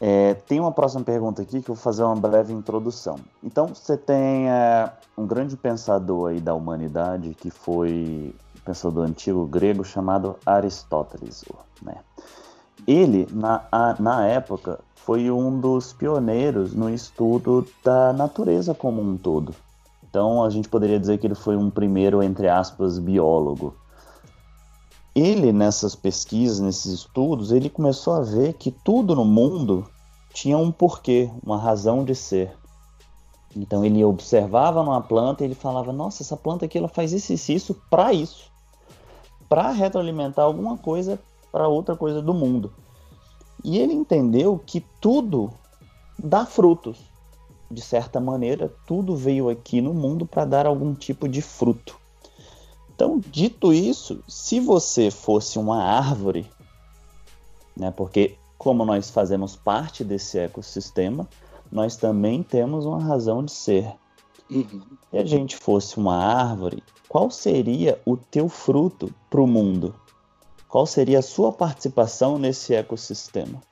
[0.00, 3.18] é, tem uma próxima pergunta aqui que eu vou fazer uma breve introdução.
[3.42, 9.44] Então, você tem é, um grande pensador aí da humanidade que foi um pensador antigo
[9.46, 11.44] grego chamado Aristóteles.
[11.82, 11.96] Né?
[12.86, 19.16] Ele, na, a, na época, foi um dos pioneiros no estudo da natureza como um
[19.16, 19.54] todo.
[20.06, 23.74] Então, a gente poderia dizer que ele foi um primeiro, entre aspas, biólogo
[25.14, 29.88] ele nessas pesquisas, nesses estudos, ele começou a ver que tudo no mundo
[30.32, 32.52] tinha um porquê, uma razão de ser.
[33.56, 37.32] Então ele observava numa planta e ele falava: "Nossa, essa planta aqui ela faz isso
[37.32, 38.50] e isso para isso,
[39.48, 41.18] para retroalimentar alguma coisa
[41.50, 42.70] para outra coisa do mundo".
[43.64, 45.50] E ele entendeu que tudo
[46.18, 46.98] dá frutos.
[47.70, 51.98] De certa maneira, tudo veio aqui no mundo para dar algum tipo de fruto.
[52.94, 56.50] Então, dito isso, se você fosse uma árvore,
[57.76, 61.28] né, porque como nós fazemos parte desse ecossistema,
[61.70, 63.94] nós também temos uma razão de ser.
[64.50, 64.82] Uhum.
[65.10, 69.94] Se a gente fosse uma árvore, qual seria o teu fruto para o mundo?
[70.68, 73.62] Qual seria a sua participação nesse ecossistema?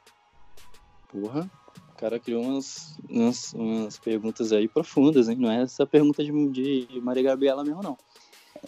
[1.09, 1.49] Porra,
[1.91, 5.37] o cara criou umas, umas, umas perguntas aí profundas, hein?
[5.37, 7.99] Não é essa pergunta de, de Maria Gabriela mesmo, não.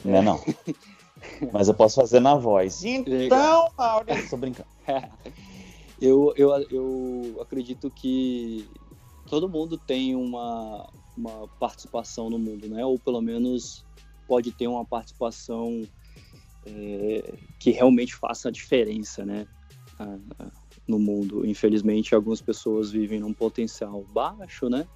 [0.05, 0.39] Né, não.
[1.53, 2.85] Mas eu posso fazer na voz.
[2.85, 4.31] Então, Maurício.
[4.31, 4.69] Tô brincando.
[6.01, 8.69] eu, eu, eu acredito que
[9.29, 10.87] todo mundo tem uma,
[11.17, 12.85] uma participação no mundo, né?
[12.85, 13.85] Ou pelo menos
[14.27, 15.83] pode ter uma participação
[16.67, 19.47] é, que realmente faça a diferença, né?
[20.89, 21.47] no mundo.
[21.47, 24.89] Infelizmente, algumas pessoas vivem num potencial baixo, né?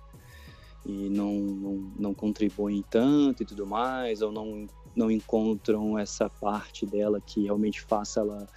[0.85, 4.67] E não, não, não contribuem tanto e tudo mais, ou não,
[4.97, 8.49] não encontram essa parte dela que realmente faça ela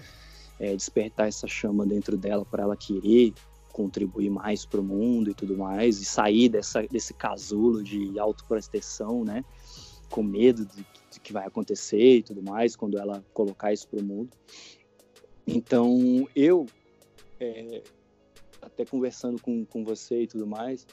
[0.59, 3.33] é, despertar essa chama dentro dela para ela querer
[3.71, 9.25] contribuir mais para o mundo e tudo mais, e sair dessa, desse casulo de autoproteção,
[9.25, 9.43] né?
[10.09, 10.85] Com medo de
[11.19, 14.29] que vai acontecer e tudo mais, quando ela colocar isso para o mundo.
[15.47, 16.65] Então, eu,
[17.39, 17.83] é,
[18.61, 20.87] até conversando com, com você e tudo mais,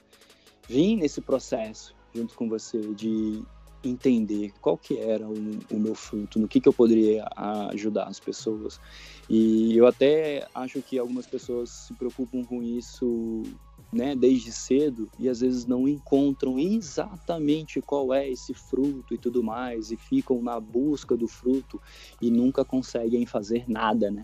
[0.68, 3.42] vim nesse processo junto com você de
[3.84, 5.34] entender qual que era o,
[5.70, 7.26] o, meu fruto, no que, que eu poderia
[7.72, 8.80] ajudar as pessoas.
[9.28, 13.42] E eu até acho que algumas pessoas se preocupam com isso
[13.92, 19.42] né, desde cedo e às vezes não encontram exatamente qual é esse fruto e tudo
[19.42, 21.80] mais e ficam na busca do fruto
[22.20, 24.22] e nunca conseguem fazer nada, né?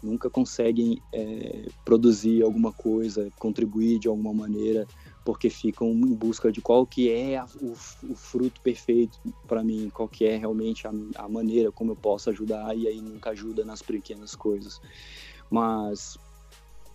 [0.00, 4.86] Nunca conseguem é, produzir alguma coisa, contribuir de alguma maneira
[5.24, 9.90] porque ficam em busca de qual que é a, o, o, fruto perfeito para mim,
[9.92, 13.64] qual que é realmente a, a, maneira como eu posso ajudar e aí nunca ajuda
[13.64, 14.80] nas pequenas coisas.
[15.50, 16.16] Mas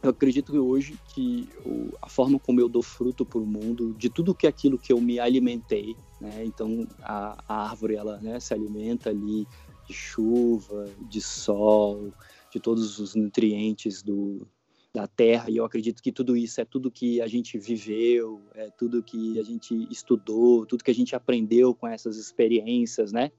[0.04, 3.94] eu acredito que hoje que o, a forma como eu dou fruto para o mundo,
[3.94, 6.44] de tudo que aquilo que eu me alimentei, né?
[6.44, 9.48] Então a, a árvore ela né, se alimenta ali
[9.88, 12.12] de chuva, de sol,
[12.52, 14.46] de todos os nutrientes do,
[14.94, 18.70] da Terra, e eu acredito que tudo isso é tudo que a gente viveu, é
[18.72, 23.32] tudo que a gente estudou, tudo que a gente aprendeu com essas experiências, né?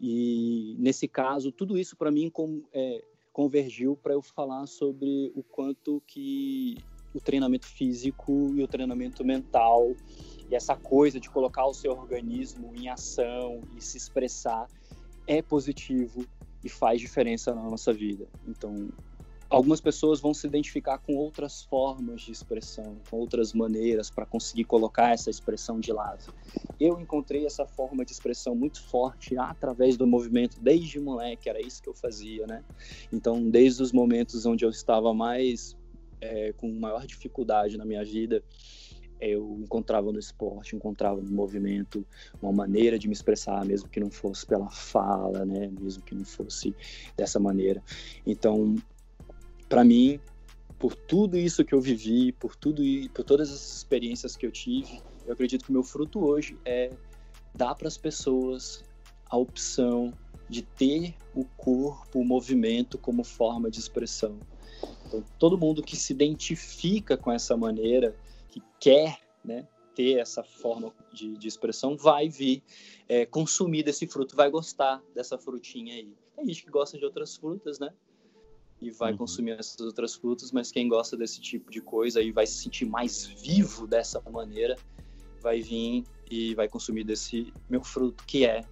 [0.00, 5.42] E nesse caso, tudo isso para mim com, é, convergiu para eu falar sobre o
[5.42, 6.76] quanto que
[7.12, 9.92] o treinamento físico e o treinamento mental
[10.48, 14.68] e essa coisa de colocar o seu organismo em ação e se expressar
[15.26, 16.24] é positivo
[16.62, 18.28] e faz diferença na nossa vida.
[18.46, 18.88] Então,
[19.48, 24.64] algumas pessoas vão se identificar com outras formas de expressão, com outras maneiras para conseguir
[24.64, 26.34] colocar essa expressão de lado.
[26.78, 31.82] Eu encontrei essa forma de expressão muito forte através do movimento desde moleque, era isso
[31.82, 32.64] que eu fazia, né?
[33.12, 35.76] Então, desde os momentos onde eu estava mais
[36.20, 38.42] é, com maior dificuldade na minha vida,
[39.20, 42.04] eu encontrava no esporte, encontrava no movimento
[42.42, 45.70] uma maneira de me expressar, mesmo que não fosse pela fala, né?
[45.80, 46.74] Mesmo que não fosse
[47.16, 47.82] dessa maneira.
[48.26, 48.74] Então,
[49.74, 50.20] para mim,
[50.78, 52.80] por tudo isso que eu vivi, por tudo
[53.12, 56.92] por todas as experiências que eu tive, eu acredito que o meu fruto hoje é
[57.56, 58.84] dar para as pessoas
[59.28, 60.16] a opção
[60.48, 64.38] de ter o corpo, o movimento como forma de expressão.
[65.08, 68.16] Então, todo mundo que se identifica com essa maneira,
[68.50, 72.62] que quer né, ter essa forma de, de expressão, vai vir
[73.08, 76.14] é, consumir desse fruto, vai gostar dessa frutinha aí.
[76.36, 77.92] Tem gente que gosta de outras frutas, né?
[78.80, 79.18] E vai uhum.
[79.18, 82.84] consumir essas outras frutas, mas quem gosta desse tipo de coisa e vai se sentir
[82.84, 84.76] mais vivo dessa maneira,
[85.40, 88.62] vai vir e vai consumir desse meu fruto, que é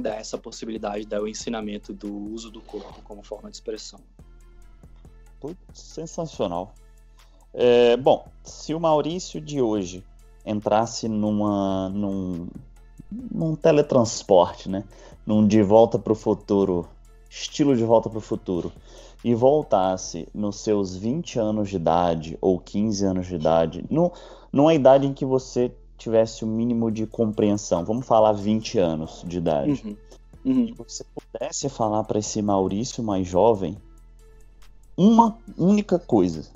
[0.00, 4.00] dar essa possibilidade, dar o ensinamento do uso do corpo como forma de expressão.
[5.40, 6.74] Putz, sensacional.
[7.52, 10.04] É, bom, se o Maurício de hoje
[10.44, 12.48] entrasse numa, num,
[13.10, 14.84] num teletransporte, né?
[15.24, 16.88] Num De Volta para o Futuro,
[17.40, 18.72] estilo De Volta para o Futuro,
[19.22, 24.12] e voltasse nos seus 20 anos de idade ou 15 anos de idade, no,
[24.52, 29.38] numa idade em que você tivesse o mínimo de compreensão, vamos falar 20 anos de
[29.38, 29.96] idade, uhum.
[30.44, 30.74] Uhum.
[30.78, 33.76] você pudesse falar para esse Maurício mais jovem
[34.96, 36.48] uma única coisa,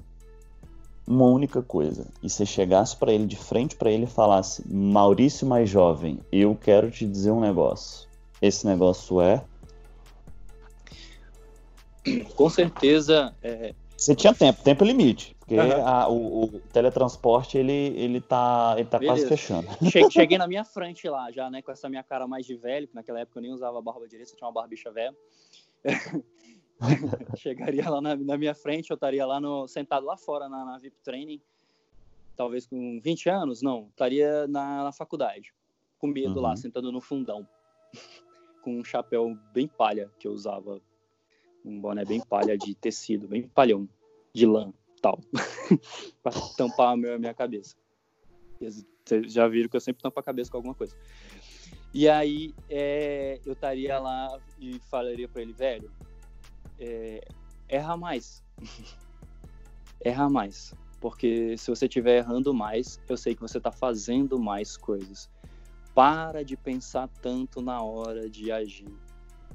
[1.06, 5.46] uma única coisa, e você chegasse para ele de frente para ele e falasse: Maurício
[5.46, 8.08] mais jovem, eu quero te dizer um negócio.
[8.40, 9.44] Esse negócio é
[12.34, 13.34] com certeza.
[13.42, 13.74] É...
[13.96, 15.36] Você tinha tempo, tempo limite.
[15.40, 15.86] Porque uhum.
[15.86, 19.68] a, o, o, teletransporte ele, ele tá, ele tá quase fechando.
[20.10, 21.60] Cheguei na minha frente lá, já, né?
[21.60, 24.34] Com essa minha cara mais de velho, que naquela época eu nem usava barba direita,
[24.34, 25.14] tinha uma barbicha velha.
[27.36, 30.78] Chegaria lá na, na, minha frente, eu estaria lá no, sentado lá fora na, na,
[30.78, 31.42] VIP Training,
[32.36, 35.52] talvez com 20 anos, não, estaria na, na faculdade,
[35.98, 36.42] com medo uhum.
[36.42, 37.46] lá, sentado no fundão,
[38.62, 40.80] com um chapéu bem palha que eu usava
[41.64, 43.88] um boné bem palha de tecido, bem palhão,
[44.32, 45.20] de lã, tal,
[46.22, 47.76] para tampar a minha, a minha cabeça.
[48.60, 50.96] Vocês já viram que eu sempre tampo a cabeça com alguma coisa.
[51.92, 55.90] E aí é, eu estaria lá e falaria para ele, velho,
[56.78, 57.20] é,
[57.68, 58.44] erra mais.
[60.04, 60.74] erra mais.
[61.00, 65.30] Porque se você estiver errando mais, eu sei que você está fazendo mais coisas.
[65.94, 68.94] Para de pensar tanto na hora de agir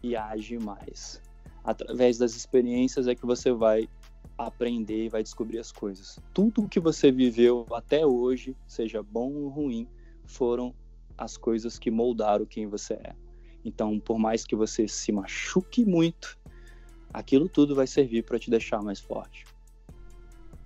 [0.04, 1.22] e age mais.
[1.66, 3.90] Através das experiências é que você vai
[4.38, 6.20] aprender e vai descobrir as coisas.
[6.34, 9.88] Tudo o que você viveu até hoje, seja bom ou ruim,
[10.26, 10.74] foram
[11.18, 13.16] as coisas que moldaram quem você é.
[13.64, 16.38] Então, por mais que você se machuque muito,
[17.12, 19.46] aquilo tudo vai servir para te deixar mais forte.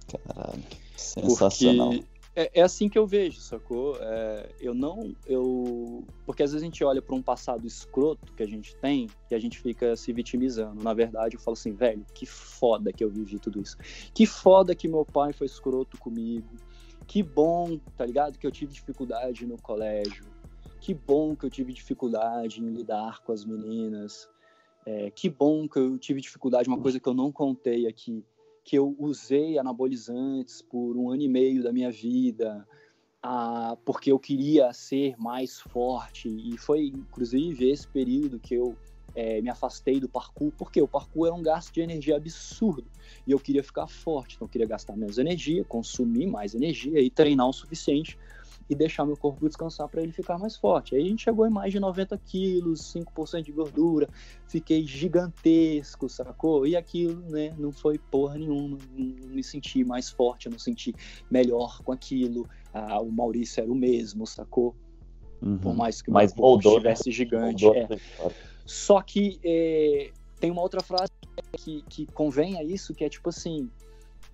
[0.07, 0.63] Caralho,
[0.97, 1.91] sensacional.
[1.91, 3.97] Porque é, é assim que eu vejo, sacou?
[3.99, 8.43] É, eu não, eu, porque às vezes a gente olha para um passado escroto que
[8.43, 10.83] a gente tem e a gente fica se vitimizando.
[10.83, 13.75] Na verdade, eu falo assim, velho, que foda que eu vivi tudo isso.
[14.13, 16.55] Que foda que meu pai foi escroto comigo.
[17.07, 18.37] Que bom, tá ligado?
[18.37, 20.25] Que eu tive dificuldade no colégio.
[20.79, 24.29] Que bom que eu tive dificuldade em lidar com as meninas.
[24.85, 28.23] É, que bom que eu tive dificuldade, uma coisa que eu não contei aqui
[28.69, 32.67] que eu usei anabolizantes por um ano e meio da minha vida,
[33.19, 36.29] ah, porque eu queria ser mais forte.
[36.29, 38.77] E foi, inclusive, esse período que eu
[39.15, 42.85] é, me afastei do parkour, porque o parkour era um gasto de energia absurdo.
[43.25, 47.09] E eu queria ficar forte, então eu queria gastar menos energia, consumir mais energia e
[47.09, 48.19] treinar o suficiente
[48.69, 50.95] e deixar meu corpo descansar para ele ficar mais forte.
[50.95, 54.07] Aí a gente chegou em mais de 90 quilos, 5% de gordura,
[54.47, 56.67] fiquei gigantesco, sacou?
[56.67, 60.93] E aquilo, né, não foi porra nenhuma, não, me senti mais forte, eu não senti
[61.31, 62.47] melhor com aquilo.
[62.71, 64.75] Ah, o Maurício era o mesmo, sacou?
[65.41, 65.57] Uhum.
[65.57, 66.73] Por mais que o Mas corpo né?
[66.75, 67.65] estivesse gigante.
[67.69, 67.87] é.
[68.65, 71.11] Só que é, tem uma outra frase
[71.57, 73.67] que, que convém a isso, que é tipo assim,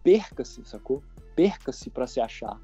[0.03, 1.02] perca-se, sacou?
[1.36, 2.60] Perca-se para se achar.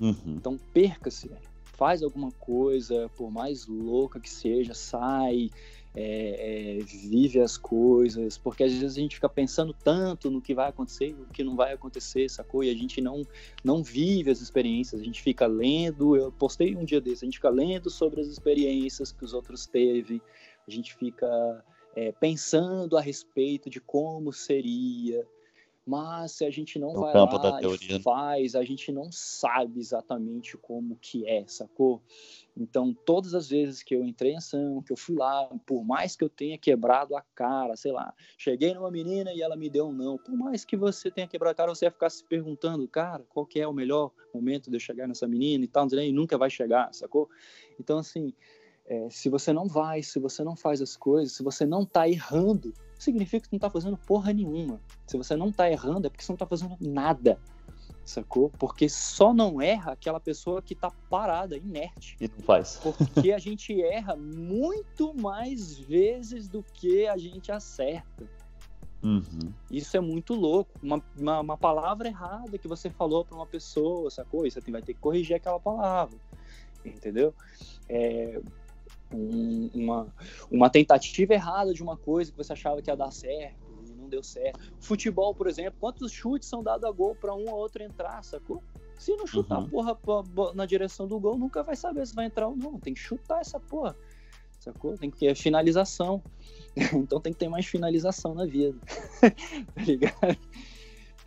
[0.00, 0.34] Uhum.
[0.36, 1.30] Então perca-se,
[1.64, 5.50] faz alguma coisa, por mais louca que seja, sai,
[5.94, 10.54] é, é, vive as coisas, porque às vezes a gente fica pensando tanto no que
[10.54, 12.62] vai acontecer, o que não vai acontecer, sacou?
[12.62, 13.26] E a gente não,
[13.64, 17.38] não vive as experiências, a gente fica lendo, eu postei um dia desse, a gente
[17.38, 20.20] fica lendo sobre as experiências que os outros teve,
[20.66, 21.64] a gente fica
[21.96, 25.26] é, pensando a respeito de como seria,
[25.88, 30.54] mas se a gente não no vai lá e faz, a gente não sabe exatamente
[30.58, 32.02] como que é, sacou?
[32.54, 36.14] Então, todas as vezes que eu entrei em ação, que eu fui lá, por mais
[36.14, 39.88] que eu tenha quebrado a cara, sei lá, cheguei numa menina e ela me deu
[39.88, 42.86] um não, por mais que você tenha quebrado a cara, você ia ficar se perguntando,
[42.86, 46.12] cara, qual que é o melhor momento de eu chegar nessa menina e tal, e
[46.12, 47.30] nunca vai chegar, sacou?
[47.80, 48.34] Então, assim,
[48.84, 52.06] é, se você não vai, se você não faz as coisas, se você não tá
[52.06, 54.80] errando, significa que não tá fazendo porra nenhuma.
[55.06, 57.38] Se você não tá errando, é porque você não tá fazendo nada.
[58.04, 58.50] Sacou?
[58.58, 62.16] Porque só não erra aquela pessoa que tá parada, inerte.
[62.20, 62.80] E não faz.
[62.82, 68.26] Porque a gente erra muito mais vezes do que a gente acerta.
[69.02, 69.52] Uhum.
[69.70, 70.70] Isso é muito louco.
[70.82, 74.46] Uma, uma, uma palavra errada que você falou para uma pessoa, sacou?
[74.46, 76.18] E você vai ter que corrigir aquela palavra.
[76.84, 77.34] Entendeu?
[77.88, 78.40] É,
[79.12, 80.14] um, uma,
[80.50, 83.56] uma tentativa errada de uma coisa que você achava que ia dar certo
[83.88, 84.60] e não deu certo.
[84.80, 88.62] Futebol, por exemplo, quantos chutes são dados a gol para um ou outro entrar, sacou?
[88.98, 89.68] Se não chutar uhum.
[89.68, 89.96] porra
[90.54, 92.78] na direção do gol, nunca vai saber se vai entrar ou não.
[92.80, 93.96] Tem que chutar essa porra,
[94.58, 94.98] sacou?
[94.98, 96.22] Tem que ter finalização.
[96.94, 98.78] então tem que ter mais finalização na vida,
[99.22, 100.38] tá ligado?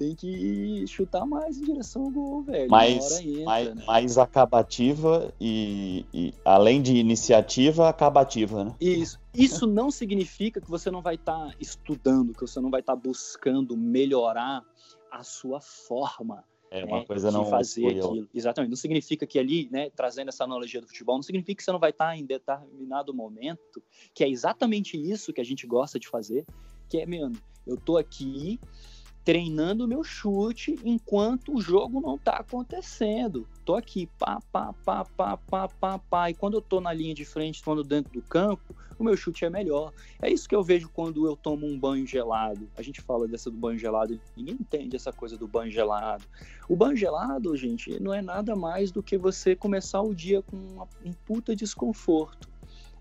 [0.01, 2.71] Tem que chutar mais em direção ao gol, velho.
[2.71, 3.83] Mais, entra, mais, né?
[3.85, 8.75] mais acabativa e, e, além de iniciativa, acabativa, né?
[8.81, 9.19] Isso.
[9.31, 12.95] Isso não significa que você não vai estar tá estudando, que você não vai estar
[12.95, 14.63] tá buscando melhorar
[15.11, 16.43] a sua forma.
[16.71, 18.27] É uma né, coisa não fazer aquilo.
[18.33, 18.71] Exatamente.
[18.71, 21.79] Não significa que ali, né, trazendo essa analogia do futebol, não significa que você não
[21.79, 23.83] vai estar tá em determinado momento,
[24.15, 26.45] que é exatamente isso que a gente gosta de fazer,
[26.89, 27.37] que é, mano,
[27.67, 28.59] eu tô aqui
[29.23, 33.47] treinando o meu chute enquanto o jogo não tá acontecendo.
[33.63, 36.29] Tô aqui, pá, pá, pá, pá, pá, pá, pá.
[36.29, 39.45] E quando eu tô na linha de frente, quando dentro do campo, o meu chute
[39.45, 39.93] é melhor.
[40.21, 42.67] É isso que eu vejo quando eu tomo um banho gelado.
[42.75, 46.23] A gente fala dessa do banho gelado, ninguém entende essa coisa do banho gelado.
[46.67, 50.57] O banho gelado, gente, não é nada mais do que você começar o dia com
[50.57, 52.49] uma, um puta desconforto.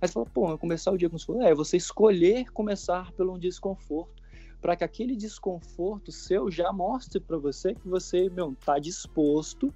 [0.00, 1.46] Aí você fala, pô, começar o dia com desconforto.
[1.46, 4.19] É, você escolher começar pelo um desconforto
[4.60, 9.72] para que aquele desconforto seu já mostre para você que você meu, tá disposto,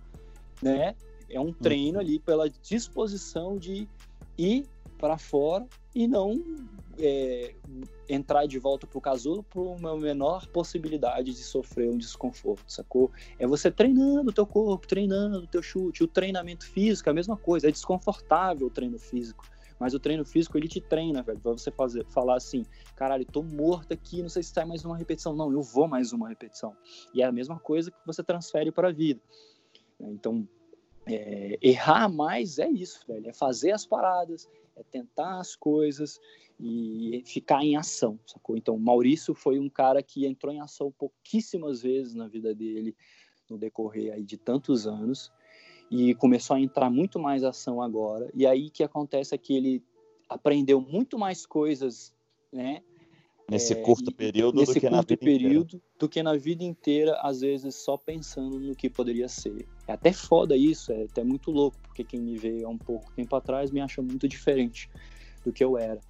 [0.63, 0.95] né?
[1.29, 3.89] É um treino ali pela disposição de
[4.37, 4.67] ir
[4.99, 6.43] para fora e não
[6.99, 7.55] é,
[8.09, 13.11] entrar de volta para o casulo por uma menor possibilidade de sofrer um desconforto, sacou?
[13.39, 16.05] É você treinando o teu corpo, treinando o teu chute.
[16.05, 19.45] O treinamento físico é a mesma coisa, é desconfortável o treino físico.
[19.79, 22.65] Mas o treino físico, ele te treina, velho, pra você fazer, falar assim,
[22.95, 25.35] caralho, tô morto aqui, não sei se sai mais uma repetição.
[25.35, 26.77] Não, eu vou mais uma repetição.
[27.13, 29.21] E é a mesma coisa que você transfere para a vida.
[30.01, 30.49] Então,
[31.07, 36.19] é, errar mais é isso, velho, é fazer as paradas, é tentar as coisas
[36.59, 38.57] e ficar em ação, sacou?
[38.57, 42.97] Então, Maurício foi um cara que entrou em ação pouquíssimas vezes na vida dele,
[43.51, 45.33] no decorrer aí de tantos anos,
[45.95, 48.29] e começou a entrar muito mais ação agora.
[48.35, 49.81] E aí que acontece é que ele
[50.29, 52.13] aprendeu muito mais coisas,
[52.53, 52.83] né?
[53.49, 55.85] Nesse é, curto período nesse do que curto na vida período inteira.
[56.01, 59.69] do que na vida inteira, às vezes só pensando no que poderia ser.
[59.87, 63.13] É até foda isso, é até muito louco, porque quem me vê há um pouco
[63.13, 64.91] tempo atrás me acha muito diferente
[65.45, 66.01] do que eu era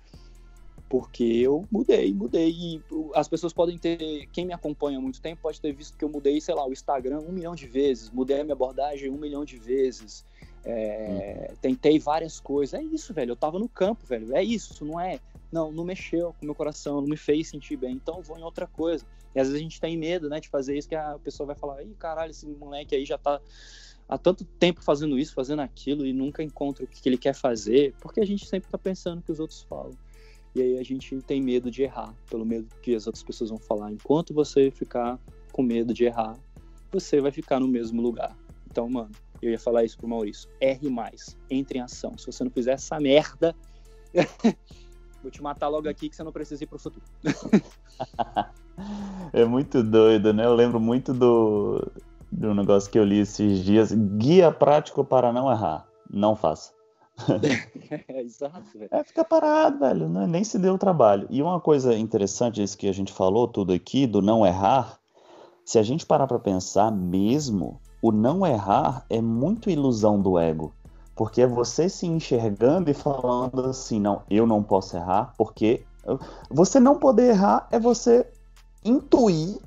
[0.89, 2.51] porque eu mudei, mudei.
[2.51, 2.83] E
[3.15, 6.09] as pessoas podem ter, quem me acompanha há muito tempo pode ter visto que eu
[6.09, 9.45] mudei, sei lá, o Instagram um milhão de vezes, mudei a minha abordagem um milhão
[9.45, 10.25] de vezes,
[10.65, 11.57] é, hum.
[11.61, 12.75] tentei várias coisas.
[12.75, 13.33] É isso, velho.
[13.33, 14.35] Eu tava no campo, velho.
[14.35, 15.19] É isso, não é.
[15.51, 17.95] Não, não mexeu com o meu coração, não me fez sentir bem.
[17.95, 19.05] Então eu vou em outra coisa.
[19.35, 21.57] E às vezes a gente tem medo, né, de fazer isso, que a pessoa vai
[21.57, 23.41] falar, ih, caralho, esse moleque aí já tá
[24.09, 27.95] há tanto tempo fazendo isso, fazendo aquilo e nunca encontra o que ele quer fazer,
[28.01, 29.93] porque a gente sempre tá pensando o que os outros falam.
[30.55, 33.59] E aí a gente tem medo de errar, pelo medo que as outras pessoas vão
[33.59, 33.91] falar.
[33.91, 35.19] Enquanto você ficar
[35.53, 36.39] com medo de errar,
[36.93, 38.37] você vai ficar no mesmo lugar.
[38.71, 39.11] Então, mano,
[39.43, 40.49] eu ia falar isso pro Maurício.
[40.61, 42.17] Erre mais, entre em ação.
[42.17, 43.55] Se você não fizer essa merda,
[45.23, 47.05] vou te matar logo aqui que você não precisa ir pro futuro.
[49.33, 50.45] é muito doido, né?
[50.45, 51.91] Eu lembro muito do,
[52.31, 53.93] do negócio que eu li esses dias.
[53.93, 55.87] Guia prático para não errar.
[56.11, 56.74] Não faça.
[58.09, 58.89] É, exato, velho.
[58.91, 60.09] É, fica parado, velho.
[60.09, 60.27] Né?
[60.27, 61.27] Nem se deu o trabalho.
[61.31, 64.99] E uma coisa interessante, isso que a gente falou tudo aqui, do não errar,
[65.65, 70.73] se a gente parar para pensar mesmo, o não errar é muito ilusão do ego.
[71.17, 75.85] Porque é você se enxergando e falando assim, não, eu não posso errar, porque
[76.51, 78.27] você não poder errar é você
[78.85, 79.59] intuir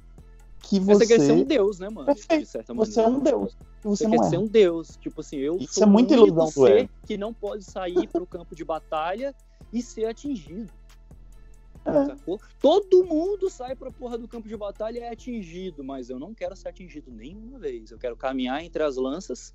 [0.69, 1.05] que você...
[1.05, 2.05] Você quer ser um deus, né, mano?
[2.05, 2.43] Perfeito.
[2.43, 2.91] De certa maneira.
[2.91, 3.57] Você é um deus.
[3.83, 4.29] Você, você não quer é.
[4.29, 4.97] ser um deus.
[4.97, 6.89] Tipo assim, eu Isso sou é muita o único ilusão ser ego.
[7.05, 9.33] que não pode sair pro campo de batalha
[9.71, 10.71] e ser atingido.
[11.85, 12.15] É.
[12.59, 16.33] Todo mundo sai pra porra do campo de batalha e é atingido, mas eu não
[16.33, 17.91] quero ser atingido nenhuma vez.
[17.91, 19.53] Eu quero caminhar entre as lanças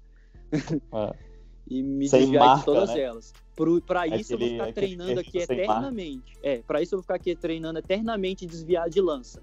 [0.50, 1.12] É.
[1.68, 3.00] e me Sem desviar marca, de todas né?
[3.00, 3.32] elas.
[3.54, 6.32] Pro, pra isso eu vou Aquele- ficar aquele treinando aqui eternamente.
[6.42, 9.42] É, pra isso eu vou ficar aqui treinando eternamente e desviar de lança.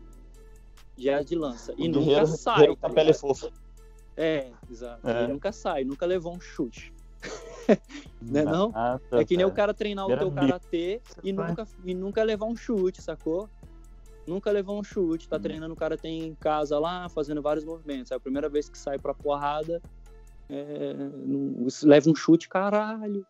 [0.99, 1.73] De de lança.
[1.77, 2.55] E O nunca guerreiro- sai.
[2.55, 3.51] guerreiro tá com a pele fofa.
[4.17, 5.07] É, exato.
[5.07, 5.23] É.
[5.23, 6.93] Ele nunca sai, nunca levou um chute.
[8.21, 8.71] Né, não?
[8.75, 12.23] Ah, É que nem o cara treinar o Era teu karatê e nunca, e nunca
[12.23, 13.47] levar um chute, sacou?
[14.27, 15.41] Nunca levou um chute, tá Hum.
[15.41, 18.11] treinando o karatê em casa lá, fazendo vários movimentos.
[18.11, 19.81] Aí a primeira vez que sai pra porrada,
[20.49, 23.23] é, não- leva um chute, caralho.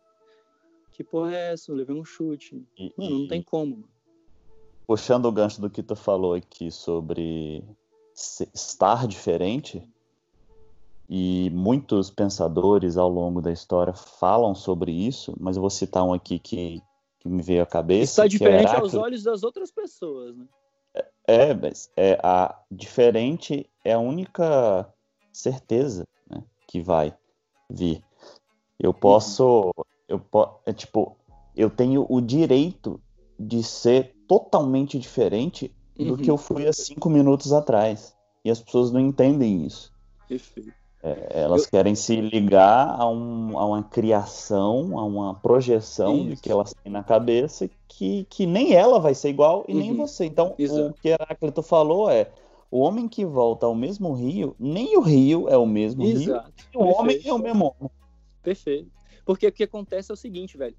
[0.92, 1.70] Que porra é essa?
[1.70, 2.66] Eu levei um chute.
[2.78, 3.88] E- Mano, não e- tem como, mano.
[4.90, 7.62] Puxando o gancho do que tu falou aqui sobre
[8.52, 9.88] estar diferente,
[11.08, 16.12] e muitos pensadores ao longo da história falam sobre isso, mas eu vou citar um
[16.12, 16.82] aqui que,
[17.20, 18.22] que me veio à cabeça.
[18.22, 18.98] É que diferente aos Heráclito.
[18.98, 20.44] olhos das outras pessoas, né?
[21.24, 24.92] É, mas é a diferente é a única
[25.32, 27.16] certeza né, que vai
[27.70, 28.02] vir.
[28.76, 29.72] Eu posso,
[30.08, 31.16] eu po, é tipo,
[31.54, 33.00] eu tenho o direito
[33.38, 36.16] de ser totalmente diferente do Uhum.
[36.16, 38.14] que eu fui há cinco minutos atrás.
[38.44, 39.92] E as pessoas não entendem isso.
[40.28, 40.72] Perfeito.
[41.02, 46.42] É, Elas querem se ligar a, um, a uma criação, a uma projeção de Isso.
[46.42, 49.96] que elas têm na cabeça que, que nem ela vai ser igual e nem Uhum.
[49.96, 50.26] você.
[50.26, 50.90] Então, Exato.
[50.90, 52.30] o que Heráclito falou é:
[52.70, 56.52] o homem que volta ao mesmo rio, nem o rio é o mesmo rio, Exato.
[56.72, 57.90] e o homem é o mesmo homem.
[58.42, 58.90] Perfeito.
[59.24, 60.76] Porque o que acontece é o seguinte, velho.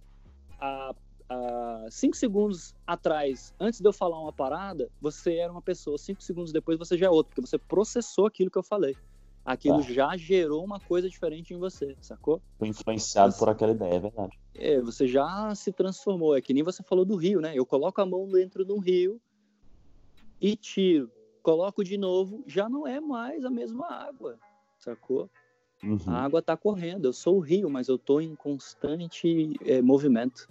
[0.59, 0.93] Há,
[1.31, 5.97] há cinco segundos atrás, antes de eu falar uma parada, você era uma pessoa.
[5.97, 8.95] Cinco segundos depois você já é outra, porque você processou aquilo que eu falei.
[9.43, 9.91] Aquilo Tá.
[9.91, 12.41] já gerou uma coisa diferente em você, sacou?
[12.59, 14.39] Fui influenciado por aquela ideia, é verdade.
[14.53, 16.35] É, você já se transformou.
[16.35, 17.53] É que nem você falou do rio, né?
[17.55, 19.19] Eu coloco a mão dentro de um rio
[20.39, 21.11] e tiro.
[21.41, 24.37] Coloco de novo, já não é mais a mesma água,
[24.77, 25.27] sacou?
[25.83, 25.97] Uhum.
[26.05, 27.05] A água está correndo.
[27.05, 30.47] Eu sou o rio, mas eu estou em constante eh, movimento.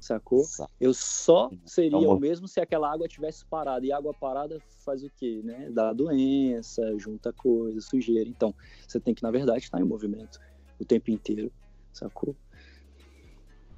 [0.00, 0.44] Sacou?
[0.44, 3.84] Sa- Eu só seria o mesmo se aquela água tivesse parado.
[3.84, 5.40] E água parada faz o quê?
[5.42, 5.70] Né?
[5.70, 8.28] Dá doença, junta coisa, sujeira.
[8.28, 8.54] Então,
[8.86, 10.38] você tem que, na verdade, estar em movimento
[10.78, 11.52] o tempo inteiro.
[11.92, 12.36] Sacou?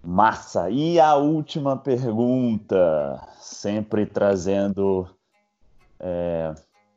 [0.03, 0.70] Massa.
[0.70, 2.77] E a última pergunta,
[3.40, 5.09] sempre trazendo,
[6.01, 6.55] é,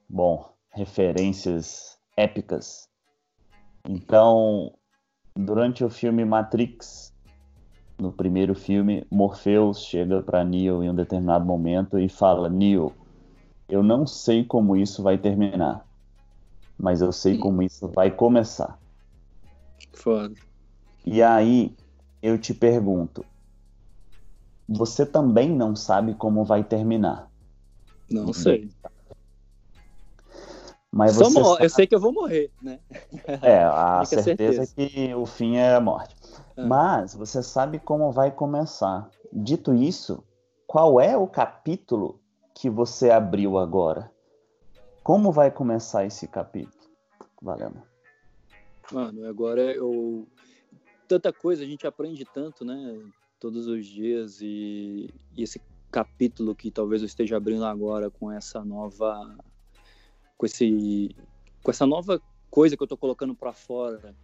[0.10, 2.89] bom, referências épicas.
[3.88, 4.77] Então,
[5.35, 7.10] durante o filme Matrix,
[8.02, 12.91] no primeiro filme, Morpheus chega para Neo em um determinado momento e fala: Neo,
[13.69, 15.86] eu não sei como isso vai terminar,
[16.78, 18.80] mas eu sei como isso vai começar.
[19.94, 20.34] Foda.
[21.06, 21.76] E aí
[22.23, 23.23] eu te pergunto:
[24.68, 27.30] você também não sabe como vai terminar?
[28.10, 28.72] Não sei.
[30.91, 31.64] Mas você sabe...
[31.64, 32.80] Eu sei que eu vou morrer, né?
[33.41, 36.15] É, a certeza, certeza que o fim é a morte.
[36.61, 36.67] Ah.
[36.67, 39.09] Mas você sabe como vai começar.
[39.31, 40.23] Dito isso,
[40.67, 42.19] qual é o capítulo
[42.53, 44.11] que você abriu agora?
[45.03, 46.91] Como vai começar esse capítulo?
[47.41, 47.81] Valendo.
[48.91, 50.27] Mano, agora eu.
[51.07, 53.01] Tanta coisa, a gente aprende tanto, né?
[53.39, 54.39] Todos os dias.
[54.41, 55.59] E, e esse
[55.89, 59.35] capítulo que talvez eu esteja abrindo agora com essa nova.
[60.38, 61.15] Com, esse,
[61.63, 64.15] com essa nova coisa que eu tô colocando para fora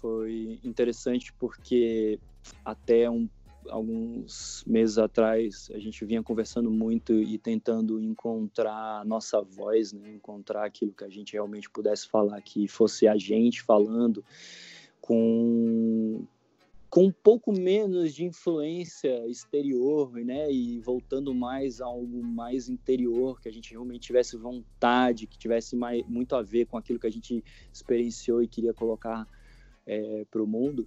[0.00, 2.18] foi interessante porque
[2.64, 3.28] até um,
[3.68, 10.10] alguns meses atrás a gente vinha conversando muito e tentando encontrar a nossa voz, né?
[10.10, 14.24] encontrar aquilo que a gente realmente pudesse falar, que fosse a gente falando
[15.00, 16.26] com
[16.90, 23.38] com um pouco menos de influência exterior, né, e voltando mais a algo mais interior,
[23.40, 27.06] que a gente realmente tivesse vontade, que tivesse mais, muito a ver com aquilo que
[27.06, 29.28] a gente experienciou e queria colocar
[29.88, 30.86] é, para o mundo,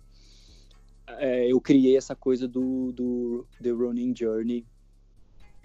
[1.08, 4.66] é, eu criei essa coisa do, do The Running Journey,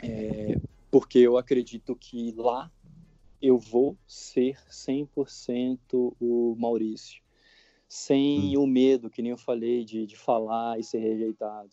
[0.03, 0.59] é,
[0.91, 2.71] porque eu acredito que lá
[3.41, 7.23] eu vou ser 100% o Maurício,
[7.87, 8.63] sem hum.
[8.63, 11.71] o medo, que nem eu falei, de, de falar e ser rejeitado.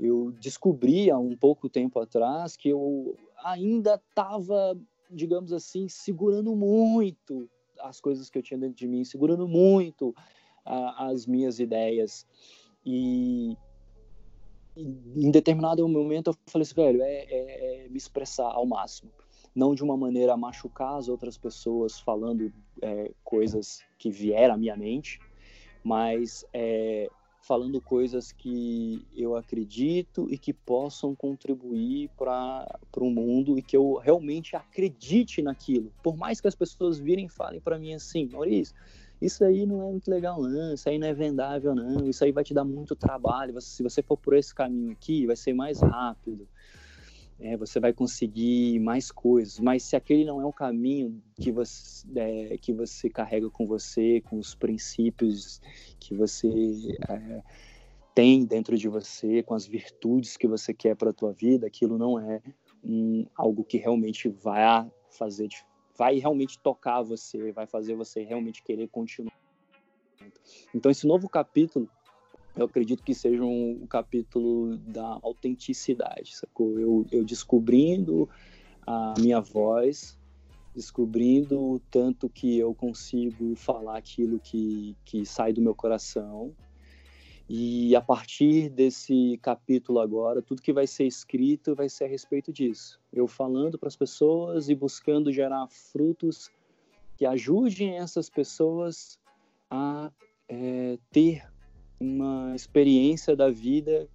[0.00, 4.76] Eu descobri há um pouco tempo atrás que eu ainda estava,
[5.08, 7.48] digamos assim, segurando muito
[7.80, 10.14] as coisas que eu tinha dentro de mim, segurando muito
[10.64, 12.26] a, as minhas ideias.
[12.84, 13.56] E,
[14.76, 14.82] e,
[15.16, 19.10] em determinado momento eu falei assim, velho, é, é, é, me expressar ao máximo.
[19.54, 24.56] Não de uma maneira a machucar as outras pessoas falando é, coisas que vieram à
[24.56, 25.20] minha mente,
[25.84, 27.08] mas é,
[27.44, 32.66] falando coisas que eu acredito e que possam contribuir para
[32.96, 35.92] o mundo e que eu realmente acredite naquilo.
[36.02, 38.74] Por mais que as pessoas virem e falem para mim assim, Maurício,
[39.20, 42.32] isso aí não é muito legal não, isso aí não é vendável não, isso aí
[42.32, 45.80] vai te dar muito trabalho, se você for por esse caminho aqui, vai ser mais
[45.80, 46.48] rápido,
[47.38, 52.06] é, você vai conseguir mais coisas, mas se aquele não é o caminho que você,
[52.16, 55.60] é, que você carrega com você, com os princípios
[55.98, 56.48] que você
[57.08, 57.42] é,
[58.14, 61.98] tem dentro de você, com as virtudes que você quer para a tua vida, aquilo
[61.98, 62.40] não é
[62.84, 68.62] um, algo que realmente vai fazer diferença vai realmente tocar você, vai fazer você realmente
[68.62, 69.32] querer continuar.
[70.74, 71.88] Então, esse novo capítulo,
[72.56, 76.78] eu acredito que seja um capítulo da autenticidade, sacou?
[76.78, 78.28] Eu, eu descobrindo
[78.86, 80.18] a minha voz,
[80.74, 86.54] descobrindo o tanto que eu consigo falar aquilo que, que sai do meu coração,
[87.48, 92.52] e a partir desse capítulo agora, tudo que vai ser escrito vai ser a respeito
[92.52, 92.98] disso.
[93.12, 96.50] Eu falando para as pessoas e buscando gerar frutos
[97.16, 99.18] que ajudem essas pessoas
[99.70, 100.10] a
[100.48, 101.46] é, ter
[102.00, 104.08] uma experiência da vida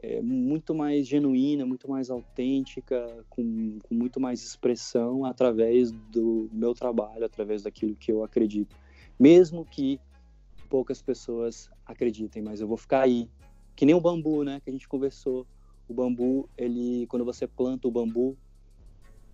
[0.00, 6.74] é, muito mais genuína, muito mais autêntica, com, com muito mais expressão através do meu
[6.74, 8.76] trabalho, através daquilo que eu acredito.
[9.18, 9.98] Mesmo que
[10.74, 13.30] poucas pessoas acreditem, mas eu vou ficar aí.
[13.76, 14.60] Que nem o bambu, né?
[14.60, 15.46] Que a gente conversou.
[15.86, 18.36] O bambu, ele, quando você planta o bambu,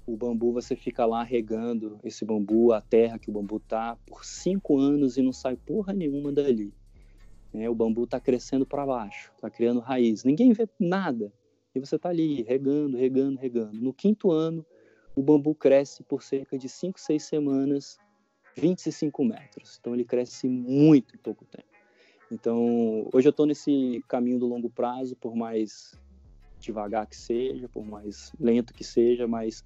[0.06, 4.22] o bambu você fica lá regando esse bambu, a terra que o bambu tá, por
[4.22, 6.74] cinco anos e não sai porra nenhuma dali.
[7.54, 10.24] É, o bambu tá crescendo para baixo, tá criando raiz.
[10.24, 11.32] Ninguém vê nada.
[11.74, 13.80] E você tá ali regando, regando, regando.
[13.80, 14.62] No quinto ano,
[15.16, 17.96] o bambu cresce por cerca de cinco, seis semanas
[18.56, 19.78] 25 metros.
[19.81, 21.68] Então ele cresce muito em pouco tempo.
[22.31, 25.98] Então hoje eu estou nesse caminho do longo prazo, por mais
[26.60, 29.64] devagar que seja, por mais lento que seja, mas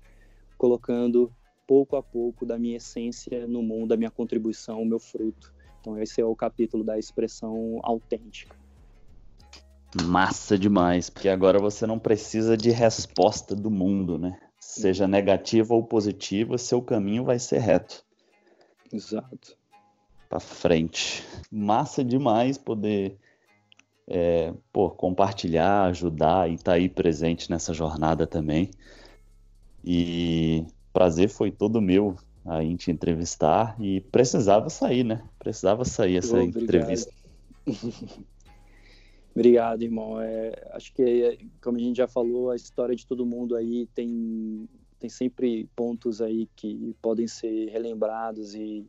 [0.56, 1.32] colocando
[1.66, 5.52] pouco a pouco da minha essência no mundo, da minha contribuição, o meu fruto.
[5.80, 8.56] Então esse é o capítulo da expressão autêntica.
[10.02, 14.36] Massa demais, porque agora você não precisa de resposta do mundo, né?
[14.58, 18.04] Seja negativa ou positiva, seu caminho vai ser reto.
[18.94, 19.56] Exato.
[20.28, 21.24] Pra frente.
[21.50, 23.18] Massa demais poder
[24.06, 28.70] é, pô, compartilhar, ajudar e estar tá aí presente nessa jornada também.
[29.84, 35.26] E prazer foi todo meu a te entrevistar e precisava sair, né?
[35.38, 36.62] Precisava sair essa Obrigado.
[36.62, 37.12] entrevista.
[39.34, 40.20] Obrigado, irmão.
[40.20, 44.68] É, acho que, como a gente já falou, a história de todo mundo aí tem,
[45.04, 48.86] tem sempre pontos aí que podem ser relembrados e,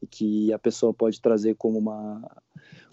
[0.00, 2.22] e que a pessoa pode trazer como uma,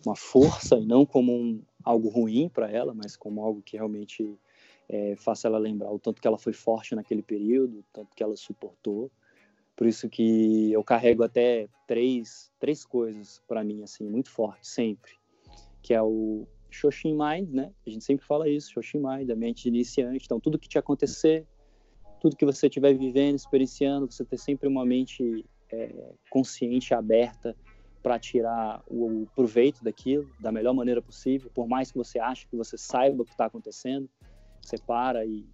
[0.03, 4.27] uma força e não como um, algo ruim para ela, mas como algo que realmente
[4.89, 8.23] é, faça ela lembrar o tanto que ela foi forte naquele período, o tanto que
[8.23, 9.11] ela suportou.
[9.75, 15.11] Por isso que eu carrego até três, três coisas para mim assim muito fortes sempre,
[15.83, 17.71] que é o Shoshin Mind, né?
[17.85, 20.25] A gente sempre fala isso, Shoshin Mind, a mente iniciante.
[20.25, 21.45] Então tudo que te acontecer,
[22.23, 27.53] tudo que você estiver vivendo, experienciando, você ter sempre uma mente é, consciente, aberta
[28.01, 32.47] para tirar o, o proveito daquilo da melhor maneira possível, por mais que você ache
[32.47, 34.09] que você saiba o que está acontecendo,
[34.61, 35.45] você para e,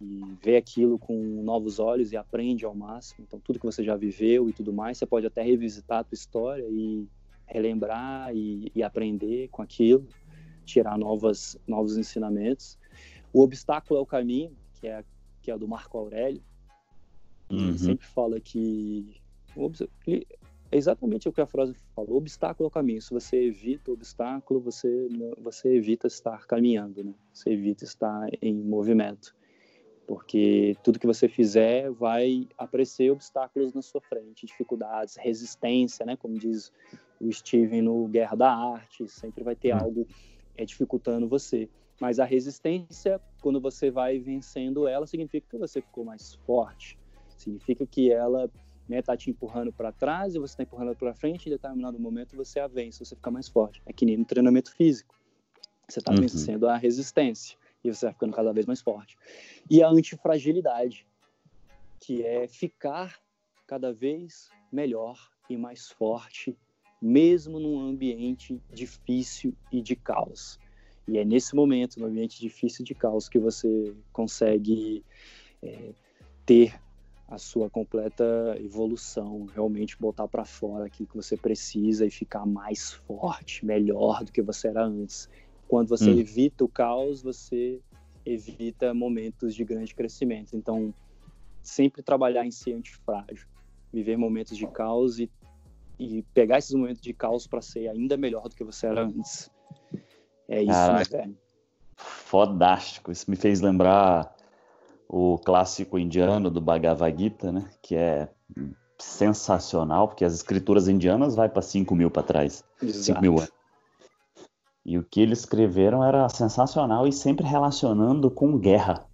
[0.00, 1.14] e vê aquilo com
[1.44, 3.24] novos olhos e aprende ao máximo.
[3.24, 6.16] Então, tudo que você já viveu e tudo mais, você pode até revisitar a tua
[6.16, 7.06] história e
[7.46, 10.04] relembrar e, e aprender com aquilo,
[10.64, 12.76] tirar novas, novos ensinamentos.
[13.32, 15.04] O obstáculo é o caminho, que é,
[15.44, 16.42] que é do Marco Aurélio.
[17.50, 17.68] Uhum.
[17.68, 19.20] Ele sempre fala que
[20.72, 23.02] é exatamente o que a frase falou, obstáculo é o caminho.
[23.02, 25.06] Se você evita o obstáculo, você,
[25.38, 27.14] você evita estar caminhando, né?
[27.30, 29.36] Você evita estar em movimento.
[30.06, 36.16] Porque tudo que você fizer vai aparecer obstáculos na sua frente, dificuldades, resistência, né?
[36.16, 36.72] Como diz
[37.20, 39.78] o Steven no Guerra da Arte, sempre vai ter hum.
[39.78, 40.06] algo
[40.56, 41.68] é, dificultando você.
[42.00, 46.98] Mas a resistência, quando você vai vencendo ela, significa que você ficou mais forte.
[47.36, 48.50] Significa que ela
[48.88, 51.98] né, tá te empurrando para trás e você está empurrando para frente, e em determinado
[51.98, 53.82] momento você a vence, você fica mais forte.
[53.86, 55.14] É que nem no treinamento físico.
[55.88, 56.20] Você está uhum.
[56.20, 59.16] vencendo a resistência e você vai ficando cada vez mais forte.
[59.70, 61.06] E a antifragilidade,
[62.00, 63.20] que é ficar
[63.66, 66.56] cada vez melhor e mais forte,
[67.00, 70.58] mesmo num ambiente difícil e de caos.
[71.06, 75.04] E é nesse momento, no ambiente difícil de caos, que você consegue
[75.62, 75.92] é,
[76.46, 76.80] ter
[77.28, 82.92] a sua completa evolução, realmente botar para fora aquilo que você precisa e ficar mais
[82.92, 85.28] forte, melhor do que você era antes.
[85.66, 86.18] Quando você hum.
[86.18, 87.80] evita o caos, você
[88.24, 90.56] evita momentos de grande crescimento.
[90.56, 90.94] Então,
[91.62, 93.46] sempre trabalhar em ser antifrágil,
[93.92, 95.30] viver momentos de caos e,
[95.98, 99.50] e pegar esses momentos de caos para ser ainda melhor do que você era antes.
[100.48, 101.16] É isso, Caraca.
[101.16, 101.36] né, velho?
[101.96, 103.12] Fodástico.
[103.12, 104.34] Isso me fez lembrar
[105.08, 107.70] o clássico indiano do Bhagavad Gita, né?
[107.82, 108.28] Que é
[108.98, 112.64] sensacional, porque as escrituras indianas vai para 5 mil para trás.
[112.80, 113.52] 5 mil anos.
[114.84, 119.06] E o que eles escreveram era sensacional e sempre relacionando com guerra.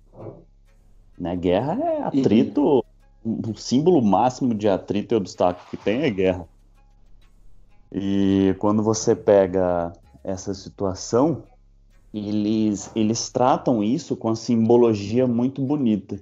[1.19, 1.37] Né?
[1.37, 2.85] Guerra é atrito,
[3.25, 3.41] uhum.
[3.49, 6.49] o símbolo máximo de atrito e obstáculo que tem é guerra.
[7.93, 11.45] E quando você pega essa situação,
[12.13, 16.21] eles, eles tratam isso com a simbologia muito bonita,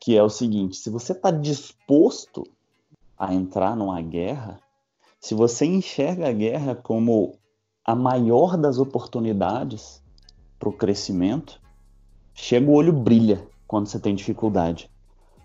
[0.00, 2.44] que é o seguinte: se você está disposto
[3.18, 4.60] a entrar numa guerra,
[5.20, 7.38] se você enxerga a guerra como
[7.84, 10.02] a maior das oportunidades
[10.58, 11.60] para o crescimento,
[12.34, 14.90] chega o olho brilha quando você tem dificuldade,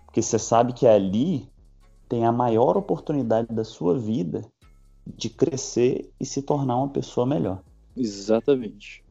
[0.06, 1.50] porque você sabe que ali
[2.08, 4.42] tem a maior oportunidade da sua vida
[5.16, 7.62] de crescer e se tornar uma pessoa melhor.
[7.96, 9.04] Exatamente.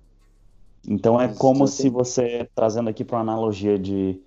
[0.88, 4.20] Então é como se você, trazendo aqui para uma analogia de,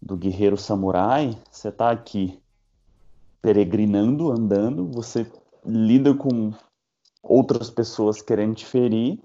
[0.00, 2.38] do guerreiro samurai, você está aqui
[3.42, 5.30] peregrinando, andando, você
[5.64, 6.52] lida com
[7.22, 9.20] outras pessoas querendo te ferir,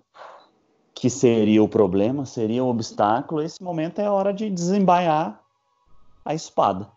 [0.94, 5.42] que seria o problema, seria o obstáculo, esse momento é a hora de desembaiar
[6.24, 6.92] a espada.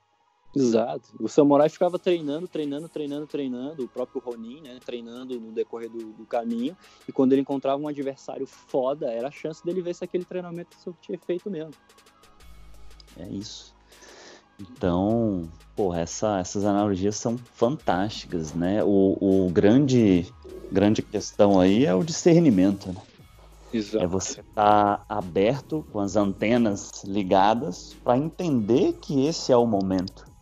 [0.54, 1.08] Exato.
[1.18, 6.12] O samurai ficava treinando, treinando, treinando, treinando, o próprio Ronin, né, treinando no decorrer do,
[6.12, 6.76] do, caminho,
[7.08, 10.76] e quando ele encontrava um adversário foda, era a chance dele ver se aquele treinamento
[11.00, 11.74] tinha feito mesmo.
[13.18, 13.74] É isso.
[14.60, 18.84] Então, pô, essa, essas analogias são fantásticas, né?
[18.84, 20.32] O, o grande,
[20.70, 23.02] grande questão aí é o discernimento, né?
[23.72, 24.04] Exato.
[24.04, 29.66] É você estar tá aberto com as antenas ligadas para entender que esse é o
[29.66, 30.33] momento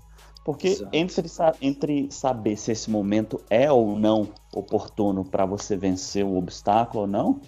[0.44, 1.28] porque entre,
[1.60, 7.06] entre saber se esse momento é ou não oportuno para você vencer o obstáculo ou
[7.06, 7.40] não,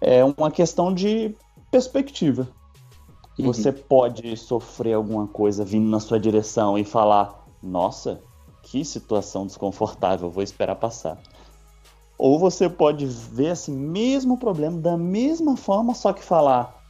[0.00, 1.34] é uma questão de
[1.70, 2.48] perspectiva.
[3.38, 3.46] Uhum.
[3.46, 8.20] Você pode sofrer alguma coisa vindo na sua direção e falar: Nossa,
[8.62, 11.18] que situação desconfortável, vou esperar passar.
[12.18, 16.82] Ou você pode ver esse mesmo problema da mesma forma, só que falar: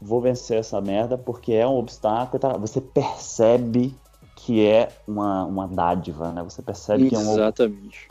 [0.00, 2.40] Vou vencer essa merda porque é um obstáculo.
[2.40, 2.56] Tá?
[2.58, 3.94] Você percebe
[4.44, 6.42] que é uma, uma dádiva, né?
[6.42, 7.32] Você percebe que é um.
[7.32, 8.08] Exatamente.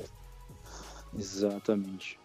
[1.17, 2.19] Exatamente.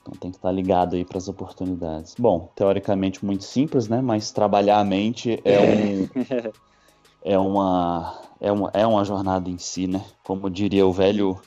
[0.00, 2.14] Então tem que estar ligado aí para as oportunidades.
[2.16, 4.00] Bom, teoricamente muito simples, né?
[4.00, 6.52] Mas trabalhar a mente é um
[7.20, 10.04] é uma é uma, é uma jornada em si, né?
[10.22, 11.40] Como diria o velho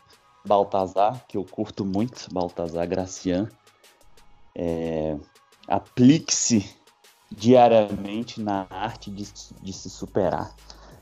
[0.45, 3.47] Baltazar, que eu curto muito, Baltazar Gracian,
[4.53, 5.15] é,
[5.65, 6.69] aplique-se
[7.31, 9.26] diariamente na arte de,
[9.61, 10.53] de se superar.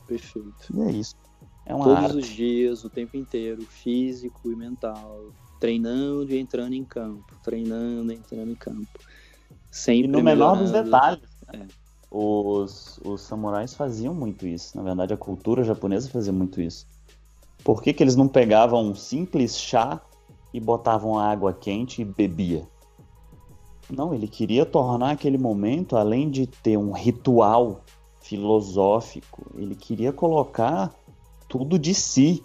[0.08, 0.74] Perfeito.
[0.74, 1.16] E é isso.
[1.66, 2.18] É uma Todos arte.
[2.18, 8.16] os dias, o tempo inteiro, físico e mental, treinando e entrando em campo, treinando e
[8.16, 8.88] entrando em campo.
[9.70, 11.24] Sempre E no menor dos detalhes.
[11.54, 11.66] É.
[12.10, 14.78] Os, os samurais faziam muito isso.
[14.78, 16.88] Na verdade, a cultura japonesa fazia muito isso.
[17.64, 20.02] Por que, que eles não pegavam um simples chá
[20.54, 22.66] e botavam água quente e bebia?
[23.90, 27.84] Não, ele queria tornar aquele momento, além de ter um ritual
[28.28, 30.94] filosófico, ele queria colocar
[31.48, 32.44] tudo de si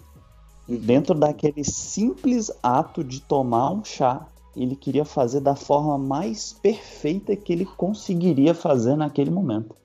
[0.67, 0.77] Uhum.
[0.77, 4.25] dentro daquele simples ato de tomar um chá.
[4.55, 9.75] Ele queria fazer da forma mais perfeita que ele conseguiria fazer naquele momento.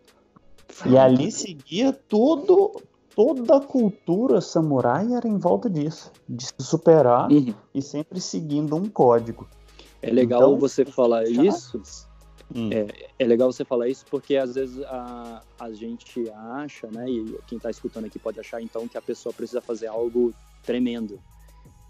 [0.87, 2.81] E ali seguia tudo,
[3.17, 7.53] toda a cultura samurai era em volta disso, de se superar Uhum.
[7.75, 9.49] e sempre seguindo um código.
[10.01, 11.83] É legal Então, você falar chá- isso.
[12.55, 12.71] Hum.
[13.19, 17.09] É legal você falar isso porque às vezes a, a gente acha, né?
[17.09, 21.21] E quem está escutando aqui pode achar então que a pessoa precisa fazer algo tremendo,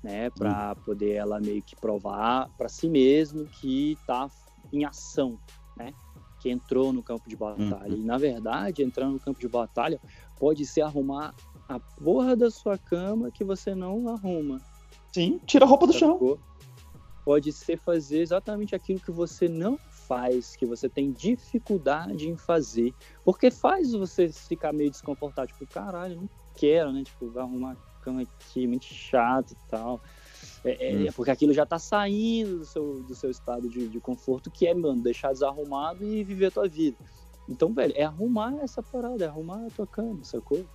[0.02, 0.30] né?
[0.30, 4.28] Para poder ela meio que provar para si mesmo que está
[4.72, 5.38] em ação,
[5.76, 5.92] né?
[6.40, 7.94] Que entrou no campo de batalha.
[7.94, 8.02] Uhum.
[8.02, 10.00] E na verdade, entrar no campo de batalha
[10.38, 11.34] pode ser arrumar
[11.68, 14.60] a porra da sua cama que você não arruma.
[15.12, 16.14] Sim, tira a roupa do chão.
[16.14, 16.40] Sacou?
[17.24, 19.78] Pode ser fazer exatamente aquilo que você não
[20.08, 22.94] faz, que você tem dificuldade em fazer.
[23.22, 25.48] Porque faz você ficar meio desconfortável.
[25.48, 27.02] Tipo, caralho, não quero, né?
[27.04, 30.00] Tipo, vai arrumar a cama aqui, muito chato e tal.
[30.64, 31.06] É, é- Hum.
[31.08, 34.66] é porque aquilo já tá saindo do seu, do seu estado de, de conforto, que
[34.66, 36.96] é, mano, deixar desarrumado e viver a tua vida.
[37.48, 40.66] Então, velho, é arrumar essa parada, é arrumar a tua cama, sacou?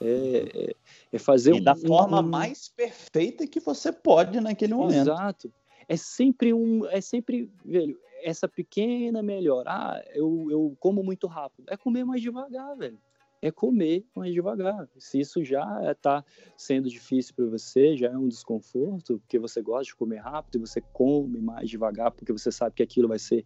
[0.00, 0.76] É, é,
[1.12, 5.00] é fazer E da um- forma um- mais perfeita que você pode naquele momento.
[5.10, 5.52] Exato.
[5.88, 9.70] É sempre um, é sempre, velho, essa pequena melhora.
[9.70, 11.66] Ah, eu, eu como muito rápido.
[11.68, 12.98] É comer mais devagar, velho.
[13.40, 14.88] É comer mais devagar.
[14.98, 16.24] Se isso já está
[16.56, 20.66] sendo difícil para você, já é um desconforto, porque você gosta de comer rápido e
[20.66, 23.44] você come mais devagar, porque você sabe que aquilo vai ser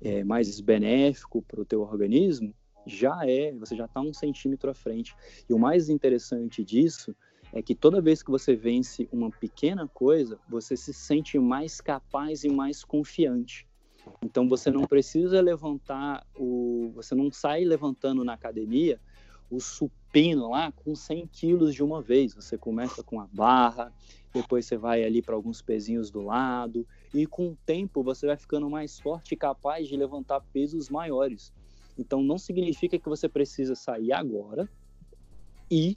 [0.00, 2.54] é, mais benéfico para o teu organismo,
[2.86, 5.16] já é, você já está um centímetro à frente.
[5.48, 7.14] E o mais interessante disso
[7.52, 12.44] é que toda vez que você vence uma pequena coisa, você se sente mais capaz
[12.44, 13.66] e mais confiante.
[14.22, 19.00] Então você não precisa levantar o, você não sai levantando na academia
[19.50, 22.34] o supino lá com 100 quilos de uma vez.
[22.34, 23.92] Você começa com a barra,
[24.32, 28.36] depois você vai ali para alguns pezinhos do lado e com o tempo você vai
[28.36, 31.52] ficando mais forte e capaz de levantar pesos maiores.
[31.96, 34.68] Então não significa que você precisa sair agora
[35.70, 35.94] e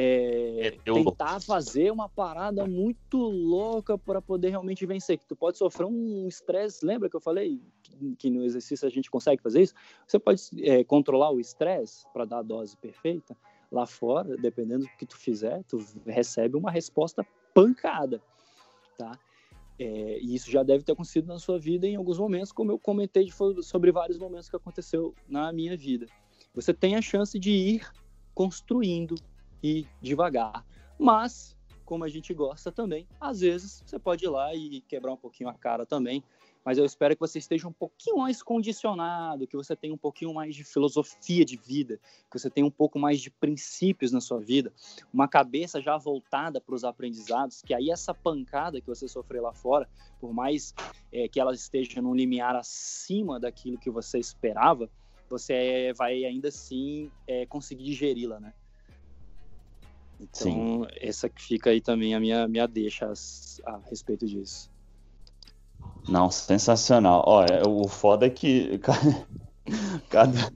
[0.00, 5.18] é, É, tentar fazer uma parada muito louca para poder realmente vencer.
[5.18, 6.86] Que tu pode sofrer um estresse.
[6.86, 9.74] Lembra que eu falei que, que no exercício a gente consegue fazer isso?
[10.06, 13.36] Você pode é, controlar o estresse para dar a dose perfeita.
[13.72, 18.22] Lá fora, dependendo do que tu fizer, tu recebe uma resposta pancada,
[18.96, 19.18] tá?
[19.78, 22.78] É, e isso já deve ter acontecido na sua vida em alguns momentos, como eu
[22.78, 23.28] comentei
[23.62, 26.06] sobre vários momentos que aconteceu na minha vida.
[26.54, 27.90] Você tem a chance de ir
[28.32, 29.16] construindo
[29.62, 30.64] e devagar.
[30.98, 35.16] Mas, como a gente gosta também, às vezes você pode ir lá e quebrar um
[35.16, 36.22] pouquinho a cara também.
[36.64, 40.34] Mas eu espero que você esteja um pouquinho mais condicionado, que você tenha um pouquinho
[40.34, 41.98] mais de filosofia de vida,
[42.30, 44.70] que você tenha um pouco mais de princípios na sua vida,
[45.10, 49.54] uma cabeça já voltada para os aprendizados, que aí essa pancada que você sofreu lá
[49.54, 49.88] fora,
[50.20, 50.74] por mais
[51.10, 54.90] é, que ela esteja num limiar acima daquilo que você esperava,
[55.26, 58.52] você vai ainda assim é, conseguir digeri-la, né?
[60.20, 63.12] Então, essa que fica aí também a minha, minha deixa
[63.66, 64.68] a, respeito disso.
[66.08, 67.22] Não, sensacional.
[67.26, 68.98] Olha, o foda é que ca-
[70.10, 70.52] cada,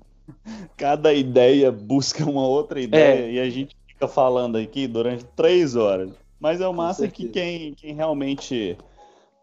[0.76, 6.10] cada ideia busca uma outra ideia e a gente fica falando aqui durante três horas.
[6.40, 7.32] Mas é o massa que certeza.
[7.32, 8.76] quem, quem realmente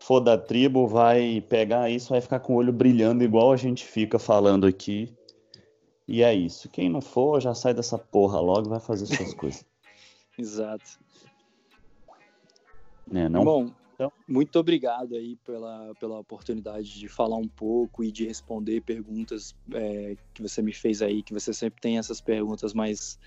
[0.02, 3.86] for da tribo vai pegar isso, vai ficar com o olho brilhando igual a gente
[3.86, 5.14] fica falando aqui.
[6.08, 6.68] E é isso.
[6.70, 9.64] Quem não for, já sai dessa porra logo e vai fazer suas coisas.
[10.40, 10.99] Exato.
[13.06, 13.44] Né, não?
[13.44, 18.82] Bom, Então- muito obrigado aí pela, pela oportunidade de falar um pouco e de responder
[18.82, 23.20] perguntas é, que você me fez aí, que você sempre tem essas perguntas mais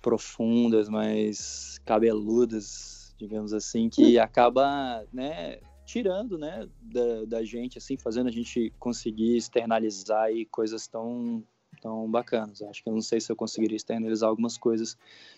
[0.00, 8.28] profundas, mais cabeludas, digamos assim, que acaba, né, tirando, né, da, da gente, assim, fazendo
[8.28, 11.42] a gente conseguir externalizar aí coisas tão
[11.80, 12.62] tão bacanas.
[12.62, 14.96] Acho que eu não sei se eu conseguiria externalizar algumas coisas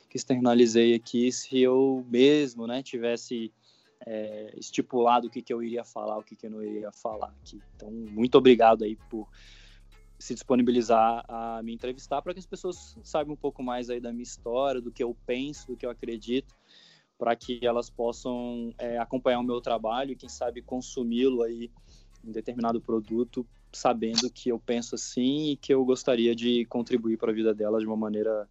[0.08, 3.52] que externalizei aqui se eu mesmo, né, tivesse
[4.06, 7.34] é, estipulado o que, que eu iria falar, o que, que eu não iria falar
[7.42, 7.60] aqui.
[7.76, 9.28] Então, muito obrigado aí por
[10.18, 14.12] se disponibilizar a me entrevistar para que as pessoas saibam um pouco mais aí da
[14.12, 16.54] minha história, do que eu penso, do que eu acredito,
[17.18, 21.70] para que elas possam é, acompanhar o meu trabalho e quem sabe consumi-lo aí
[22.22, 27.30] um determinado produto, sabendo que eu penso assim e que eu gostaria de contribuir para
[27.30, 28.48] a vida delas de uma maneira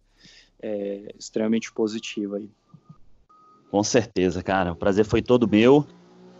[0.62, 2.50] é, extremamente positiva aí.
[3.70, 4.72] Com certeza, cara.
[4.72, 5.86] O prazer foi todo meu.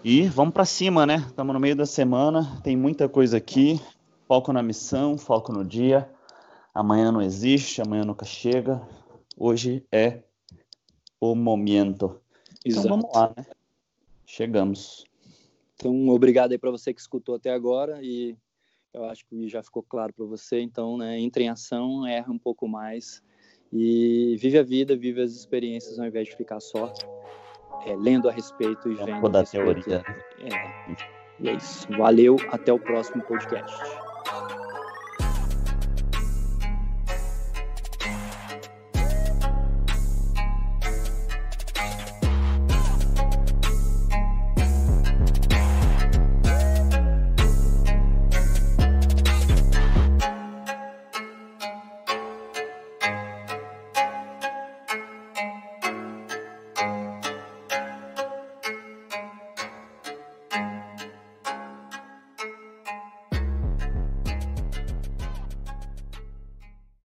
[0.02, 1.24] E vamos para cima, né?
[1.28, 3.80] Estamos no meio da semana, tem muita coisa aqui.
[4.26, 6.10] Foco na missão, foco no dia.
[6.74, 8.80] Amanhã não existe, amanhã nunca chega.
[9.36, 10.22] Hoje é
[11.20, 12.20] o momento.
[12.64, 13.44] Então vamos lá, né?
[14.24, 15.04] Chegamos.
[15.74, 18.36] Então, obrigado aí para você que escutou até agora e
[18.92, 20.60] eu acho que já ficou claro para você.
[20.60, 23.22] Então, né, entre em ação, erra um pouco mais
[23.72, 26.92] e vive a vida, vive as experiências ao invés de ficar só
[27.86, 29.28] é, lendo a respeito e vendo.
[29.28, 30.02] Da teoria.
[30.40, 31.10] É.
[31.38, 31.86] E é isso.
[31.96, 34.09] Valeu, até o próximo podcast.